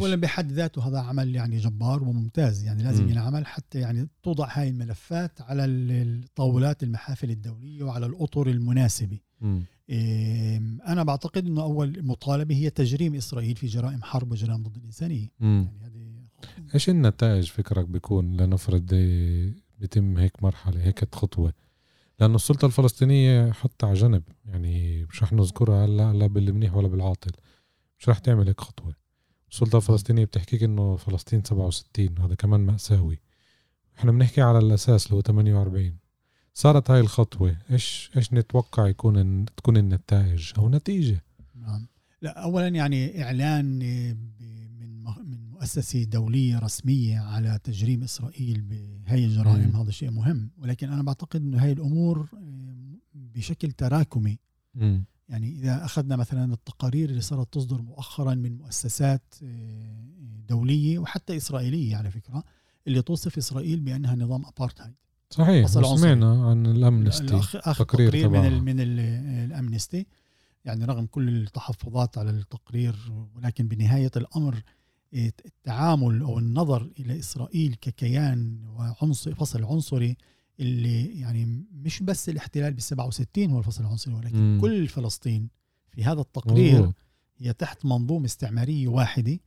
اولا 0.00 0.16
بحد 0.16 0.52
ذاته 0.52 0.88
هذا 0.88 0.98
عمل 0.98 1.34
يعني 1.34 1.58
جبار 1.58 2.02
وممتاز 2.02 2.64
يعني 2.64 2.82
لازم. 2.82 3.08
ينعمل 3.08 3.46
حتى 3.46 3.78
يعني 3.80 4.08
توضع 4.22 4.48
هاي 4.50 4.68
الملفات 4.68 5.40
على 5.40 5.64
ال- 5.64 6.22
الطاولات 6.24 6.82
المحافل 6.82 7.30
الدولية 7.30 7.82
وعلى 7.82 8.06
الأطر 8.06 8.46
المناسبة. 8.46 9.18
إيه، 9.88 10.56
أنا 10.86 11.02
بعتقد 11.02 11.46
إنه 11.46 11.62
أول 11.62 12.06
مطالبة 12.06 12.54
هي 12.54 12.70
تجريم 12.70 13.14
إسرائيل 13.14 13.56
في 13.56 13.66
جرائم 13.66 14.02
حرب 14.02 14.32
وجرائم 14.32 14.62
ضد 14.62 14.76
الإنسانية. 14.76 15.28
يعني 15.40 15.68
هذه 15.82 16.12
إيش 16.74 16.88
النتائج 16.88 17.46
فكرك 17.50 17.86
بيكون 17.88 18.36
لنفرض 18.36 18.86
بيتم 19.78 20.18
هيك 20.18 20.42
مرحلة 20.42 20.82
هيك 20.82 21.14
خطوة؟ 21.14 21.52
لأنه 22.20 22.34
السلطة 22.34 22.66
الفلسطينية 22.66 23.52
حتى 23.52 23.86
على 23.86 23.94
جنب 23.94 24.22
يعني 24.44 25.04
مش 25.04 25.22
رح 25.22 25.32
نذكرها 25.32 25.84
هلا 25.84 26.12
لا 26.12 26.26
بالمنيح 26.26 26.74
ولا 26.76 26.88
بالعاطل. 26.88 27.30
مش 27.98 28.08
رح 28.08 28.18
تعمل 28.18 28.46
هيك 28.48 28.60
خطوة. 28.60 28.94
السلطة 29.52 29.76
الفلسطينية 29.76 30.24
بتحكيك 30.24 30.62
إنه 30.62 30.96
فلسطين 30.96 31.44
67 31.44 32.18
هذا 32.18 32.34
كمان 32.34 32.60
مأساوي. 32.60 33.20
إحنا 33.98 34.12
بنحكي 34.12 34.42
على 34.42 34.58
الأساس 34.58 35.06
اللي 35.06 35.16
هو 35.16 35.20
48 35.20 35.96
صارت 36.54 36.90
هاي 36.90 37.00
الخطوة 37.00 37.56
إيش 37.70 38.10
إيش 38.16 38.32
نتوقع 38.32 38.88
يكون 38.88 39.44
تكون 39.44 39.76
النتائج 39.76 40.52
أو 40.58 40.68
نتيجة؟ 40.68 41.24
نعم. 41.54 41.86
لا 42.22 42.42
اولا 42.42 42.68
يعني 42.68 43.22
إعلان 43.22 43.78
من 44.80 45.04
من 45.24 45.50
مؤسسة 45.50 46.04
دولية 46.04 46.58
رسمية 46.58 47.18
على 47.18 47.60
تجريم 47.64 48.02
إسرائيل 48.02 48.60
بهي 48.60 49.24
الجرائم. 49.24 49.76
هذا 49.76 49.90
شيء 49.90 50.10
مهم. 50.10 50.50
ولكن 50.58 50.88
أنا 50.88 51.02
بعتقد 51.02 51.40
إنه 51.40 51.64
هاي 51.64 51.72
الأمور 51.72 52.28
إيه، 52.34 53.00
بشكل 53.14 53.72
تراكمي 53.72 54.38
مم. 54.74 55.04
يعني 55.28 55.50
إذا 55.52 55.84
أخذنا 55.84 56.16
مثلا 56.16 56.52
التقارير 56.54 57.10
اللي 57.10 57.20
صارت 57.20 57.54
تصدر 57.54 57.82
مؤخرا 57.82 58.34
من 58.34 58.56
مؤسسات 58.58 59.34
إيه، 59.42 60.12
دولية 60.48 60.98
وحتى 60.98 61.36
إسرائيلية 61.36 61.96
على 61.96 62.10
فكرة 62.10 62.44
اللي 62.86 63.02
توصف 63.02 63.38
إسرائيل 63.38 63.80
بأنها 63.80 64.14
نظام 64.16 64.46
ابارتهايد 64.46 64.94
صحيح. 65.30 65.66
سمعنا 65.66 66.46
عن 66.50 66.66
الأمنستي 66.66 67.26
الأخ- 67.40 67.68
اخر 67.68 67.84
تقرير 67.84 68.08
تقرير, 68.08 68.28
من 68.28 68.34
تبعها. 68.38 68.48
ال 68.48 68.62
من 68.64 68.80
ال 68.80 69.00
الأمنستي 69.44 70.06
يعني 70.64 70.84
رغم 70.84 71.06
كل 71.06 71.28
التحفظات 71.28 72.18
على 72.18 72.30
التقرير 72.30 72.96
ولكن 73.36 73.68
بنهاية 73.68 74.10
الأمر 74.16 74.62
إيه، 75.12 75.32
التعامل 75.46 76.22
أو 76.22 76.38
النظر 76.38 76.90
إلى 76.98 77.18
إسرائيل 77.18 77.74
ككيان 77.80 78.64
وعنصر 78.66 79.34
فصل 79.34 79.64
عنصري 79.64 80.16
اللي 80.62 81.20
يعني 81.20 81.64
مش 81.72 82.02
بس 82.02 82.28
الاحتلال 82.28 82.72
بال 82.72 82.82
67 82.82 83.50
هو 83.50 83.58
الفصل 83.58 83.82
العنصري 83.82 84.14
ولكن 84.14 84.38
مم. 84.38 84.60
كل 84.60 84.88
فلسطين 84.88 85.48
في 85.90 86.04
هذا 86.04 86.20
التقرير 86.20 86.78
مظبوط. 86.78 86.94
هي 87.38 87.52
تحت 87.52 87.84
منظومة 87.84 88.24
استعمارية 88.24 88.88
واحدة 88.88 89.38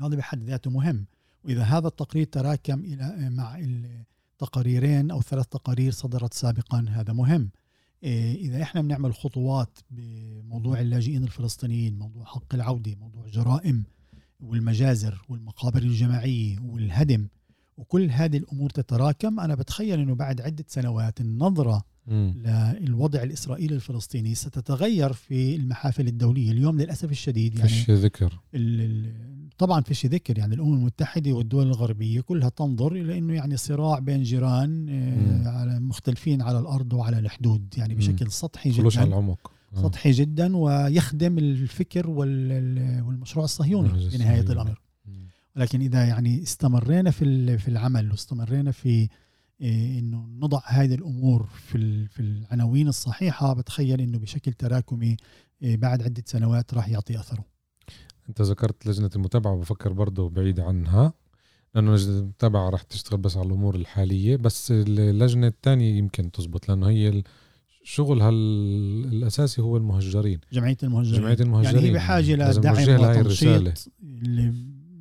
هذا 0.00 0.16
بحد 0.16 0.42
ذاته 0.42 0.70
مهم 0.70 1.06
وإذا 1.44 1.62
هذا 1.62 1.88
التقرير 1.88 2.26
تراكم 2.26 2.84
إلى 2.84 3.30
مع 3.30 3.58
التقاريرين 3.58 5.10
أو 5.10 5.22
ثلاث 5.22 5.46
تقارير 5.46 5.92
صدرت 5.92 6.34
سابقا 6.34 6.86
هذا 6.88 7.12
مهم 7.12 7.50
إيه، 8.02 8.34
إذا 8.34 8.62
إحنا 8.62 8.80
بنعمل 8.80 9.14
خطوات 9.14 9.78
بموضوع 9.90 10.80
اللاجئين 10.80 11.24
الفلسطينيين 11.24 11.98
موضوع 11.98 12.24
حق 12.24 12.54
العودة 12.54 12.94
موضوع 12.94 13.28
جرائم 13.28 13.84
والمجازر 14.40 15.24
والمقابر 15.28 15.82
الجماعية 15.82 16.60
والهدم 16.60 17.28
وكل 17.78 18.10
هذه 18.10 18.36
الأمور 18.36 18.70
تتراكم 18.70 19.40
أنا 19.40 19.54
بتخيل 19.54 20.00
أنه 20.00 20.14
بعد 20.14 20.40
عدة 20.40 20.64
سنوات 20.68 21.20
النظرة 21.20 21.82
مم. 22.06 22.34
للوضع 22.80 23.22
الإسرائيلي 23.22 23.74
الفلسطيني 23.74 24.34
ستتغير 24.34 25.12
في 25.12 25.56
المحافل 25.56 26.06
الدولية 26.08 26.50
اليوم 26.52 26.80
للأسف 26.80 27.10
الشديد 27.10 27.58
يعني 27.58 27.68
فيش 27.70 27.90
ذكر 27.90 28.38
طبعا 29.58 29.80
فيش 29.80 30.06
ذكر 30.06 30.38
يعني 30.38 30.54
الأمم 30.54 30.74
المتحدة 30.74 31.32
والدول 31.32 31.66
الغربية 31.66 32.20
كلها 32.20 32.48
تنظر 32.48 32.92
إلى 32.92 33.18
أنه 33.18 33.34
يعني 33.34 33.56
صراع 33.56 33.98
بين 33.98 34.22
جيران. 34.22 34.86
آه، 34.88 35.48
على 35.48 35.80
مختلفين 35.80 36.42
على 36.42 36.58
الأرض 36.58 36.92
وعلى 36.92 37.18
الحدود 37.18 37.74
يعني. 37.76 37.94
بشكل 37.94 38.30
سطحي 38.32 38.72
خلوش 38.72 38.98
على 38.98 39.06
جدا 39.06 39.16
العمق 39.18 39.50
آه. 39.76 39.82
سطحي 39.82 40.10
جدا 40.10 40.56
ويخدم 40.56 41.38
الفكر 41.38 42.10
وال- 42.10 43.02
والمشروع 43.02 43.44
الصهيوني 43.44 43.88
بنهاية 43.88 44.06
الصهيوني. 44.06 44.52
الأمر 44.52 44.70
مم. 44.70 44.76
لكن 45.58 45.80
إذا 45.80 46.04
يعني 46.04 46.42
استمرينا 46.42 47.10
في 47.10 47.58
في 47.58 47.68
العمل 47.68 48.10
واستمرينا 48.10 48.70
في 48.70 49.08
إيه، 49.60 49.98
إنه 49.98 50.26
نضع 50.38 50.60
هذه 50.66 50.94
الأمور 50.94 51.46
في 51.46 52.06
في 52.06 52.20
العناوين 52.20 52.88
الصحيحة 52.88 53.54
بتخيل 53.54 54.00
إنه 54.00 54.18
بشكل 54.18 54.52
تراكمي 54.52 55.16
إيه، 55.62 55.76
بعد 55.76 56.02
عدة 56.02 56.22
سنوات 56.26 56.74
راح 56.74 56.88
يعطي 56.88 57.20
أثره. 57.20 57.44
أنت 58.28 58.42
ذكرت 58.42 58.86
لجنة 58.86 59.10
المتابعة 59.16 59.56
بفكر 59.56 59.92
برضه 59.92 60.28
بعيد 60.28 60.60
عنها 60.60 61.12
لأنه 61.74 61.94
لجنة 61.94 62.18
المتابعة 62.18 62.70
راح 62.70 62.82
تشتغل 62.82 63.20
بس 63.20 63.36
على 63.36 63.46
الأمور 63.46 63.74
الحالية 63.74 64.36
بس 64.36 64.70
اللجنة 64.70 65.46
الثانية 65.46 65.98
يمكن 65.98 66.30
تزبط 66.30 66.68
لأنه 66.68 66.88
هي 66.88 67.22
الشغل 67.82 68.22
هال 68.22 68.34
الأساسي 69.12 69.62
هو 69.62 69.76
المهجرين. 69.76 70.40
جمعية 70.52 70.76
المهجرين. 70.82 71.20
جمعية 71.20 71.36
المهجرين. 71.40 71.74
يعني 71.76 71.88
هي 71.88 71.94
بحاجة 71.94 72.34
لدعم 72.34 73.00
وتنشيط 73.00 73.90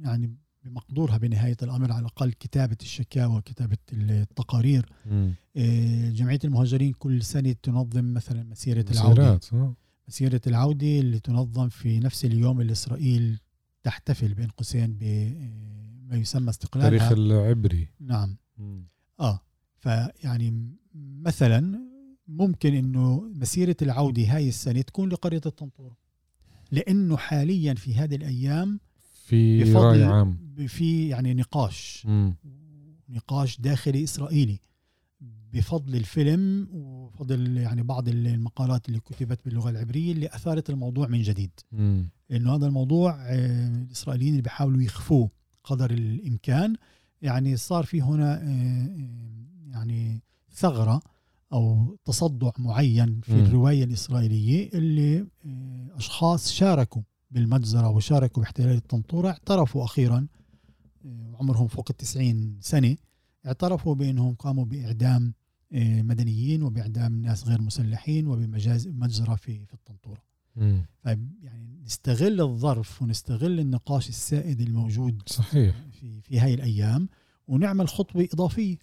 يعني 0.03 0.46
بمقدورها 0.67 1.17
بنهاية 1.17 1.57
الأمر 1.63 1.91
على 1.91 2.01
الأقل 2.01 2.31
كتابة 2.31 2.77
الشكاوى 2.81 3.37
وكتابة 3.37 3.77
التقارير 3.93 4.85
مم. 5.05 5.33
إيه، 5.55 6.09
جمعية 6.09 6.39
المهجرين 6.43 6.93
كل 6.93 7.23
سنة 7.23 7.55
تنظم 7.63 8.13
مثلا 8.13 8.43
مسيرة 8.43 8.85
العودة 8.91 9.35
مسيرات 9.35 9.53
آه. 9.53 9.75
مسيرة 10.07 10.41
العودة 10.47 10.99
اللي 10.99 11.19
تنظم 11.19 11.69
في 11.69 11.99
نفس 11.99 12.25
اليوم 12.25 12.61
اللي 12.61 12.71
إسرائيل 12.71 13.39
تحتفل 13.83 14.33
بين 14.33 14.47
قوسين 14.47 14.97
بما 14.99 16.17
يسمى 16.17 16.49
استقلالها 16.49 16.87
التاريخ 16.87 17.11
العبري 17.11 17.87
نعم 17.99 18.37
مم. 18.57 18.87
آه 19.19 19.41
فيعني 19.77 20.75
مثلا 20.95 21.79
ممكن 22.27 22.73
إنه 22.73 23.31
مسيرة 23.35 23.75
العودة 23.81 24.23
هاي 24.35 24.49
السنة 24.49 24.81
تكون 24.81 25.09
لقرية 25.09 25.41
الطنطورة 25.45 25.97
لأنه 26.71 27.17
حاليا 27.17 27.73
في 27.73 27.95
هذه 27.95 28.15
الأيام 28.15 28.79
في 29.27 29.73
رأي 29.73 30.03
عام 30.03 30.37
في 30.67 31.07
يعني 31.07 31.33
نقاش 31.33 32.03
مم. 32.05 32.35
نقاش 33.09 33.61
داخلي 33.61 34.03
إسرائيلي 34.03 34.59
بفضل 35.53 35.95
الفيلم 35.95 36.67
وفضل 36.71 37.57
يعني 37.57 37.83
بعض 37.83 38.07
المقالات 38.09 38.87
اللي 38.87 38.99
كتبت 38.99 39.39
باللغة 39.45 39.69
العبرية 39.69 40.11
اللي 40.11 40.27
أثارت 40.27 40.69
الموضوع 40.69 41.07
من 41.07 41.21
جديد 41.21 41.51
مم. 41.71 42.09
لأنه 42.29 42.55
هذا 42.55 42.67
الموضوع 42.67 43.15
آه، 43.25 43.67
الإسرائيليين 43.67 44.31
اللي 44.31 44.41
بيحاولوا 44.41 44.81
يخفوه 44.81 45.29
قدر 45.63 45.91
الإمكان 45.91 46.75
يعني 47.21 47.57
صار 47.57 47.83
في 47.83 48.01
هنا 48.01 48.33
آه، 48.33 48.45
آه، 48.45 49.71
يعني 49.71 50.21
ثغرة 50.51 51.01
أو 51.53 51.97
تصدع 52.05 52.51
معين 52.57 53.21
في. 53.21 53.33
الرواية 53.33 53.83
الإسرائيلية 53.83 54.69
اللي 54.73 55.25
أشخاص 55.95 56.51
شاركوا 56.51 57.01
بالمجزرة 57.31 57.89
وشاركوا 57.89 58.43
باحتلال 58.43 58.75
الطنطوره 58.75 59.29
اعترفوا 59.29 59.83
أخيرا 59.83 60.27
آه، 61.05 61.29
وعمرهم 61.33 61.67
فوق 61.67 61.85
التسعين 61.89 62.57
سنة 62.61 62.97
اعترفوا 63.45 63.95
بأنهم 63.95 64.35
قاموا 64.35 64.65
بإعدام 64.65 65.33
آه، 65.73 66.01
مدنيين 66.01 66.63
وبإعدام 66.63 67.21
ناس 67.21 67.47
غير 67.47 67.61
مسلحين 67.61 68.27
وبمجاز 68.27 68.87
مجزرة 68.87 69.35
في 69.35 69.65
في. 70.55 70.85
طيب 71.03 71.31
يعني 71.41 71.81
نستغل 71.85 72.41
الظرف 72.41 73.01
ونستغل 73.01 73.59
النقاش 73.59 74.09
السائد 74.09 74.61
الموجود 74.61 75.21
صحيح. 75.25 75.75
في 75.91 76.21
في 76.21 76.39
هاي 76.39 76.53
الأيام 76.53 77.09
ونعمل 77.47 77.87
خطوة 77.87 78.27
إضافية. 78.33 78.77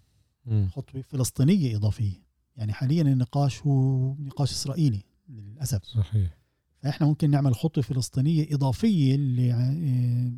مم. 0.47 0.69
خطوة 0.73 1.03
فلسطينية 1.03 1.77
إضافية. 1.77 2.25
يعني 2.57 2.73
حاليا 2.73 3.03
النقاش 3.03 3.63
هو 3.63 4.15
نقاش 4.19 4.53
إسرائيلي 4.53 5.03
للأسف. 5.29 5.85
صحيح. 5.85 6.44
فاحنا 6.85 7.07
ممكن 7.07 7.30
نعمل 7.30 7.55
خطوة 7.55 7.85
فلسطينية 7.85 8.55
إضافية 8.55 9.14
اللي 9.14 9.53
آه، 9.53 10.32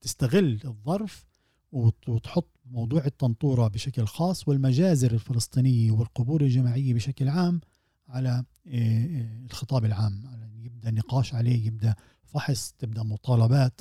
تستغل 0.00 0.60
الظرف 0.64 1.26
وتحط 1.72 2.50
موضوع 2.70 3.04
الطنطورة 3.06 3.68
بشكل 3.68 4.06
خاص 4.06 4.48
والمجازر 4.48 5.12
الفلسطينية 5.12 5.90
والقبور 5.90 6.42
الجماعية 6.42 6.94
بشكل 6.94 7.28
عام 7.28 7.60
على 8.08 8.44
الخطاب 9.46 9.84
العام. 9.84 10.24
يبدأ 10.62 10.90
نقاش 10.90 11.34
عليه 11.34 11.66
يبدأ 11.66 11.94
فحص 12.24 12.74
تبدأ 12.78 13.02
مطالبات 13.02 13.80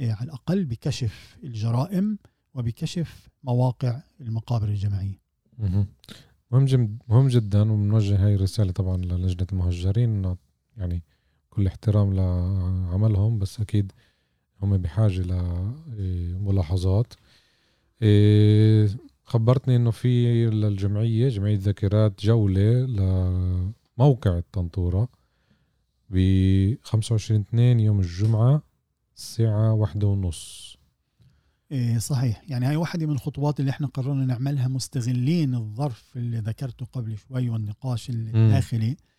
على 0.00 0.24
الأقل 0.24 0.64
بكشف 0.64 1.38
الجرائم 1.44 2.18
وبكشف 2.54 3.28
مواقع 3.44 4.00
المقابر 4.20 4.68
الجماعية. 4.68 5.20
مهم. 5.58 5.86
مهم 7.08 7.28
جدا 7.28 7.72
وبنوجه 7.72 8.26
هاي 8.26 8.34
الرسالة 8.34 8.72
طبعا 8.72 8.96
للجنة 8.96 9.46
المهجرين 9.52 10.36
يعني 10.76 11.02
كل 11.52 11.66
احترام 11.66 12.14
لعملهم 12.14 13.38
بس 13.38 13.60
أكيد 13.60 13.92
هم 14.62 14.76
بحاجة 14.76 15.22
لملاحظات. 15.86 17.14
إيه، 18.02 18.88
خبرتني 19.24 19.76
إنه 19.76 19.90
في 19.90 20.46
للجمعية 20.50 21.28
جمعية 21.28 21.58
ذاكرات 21.58 22.24
جولة 22.24 22.86
لموقع 23.98 24.38
الطنطورة 24.38 25.08
ب 26.10 26.16
25 26.82 27.40
2 27.40 27.80
يوم 27.80 28.00
الجمعة 28.00 28.62
الساعة 29.16 29.72
واحدة 29.72 30.06
ونص. 30.06 30.76
إيه 31.72 31.98
صحيح. 31.98 32.42
يعني 32.48 32.66
هاي 32.66 32.76
واحدة 32.76 33.06
من 33.06 33.12
الخطوات 33.12 33.60
اللي 33.60 33.70
إحنا 33.70 33.86
قررنا 33.86 34.26
نعملها 34.26 34.68
مستغلين 34.68 35.54
الظرف 35.54 36.16
اللي 36.16 36.38
ذكرته 36.38 36.86
قبل 36.86 37.18
شوي 37.18 37.50
والنقاش 37.50 38.10
الداخلي. 38.10 38.86
إيه 38.86 39.11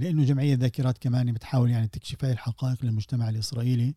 لأنه 0.00 0.24
جمعية 0.24 0.54
ذاكرات 0.54 0.98
كمان 0.98 1.32
بتحاول 1.32 1.70
يعني 1.70 1.88
تكشف 1.88 2.24
هاي 2.24 2.32
الحقائق 2.32 2.84
للمجتمع 2.84 3.28
الإسرائيلي. 3.28 3.94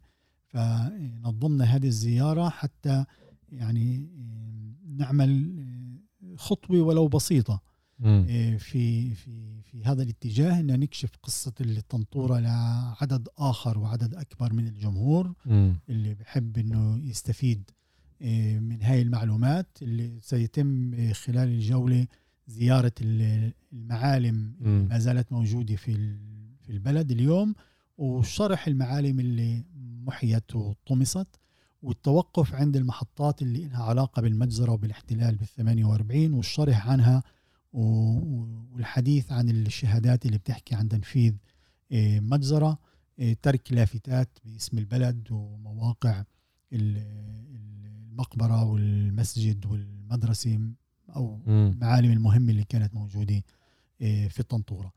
فنظمنا 0.48 1.66
هذه 1.66 1.88
الزيارة 1.88 2.50
حتى 2.50 3.06
يعني 3.52 4.10
نعمل 4.98 5.56
خطوة 6.36 6.82
ولو 6.82 7.08
بسيطة. 7.08 7.62
إيه، 8.28 8.58
في 8.58 9.16
في 9.16 9.62
في 9.62 9.84
هذا 9.86 10.04
الاتجاه 10.04 10.60
ان 10.60 10.80
نكشف 10.80 11.10
قصة 11.24 11.54
الطنطوره 11.62 12.40
لعدد 12.40 13.28
آخر 13.38 13.78
وعدد 13.80 14.16
أكبر 14.16 14.54
من 14.54 14.68
الجمهور 14.68 15.34
اللي 15.90 16.14
بحب 16.14 16.58
إنه 16.58 16.98
يستفيد 17.04 17.70
إيه، 18.22 18.60
من 18.60 18.82
هاي 18.82 19.02
المعلومات 19.02 19.68
اللي 19.82 20.20
سيتم 20.22 20.92
خلال 21.14 21.48
الجولة 21.50 22.08
زيارة 22.50 22.92
المعالم 23.02 24.56
ما 24.90 25.00
زالت 25.00 25.32
موجودة 25.32 25.76
في 25.76 25.94
في 26.62 26.70
البلد 26.70 27.12
اليوم 27.12 27.56
وشرح 27.98 28.68
المعالم 28.68 29.20
اللي 29.20 29.66
محيت 30.06 30.56
وطمست 30.56 31.28
والتوقف 31.82 32.56
عند 32.56 32.76
المحطات 32.78 33.42
اللي 33.42 33.66
لها 33.68 33.84
علاقة 33.84 34.22
بالمجزرة 34.22 34.72
وبالاحتلال 34.72 35.36
بال 35.36 35.48
48 35.48 36.34
والشرح 36.34 36.88
عنها 36.88 37.24
والحديث 37.74 39.32
عن 39.32 39.50
الشهادات 39.50 40.26
اللي 40.26 40.38
بتحكي 40.38 40.76
عن 40.76 40.90
تنفيذ 40.90 41.34
آه، 41.92 42.20
مجزرة 42.20 42.78
آه، 43.20 43.36
ترك 43.42 43.72
لافتات 43.74 44.38
باسم 44.46 44.78
البلد 44.78 45.28
ومواقع 45.32 46.24
المقبرة 46.74 48.64
والمسجد 48.64 49.66
والمدرسة. 49.66 50.60
أو 51.16 51.40
المعالم 51.48 52.12
المهمة 52.12 52.52
اللي 52.52 52.64
كانت 52.64 52.94
موجودة 52.94 53.44
آه، 54.02 54.28
في 54.28 54.40
الطنطورة. 54.40 54.94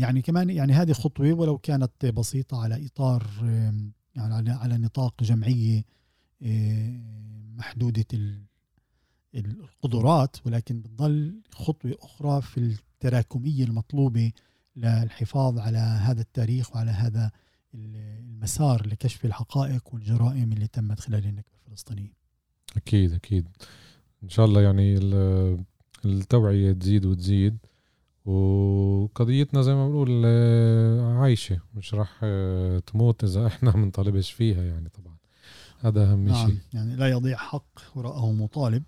يعني 0.00 0.22
كمان 0.22 0.50
يعني 0.50 0.72
هذه 0.72 0.92
خطوة 0.92 1.32
ولو 1.32 1.58
كانت 1.58 2.06
بسيطة 2.06 2.62
على 2.62 2.86
إطار 2.86 3.26
يعني 4.14 4.34
على 4.34 4.50
على 4.50 4.78
نطاق 4.78 5.22
جمعية 5.22 5.84
محدودة 7.56 8.04
القدرات 9.34 10.36
ولكن 10.46 10.80
بتظل 10.80 11.40
خطوة 11.50 11.96
أخرى 12.00 12.42
في 12.42 12.58
التراكمية 12.58 13.64
المطلوبة 13.64 14.32
للحفاظ 14.76 15.58
على 15.58 15.78
هذا 15.78 16.20
التاريخ 16.20 16.76
وعلى 16.76 16.90
هذا 16.90 17.30
المسار 17.74 18.86
لكشف 18.86 19.24
الحقائق 19.24 19.94
والجرائم 19.94 20.52
اللي 20.52 20.66
تمت 20.66 21.00
خلال 21.00 21.26
النكبة 21.26 21.56
الفلسطينية. 21.66 22.12
أكيد 22.76 23.12
أكيد. 23.12 23.48
إن 24.22 24.28
شاء 24.28 24.46
الله 24.46 24.60
يعني 24.62 24.98
التوعية 26.04 26.72
تزيد 26.72 27.06
وتزيد 27.06 27.58
وقضيتنا 28.24 29.62
زي 29.62 29.74
ما 29.74 29.88
بنقول 29.88 30.26
عايشة 31.16 31.60
مش 31.74 31.94
راح 31.94 32.24
تموت 32.86 33.24
إذا 33.24 33.46
إحنا 33.46 33.70
بنطالبش 33.70 34.32
فيها 34.32 34.62
يعني 34.62 34.88
طبعا 34.88 35.16
هذا 35.80 36.12
أهم 36.12 36.28
نعم. 36.28 36.48
شيء 36.48 36.58
يعني 36.72 36.96
لا 36.96 37.08
يضيع 37.08 37.36
حق 37.36 37.80
وراءه 37.94 38.32
مطالب 38.32 38.82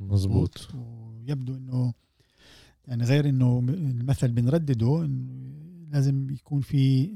مظبوط 0.00 0.68
ويبدو 0.74 1.54
إنه 1.54 1.94
يعني 2.88 3.04
غير 3.04 3.28
إنه 3.28 3.58
المثل 3.68 4.32
بنردده 4.32 5.04
إنه 5.04 5.54
لازم 5.90 6.30
يكون 6.30 6.60
في 6.60 7.10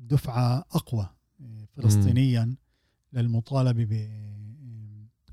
دفعة 0.00 0.64
أقوى 0.72 1.08
فلسطينيا 1.76 2.44
م. 2.44 2.56
للمطالبه 3.12 3.84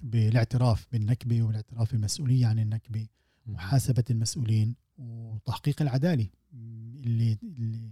بالاعتراف 0.04 0.88
بالنكبة 0.92 1.42
والاعتراف 1.42 1.92
بالمسؤوليه 1.92 2.46
عن 2.46 2.60
النكبة 2.60 3.08
محاسبه 3.46 4.04
المسؤولين 4.10 4.76
وتحقيق 4.98 5.82
العدالة 5.82 6.28
اللي, 6.54 7.38
اللي, 7.44 7.92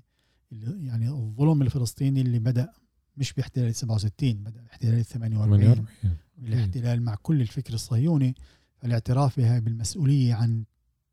اللي 0.52 0.88
يعني 0.88 1.10
الظلم 1.10 1.62
الفلسطيني 1.62 2.22
اللي 2.22 2.40
بدأ 2.40 2.74
مش 3.18 3.34
باحتلال 3.34 3.76
67 3.76 4.34
بدأ 4.34 4.62
باحتلال 4.62 5.06
48 5.06 5.86
الاحتلال 6.44 7.02
مع 7.02 7.16
كل 7.16 7.42
الفكر 7.42 7.74
الصهيوني. 7.74 8.36
فالاعتراف 8.78 9.40
بها 9.40 9.60
بالمسؤولية 9.60 10.34
عن 10.34 10.64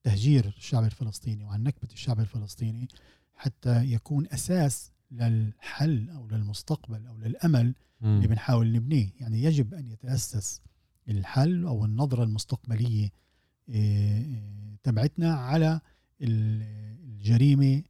تهجير 0.02 0.54
الشعب 0.56 0.84
الفلسطيني 0.84 1.44
وعن 1.44 1.62
نكبة 1.62 1.88
الشعب 1.92 2.20
الفلسطيني 2.20 2.88
حتى 3.34 3.84
يكون 3.84 4.26
أساس 4.32 4.92
للحل 5.10 6.10
أو 6.10 6.28
للمستقبل 6.28 7.06
أو 7.06 7.18
للأمل 7.18 7.74
م. 8.00 8.06
اللي 8.06 8.26
بنحاول 8.26 8.72
نبنيه. 8.72 9.10
يعني 9.20 9.42
يجب 9.42 9.74
أن 9.74 9.86
يتأسس 9.86 10.60
الحل 11.08 11.64
أو 11.66 11.84
النظرة 11.84 12.24
المستقبلية 12.24 13.10
آه، 13.68 14.22
آه، 14.22 14.76
تبعتنا 14.82 15.34
على 15.34 15.80
الجريمة 16.20 17.82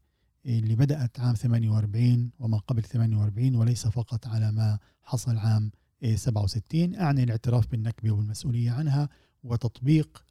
اللي 0.46 0.76
بدأت 0.76 1.20
عام 1.20 1.34
48 1.34 2.30
وما 2.38 2.58
قبل 2.58 2.82
48 2.82 3.54
وليس 3.54 3.86
فقط 3.86 4.26
على 4.26 4.52
ما 4.52 4.78
حصل 5.02 5.36
عام 5.36 5.70
67 6.14 6.94
أعني 6.94 7.22
الاعتراف 7.22 7.66
بالنكبة 7.70 8.10
والمسؤولية 8.10 8.70
عنها 8.70 9.08
وتطبيق 9.44 10.24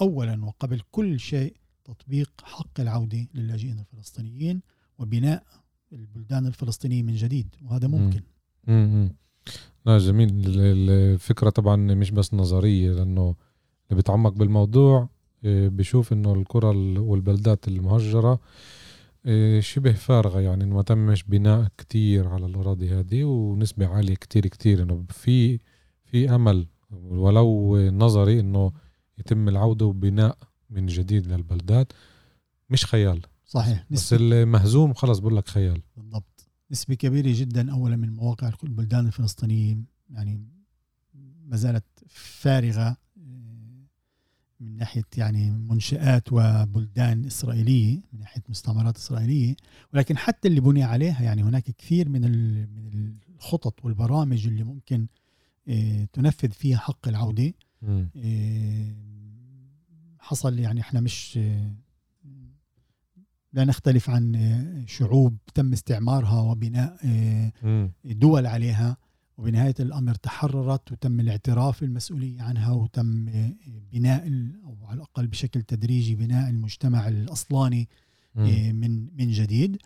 أولا 0.00 0.44
وقبل 0.44 0.80
كل 0.90 1.20
شيء 1.20 1.56
تطبيق 1.84 2.30
حق 2.44 2.80
العودة 2.80 3.26
للاجئين 3.34 3.78
الفلسطينيين 3.78 4.62
وبناء 4.98 5.44
البلدان 5.92 6.46
الفلسطينية 6.46 7.02
من 7.02 7.14
جديد 7.14 7.54
وهذا 7.62 7.88
ممكن 7.88 8.22
مم. 8.66 9.16
لا 9.86 9.98
جميل. 9.98 10.42
الفكرة 10.46 11.50
طبعا 11.50 11.76
مش 11.76 12.10
بس 12.10 12.34
نظرية 12.34 12.92
لأنه 12.92 13.34
اللي 13.90 13.96
بيتعمق 13.96 14.32
بالموضوع 14.32 15.08
آه، 15.44 15.68
بيشوف 15.68 16.12
إنه 16.12 16.32
القرى 16.32 16.98
والبلدات 16.98 17.68
المهجرة 17.68 18.40
إيه، 19.26 19.60
شبه 19.60 19.92
فارغة 19.92 20.40
يعني 20.40 20.66
ما 20.66 20.82
تمش 20.82 21.22
بناء 21.22 21.68
كتير 21.78 22.28
على 22.28 22.46
الأراضي 22.46 22.88
هذه 22.90 23.24
ونسبة 23.24 23.86
عالية 23.86 24.14
كتير 24.14 24.46
كتير. 24.46 24.82
إنه 24.82 25.04
في 25.10 25.60
في 26.04 26.34
أمل 26.34 26.66
ولو 26.90 27.76
نظري 27.90 28.40
إنه 28.40 28.72
يتم 29.18 29.48
العودة 29.48 29.86
وبناء 29.86 30.38
من 30.70 30.86
جديد 30.86 31.26
للبلدات 31.26 31.92
مش 32.70 32.86
خيال. 32.86 33.22
صحيح. 33.46 33.86
بس 33.90 34.12
المهزوم 34.12 34.94
خلص 34.94 35.18
بقول 35.18 35.36
لك 35.36 35.48
خيال. 35.48 35.82
بالضبط. 35.96 36.35
نسبة 36.70 36.94
كبيرة 36.94 37.32
جدا 37.34 37.72
أولا 37.72 37.96
من 37.96 38.14
مواقع 38.14 38.52
البلدان 38.64 39.06
الفلسطينية 39.06 39.76
يعني 40.10 40.48
ما 41.44 41.56
زالت 41.56 41.84
فارغة 42.08 42.96
من 44.60 44.76
ناحية 44.76 45.04
يعني 45.16 45.50
منشآت 45.50 46.32
وبلدان 46.32 47.24
إسرائيلية 47.26 48.00
من 48.12 48.20
ناحية 48.20 48.42
مستعمرات 48.48 48.96
إسرائيلية. 48.96 49.56
ولكن 49.94 50.16
حتى 50.18 50.48
اللي 50.48 50.60
بني 50.60 50.82
عليها 50.82 51.22
يعني 51.22 51.42
هناك 51.42 51.64
كثير 51.70 52.08
من 52.08 52.20
من 52.74 53.16
الخطط 53.34 53.84
والبرامج 53.84 54.46
اللي 54.46 54.64
ممكن 54.64 55.06
آه، 55.68 56.04
تنفذ 56.12 56.50
فيها 56.50 56.78
حق 56.78 57.08
العودة. 57.08 57.54
آه، 58.16 58.94
حصل 60.18 60.58
يعني 60.58 60.80
إحنا 60.80 61.00
مش 61.00 61.38
آه، 61.38 61.72
لا 63.56 63.64
نختلف 63.64 64.10
عن 64.10 64.84
شعوب 64.86 65.36
تم 65.54 65.72
استعمارها 65.72 66.40
وبناء 66.40 66.96
دول 68.04 68.46
عليها. 68.46 68.96
وبنهاية 69.38 69.74
الأمر 69.80 70.14
تحررت 70.14 70.92
وتم 70.92 71.20
الاعتراف 71.20 71.80
بالمسؤولية 71.80 72.42
عنها 72.42 72.70
وتم 72.72 73.24
بناء 73.92 74.52
أو 74.64 74.76
على 74.86 74.96
الأقل 74.96 75.26
بشكل 75.26 75.62
تدريجي 75.62 76.14
بناء 76.14 76.50
المجتمع 76.50 77.08
الأصلاني. 77.08 77.88
من 78.72 79.16
من 79.16 79.30
جديد. 79.30 79.76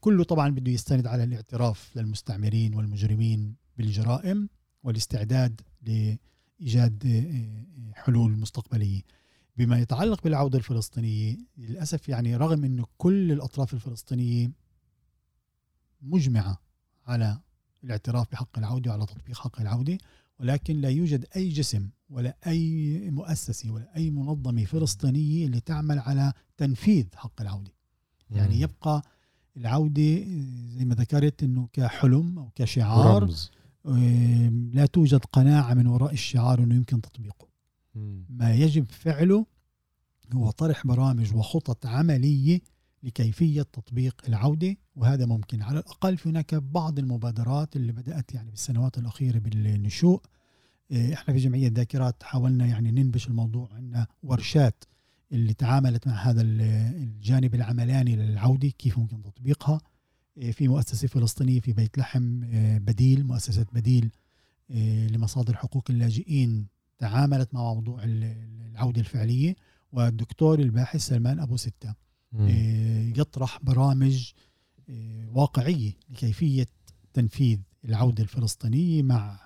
كله 0.00 0.24
طبعا 0.24 0.48
بده 0.48 0.72
يستند 0.72 1.06
على 1.06 1.24
الاعتراف 1.24 1.90
للمستعمرين 1.96 2.74
والمجرمين 2.74 3.54
بالجرائم 3.76 4.48
والاستعداد 4.82 5.60
لإيجاد 5.82 7.06
آه، 7.06 7.92
حلول 7.94 8.38
مستقبلية. 8.38 9.00
بما 9.60 9.78
يتعلق 9.78 10.22
بالعودة 10.24 10.58
الفلسطينية 10.58 11.36
للأسف 11.58 12.08
يعني 12.08 12.36
رغم 12.36 12.64
انه 12.64 12.86
كل 12.98 13.32
الأطراف 13.32 13.74
الفلسطينية 13.74 14.50
مجمعة 16.02 16.60
على 17.06 17.38
الاعتراف 17.84 18.30
بحق 18.32 18.58
العودة 18.58 18.90
وعلى 18.90 19.06
تطبيق 19.06 19.36
حق 19.36 19.60
العودة 19.60 19.98
ولكن 20.38 20.80
لا 20.80 20.88
يوجد 20.88 21.26
أي 21.36 21.48
جسم 21.48 21.88
ولا 22.10 22.36
أي 22.46 23.10
مؤسسة 23.10 23.70
ولا 23.70 23.96
أي 23.96 24.10
منظمة 24.10 24.64
فلسطينية 24.64 25.46
اللي 25.46 25.60
تعمل 25.60 25.98
على 25.98 26.32
تنفيذ 26.56 27.06
حق 27.14 27.40
العودة. 27.40 27.72
يعني 28.30 28.60
يبقى 28.60 29.02
العودة 29.56 30.02
زي 30.68 30.84
ما 30.84 30.94
ذكرت 30.94 31.42
إنه 31.42 31.68
كحلم 31.72 32.38
أو 32.38 32.50
كشعار 32.54 33.22
رمز. 33.22 33.50
لا 34.74 34.86
توجد 34.86 35.20
قناعة 35.24 35.74
من 35.74 35.86
وراء 35.86 36.12
الشعار 36.12 36.62
إنه 36.62 36.74
يمكن 36.74 37.00
تطبيقه. 37.00 37.49
ما 38.28 38.54
يجب 38.54 38.84
فعله 38.90 39.46
هو 40.32 40.50
طرح 40.50 40.86
برامج 40.86 41.34
وخطط 41.34 41.86
عملية 41.86 42.60
لكيفية 43.02 43.62
تطبيق 43.62 44.22
العودة 44.28 44.76
وهذا 44.96 45.26
ممكن. 45.26 45.62
على 45.62 45.78
الأقل 45.78 46.16
في 46.16 46.28
هناك 46.28 46.54
بعض 46.54 46.98
المبادرات 46.98 47.76
اللي 47.76 47.92
بدأت 47.92 48.34
يعني 48.34 48.50
بالسنوات 48.50 48.98
الأخيرة 48.98 49.38
بالنشوء. 49.38 50.22
إيه، 50.90 51.14
إحنا 51.14 51.34
في 51.34 51.40
جمعية 51.40 51.68
ذاكرات 51.68 52.22
حاولنا 52.22 52.66
يعني 52.66 52.90
ننبش 52.90 53.28
الموضوع 53.28 53.68
عندنا 53.72 54.06
ورشات 54.22 54.84
اللي 55.32 55.54
تعاملت 55.54 56.06
مع 56.06 56.14
هذا 56.14 56.42
الجانب 56.42 57.54
العملاني 57.54 58.16
للعودة 58.16 58.68
كيف 58.68 58.98
ممكن 58.98 59.22
تطبيقها. 59.22 59.80
إيه، 60.36 60.52
في 60.52 60.68
مؤسسة 60.68 61.08
فلسطينية 61.08 61.60
في 61.60 61.72
بيت 61.72 61.98
لحم 61.98 62.44
إيه، 62.44 62.78
بديل 62.78 63.26
مؤسسة 63.26 63.66
بديل 63.72 64.10
لمصادر 65.10 65.56
حقوق 65.56 65.84
اللاجئين. 65.90 66.66
تعاملت 67.00 67.54
مع 67.54 67.74
موضوع 67.74 68.00
العودة 68.04 69.00
الفعلية 69.00 69.56
والدكتور 69.92 70.58
الباحث 70.58 71.00
سلمان 71.00 71.40
أبو 71.40 71.56
ستة 71.56 71.94
يطرح 73.16 73.58
برامج 73.62 74.32
واقعية 75.32 75.92
لكيفية 76.10 76.66
تنفيذ 77.12 77.58
العودة 77.84 78.22
الفلسطينية 78.22 79.02
مع 79.02 79.38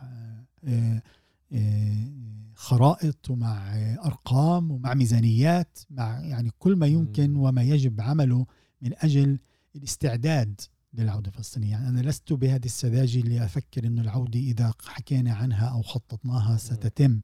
خرائط 2.54 3.30
ومع 3.30 3.76
أرقام 4.04 4.70
ومع 4.70 4.94
ميزانيات 4.94 5.78
مع 5.90 6.20
يعني 6.20 6.50
كل 6.58 6.76
ما 6.76 6.86
يمكن 6.86 7.36
وما 7.36 7.62
يجب 7.62 8.00
عمله 8.00 8.46
من 8.82 8.92
أجل 8.98 9.38
الاستعداد 9.76 10.60
للعودة 10.94 11.28
الفلسطينية، 11.28 11.70
يعني 11.70 11.88
أنا 11.88 12.00
لست 12.00 12.32
بهذه 12.32 12.64
السذاجة 12.64 13.18
اللي 13.18 13.44
أفكر 13.44 13.86
إنه 13.86 14.02
العودة 14.02 14.38
إذا 14.38 14.74
حكينا 14.84 15.34
عنها 15.34 15.66
أو 15.66 15.82
خططناها 15.82 16.56
ستتم، 16.56 17.20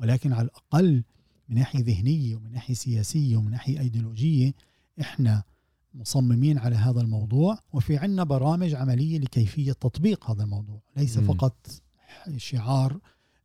ولكن 0.00 0.32
على 0.32 0.44
الأقل 0.44 1.04
من 1.48 1.56
ناحية 1.56 1.84
ذهنية 1.84 2.36
ومن 2.36 2.52
ناحية 2.52 2.74
سياسية 2.74 3.36
ومن 3.36 3.50
ناحية 3.50 3.80
أيديولوجية 3.80 4.54
إحنا 5.00 5.42
مصممين 5.94 6.58
على 6.58 6.76
هذا 6.76 7.00
الموضوع 7.00 7.58
وفي 7.72 7.96
عنا 7.96 8.24
برامج 8.24 8.74
عملية 8.74 9.18
لكيفية 9.18 9.72
تطبيق 9.72 10.30
هذا 10.30 10.42
الموضوع، 10.44 10.82
ليس 10.96 11.18
فقط 11.18 11.66
شعار 12.36 12.98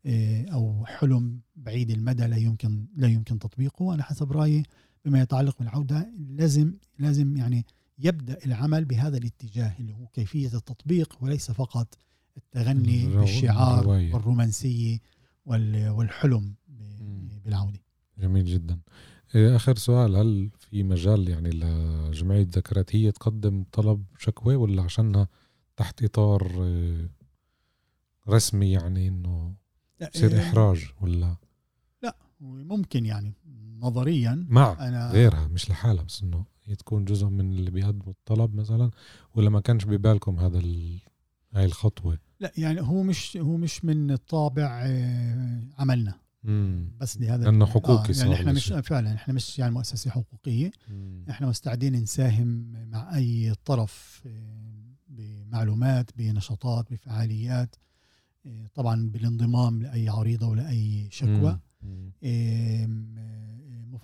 آه، 0.05 0.45
أو 0.53 0.85
حلم 0.85 1.39
بعيد 1.55 1.89
المدى 1.91 2.25
لا 2.25 2.37
يمكن 2.37 2.85
لا 2.95 3.07
يمكن 3.07 3.39
تطبيقه. 3.39 3.93
أنا 3.93 4.03
حسب 4.03 4.31
رأيي 4.31 4.63
بما 5.05 5.21
يتعلق 5.21 5.59
بالعودة 5.59 6.13
لازم 6.29 6.73
لازم 6.99 7.37
يعني 7.37 7.65
يبدأ 7.99 8.37
العمل 8.45 8.85
بهذا 8.85 9.17
الاتجاه 9.17 9.75
اللي 9.79 9.93
هو 9.93 10.07
كيفية 10.07 10.47
التطبيق 10.47 11.17
وليس 11.21 11.51
فقط 11.51 11.97
التغني 12.37 13.07
بالشعار 13.07 13.87
والرومانسية 13.87 14.99
والحلم 15.47 16.55
بالعودة. 17.45 17.79
جميل 18.17 18.45
جدا. 18.45 18.79
آه، 19.35 19.55
آخر 19.55 19.75
سؤال 19.75 20.15
هل 20.15 20.49
في 20.57 20.83
مجال 20.83 21.29
يعني 21.29 21.49
لجمعية 21.49 22.47
ذكرات 22.51 22.95
هي 22.95 23.11
تقدم 23.11 23.65
طلب 23.71 24.05
شكوى 24.17 24.55
ولا 24.55 24.83
عشانها 24.83 25.27
تحت 25.75 26.03
إطار 26.03 26.51
آه، 26.59 27.09
رسمي 28.29 28.71
يعني 28.71 29.07
إنه 29.07 29.55
يصير 30.15 30.31
إيه 30.31 30.39
إحراج 30.39 30.91
ولا؟ 31.01 31.35
لا 32.03 32.15
ممكن 32.41 33.05
يعني 33.05 33.33
نظريا 33.79 34.45
مع 34.49 34.87
أنا 34.87 35.11
غيرها 35.11 35.47
مش 35.47 35.69
لحالها 35.69 36.03
بس 36.03 36.23
إنه 36.23 36.45
هي 36.63 36.75
تكون 36.75 37.05
جزء 37.05 37.27
من 37.27 37.53
اللي 37.53 37.71
بيقدموا 37.71 38.13
الطلب 38.13 38.55
مثلا 38.55 38.91
ولا 39.35 39.49
ما 39.49 39.59
كانش 39.59 39.85
ببالكم 39.85 40.39
هذا 40.39 40.59
ال... 40.59 40.99
هاي 41.53 41.65
الخطوة؟ 41.65 42.19
لا 42.39 42.51
يعني 42.57 42.81
هو 42.81 43.03
مش 43.03 43.37
هو 43.37 43.57
مش 43.57 43.85
من 43.85 44.15
طابع 44.15 44.81
آه، 44.85 45.63
عملنا. 45.77 46.19
مم. 46.43 46.91
بس 46.99 47.17
لهذا 47.17 47.43
لأنه 47.43 47.65
حقوقي 47.65 48.13
آه 48.13 48.17
يعني 48.17 48.33
إحنا 48.33 48.51
مش 48.51 48.73
فعلا 48.83 49.15
إحنا 49.15 49.33
مش 49.33 49.59
يعني 49.59 49.73
مؤسسة 49.73 50.11
حقوقية. 50.11 50.71
مم. 50.89 51.25
إحنا 51.29 51.47
مستعدين 51.47 51.95
نساهم 51.95 52.71
مع 52.89 53.15
أي 53.15 53.53
طرف 53.65 54.23
آه، 54.25 54.93
بمعلومات 55.07 56.11
بنشاطات 56.17 56.93
بفعاليات 56.93 57.75
طبعا 58.73 59.09
بالانضمام 59.09 59.81
لأي 59.81 60.09
عريضة 60.09 60.47
ولا 60.47 60.69
اي 60.69 61.07
شكوى 61.11 61.59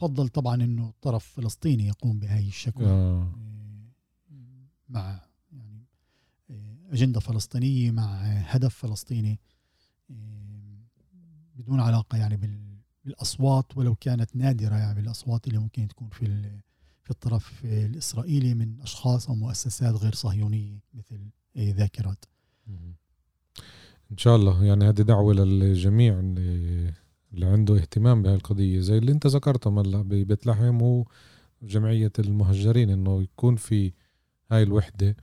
مفضل 0.04 0.28
طبعا 0.28 0.64
إنه 0.64 0.90
الطرف 0.90 1.40
الفلسطيني 1.40 1.88
يقوم 1.88 2.20
بهذه 2.20 2.48
الشكوى. 2.48 2.86
آه. 2.86 3.32
مع 4.90 5.22
أجندة 6.94 7.20
فلسطينية 7.20 7.92
مع 7.92 8.16
هدف 8.24 8.76
فلسطيني 8.76 9.40
بدون 11.56 11.80
علاقة 11.80 12.18
يعني 12.18 12.40
بالأصوات 13.06 13.78
ولو 13.78 13.96
كانت 13.96 14.36
نادرة 14.36 14.76
يعني 14.76 15.02
بالأصوات 15.02 15.48
اللي 15.48 15.60
ممكن 15.60 15.88
تكون 15.88 16.10
في 16.10 16.26
في 17.04 17.12
الطرف 17.12 17.66
الإسرائيلي 17.66 18.54
من 18.54 18.82
أشخاص 18.82 19.30
أو 19.30 19.36
مؤسسات 19.36 19.96
غير 19.96 20.16
صهيونية 20.16 20.80
مثل 20.94 21.20
ذاكرات. 21.58 22.26
إن 24.12 24.18
شاء 24.18 24.36
الله. 24.36 24.64
يعني 24.64 24.86
هذه 24.86 25.02
دعوة 25.02 25.34
للجميع 25.34 26.20
اللي, 26.20 26.94
عنده 27.46 27.76
اهتمام 27.76 28.22
بهاي 28.22 28.36
القضية. 28.36 28.80
زي 28.80 28.98
اللي 28.98 29.12
أنت 29.12 29.28
ذكرته 29.28 29.82
هلا 29.82 30.02
ببيت 30.02 30.48
لحم 30.48 31.04
وجمعيه 31.62 32.12
المهجرين 32.20 32.90
إنه 32.90 33.22
يكون 33.22 33.56
في 33.56 33.94
هاي 34.52 34.64
الوحدة. 34.64 35.16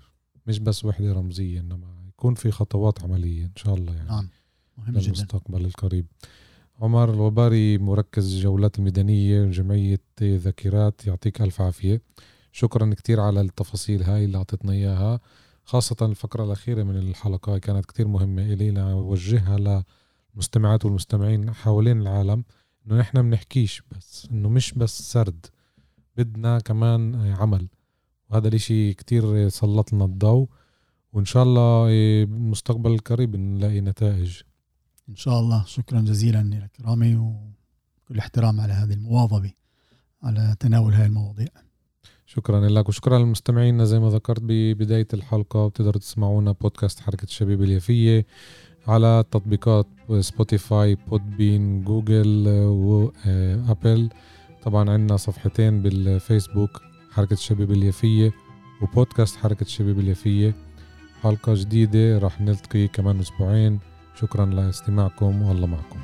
مش 0.47 0.59
بس 0.59 0.85
وحدة 0.85 1.13
رمزية 1.13 1.61
إنما 1.61 1.87
يكون 2.09 2.35
في 2.35 2.51
خطوات 2.51 3.03
عملية 3.03 3.45
إن 3.45 3.57
شاء 3.57 3.75
الله 3.75 3.95
يعني 3.95 4.09
نعم. 4.09 4.29
مهم 4.79 4.93
جدا. 4.99 5.01
للمستقبل 5.01 5.65
القريب. 5.65 6.07
عمر 6.81 7.15
الوباري 7.15 7.79
مركز 7.79 8.35
الجولات 8.35 8.79
الميدانية 8.79 9.45
جمعية 9.45 10.01
ذاكرات 10.23 11.07
يعطيك 11.07 11.43
ألف 11.43 11.61
عافية. 11.61 12.03
شكرا 12.53 12.95
كتير 12.95 13.21
على 13.21 13.41
التفاصيل 13.41 14.03
هاي 14.03 14.25
اللي 14.25 14.39
أعطيتنا 14.39 15.21
خاصة 15.65 15.97
الفقرة 16.03 16.45
الأخيرة 16.45 16.83
من 16.83 16.97
الحلقة 16.97 17.59
كانت 17.59 17.87
كتير 17.87 18.09
مهمة 18.09 18.43
إلي 18.43 18.71
لوجهها 18.71 19.85
للمستمعات 20.35 20.85
والمستمعين 20.85 21.55
حوالين 21.55 22.01
العالم 22.01 22.45
إنه 22.87 22.99
نحن 22.99 23.23
بنحكيش 23.23 23.83
بس 23.91 24.29
إنه 24.31 24.49
مش 24.49 24.73
بس 24.73 25.13
سرد 25.13 25.47
بدنا 26.17 26.59
كمان 26.59 27.15
عمل. 27.15 27.69
وهذا 28.31 28.49
الإشي 28.49 28.95
كتير 28.95 29.49
سلط 29.49 29.93
لنا 29.93 30.05
الضوء 30.05 30.49
وإن 31.13 31.25
شاء 31.25 31.43
الله 31.43 31.87
بالمستقبل 32.25 32.91
القريب 32.91 33.37
نلاقي 33.37 33.81
نتائج. 33.81 34.41
إن 35.09 35.17
شاء 35.17 35.41
الله. 35.41 35.65
شكرا 35.65 36.01
جزيلا 36.01 36.43
لك 36.43 36.71
رامي 36.87 37.17
وكل 37.17 38.19
احترام 38.19 38.61
على 38.61 38.73
هذه 38.73 38.93
المواظبة 38.93 39.53
على 40.23 40.57
تناول 40.61 40.95
هذه 40.95 41.07
المواضيع. 41.07 41.49
شكرا 42.27 42.69
لك 42.69 42.89
وشكرا 42.89 43.19
للمستمعين. 43.19 43.85
زي 43.85 43.99
ما 43.99 44.09
ذكرت 44.09 44.41
ببداية 44.43 45.09
الحلقة 45.15 45.69
بتقدروا 45.69 46.01
تسمعونا 46.01 46.53
بودكاست 46.53 47.01
حركة 47.01 47.25
الشبيبة 47.25 47.63
اليافية 47.63 48.27
على 48.87 49.25
تطبيقات 49.31 49.87
Spotify 50.21 50.95
Podbean 50.95 51.85
Google 51.85 52.49
و 52.49 52.76
Apple 52.76 54.11
طبعا 54.63 54.91
عندنا 54.91 55.17
صفحتين 55.17 55.83
بالفيسبوك. 55.83 56.90
حركة 57.13 57.33
الشبيبة 57.33 57.71
اليافية 57.71 58.33
وبودكاست 58.83 59.37
حركة 59.37 59.63
الشبيبة 59.63 59.99
اليافية 59.99 60.55
حلقة 61.23 61.55
جديدة 61.55 62.19
راح 62.19 62.41
نلتقي 62.41 62.89
كمان 62.89 63.21
أسبوعين. 63.21 63.81
شكرا 64.21 64.47
لاستماعكم 64.47 65.43
والله 65.43 65.67
معكم. 65.67 65.99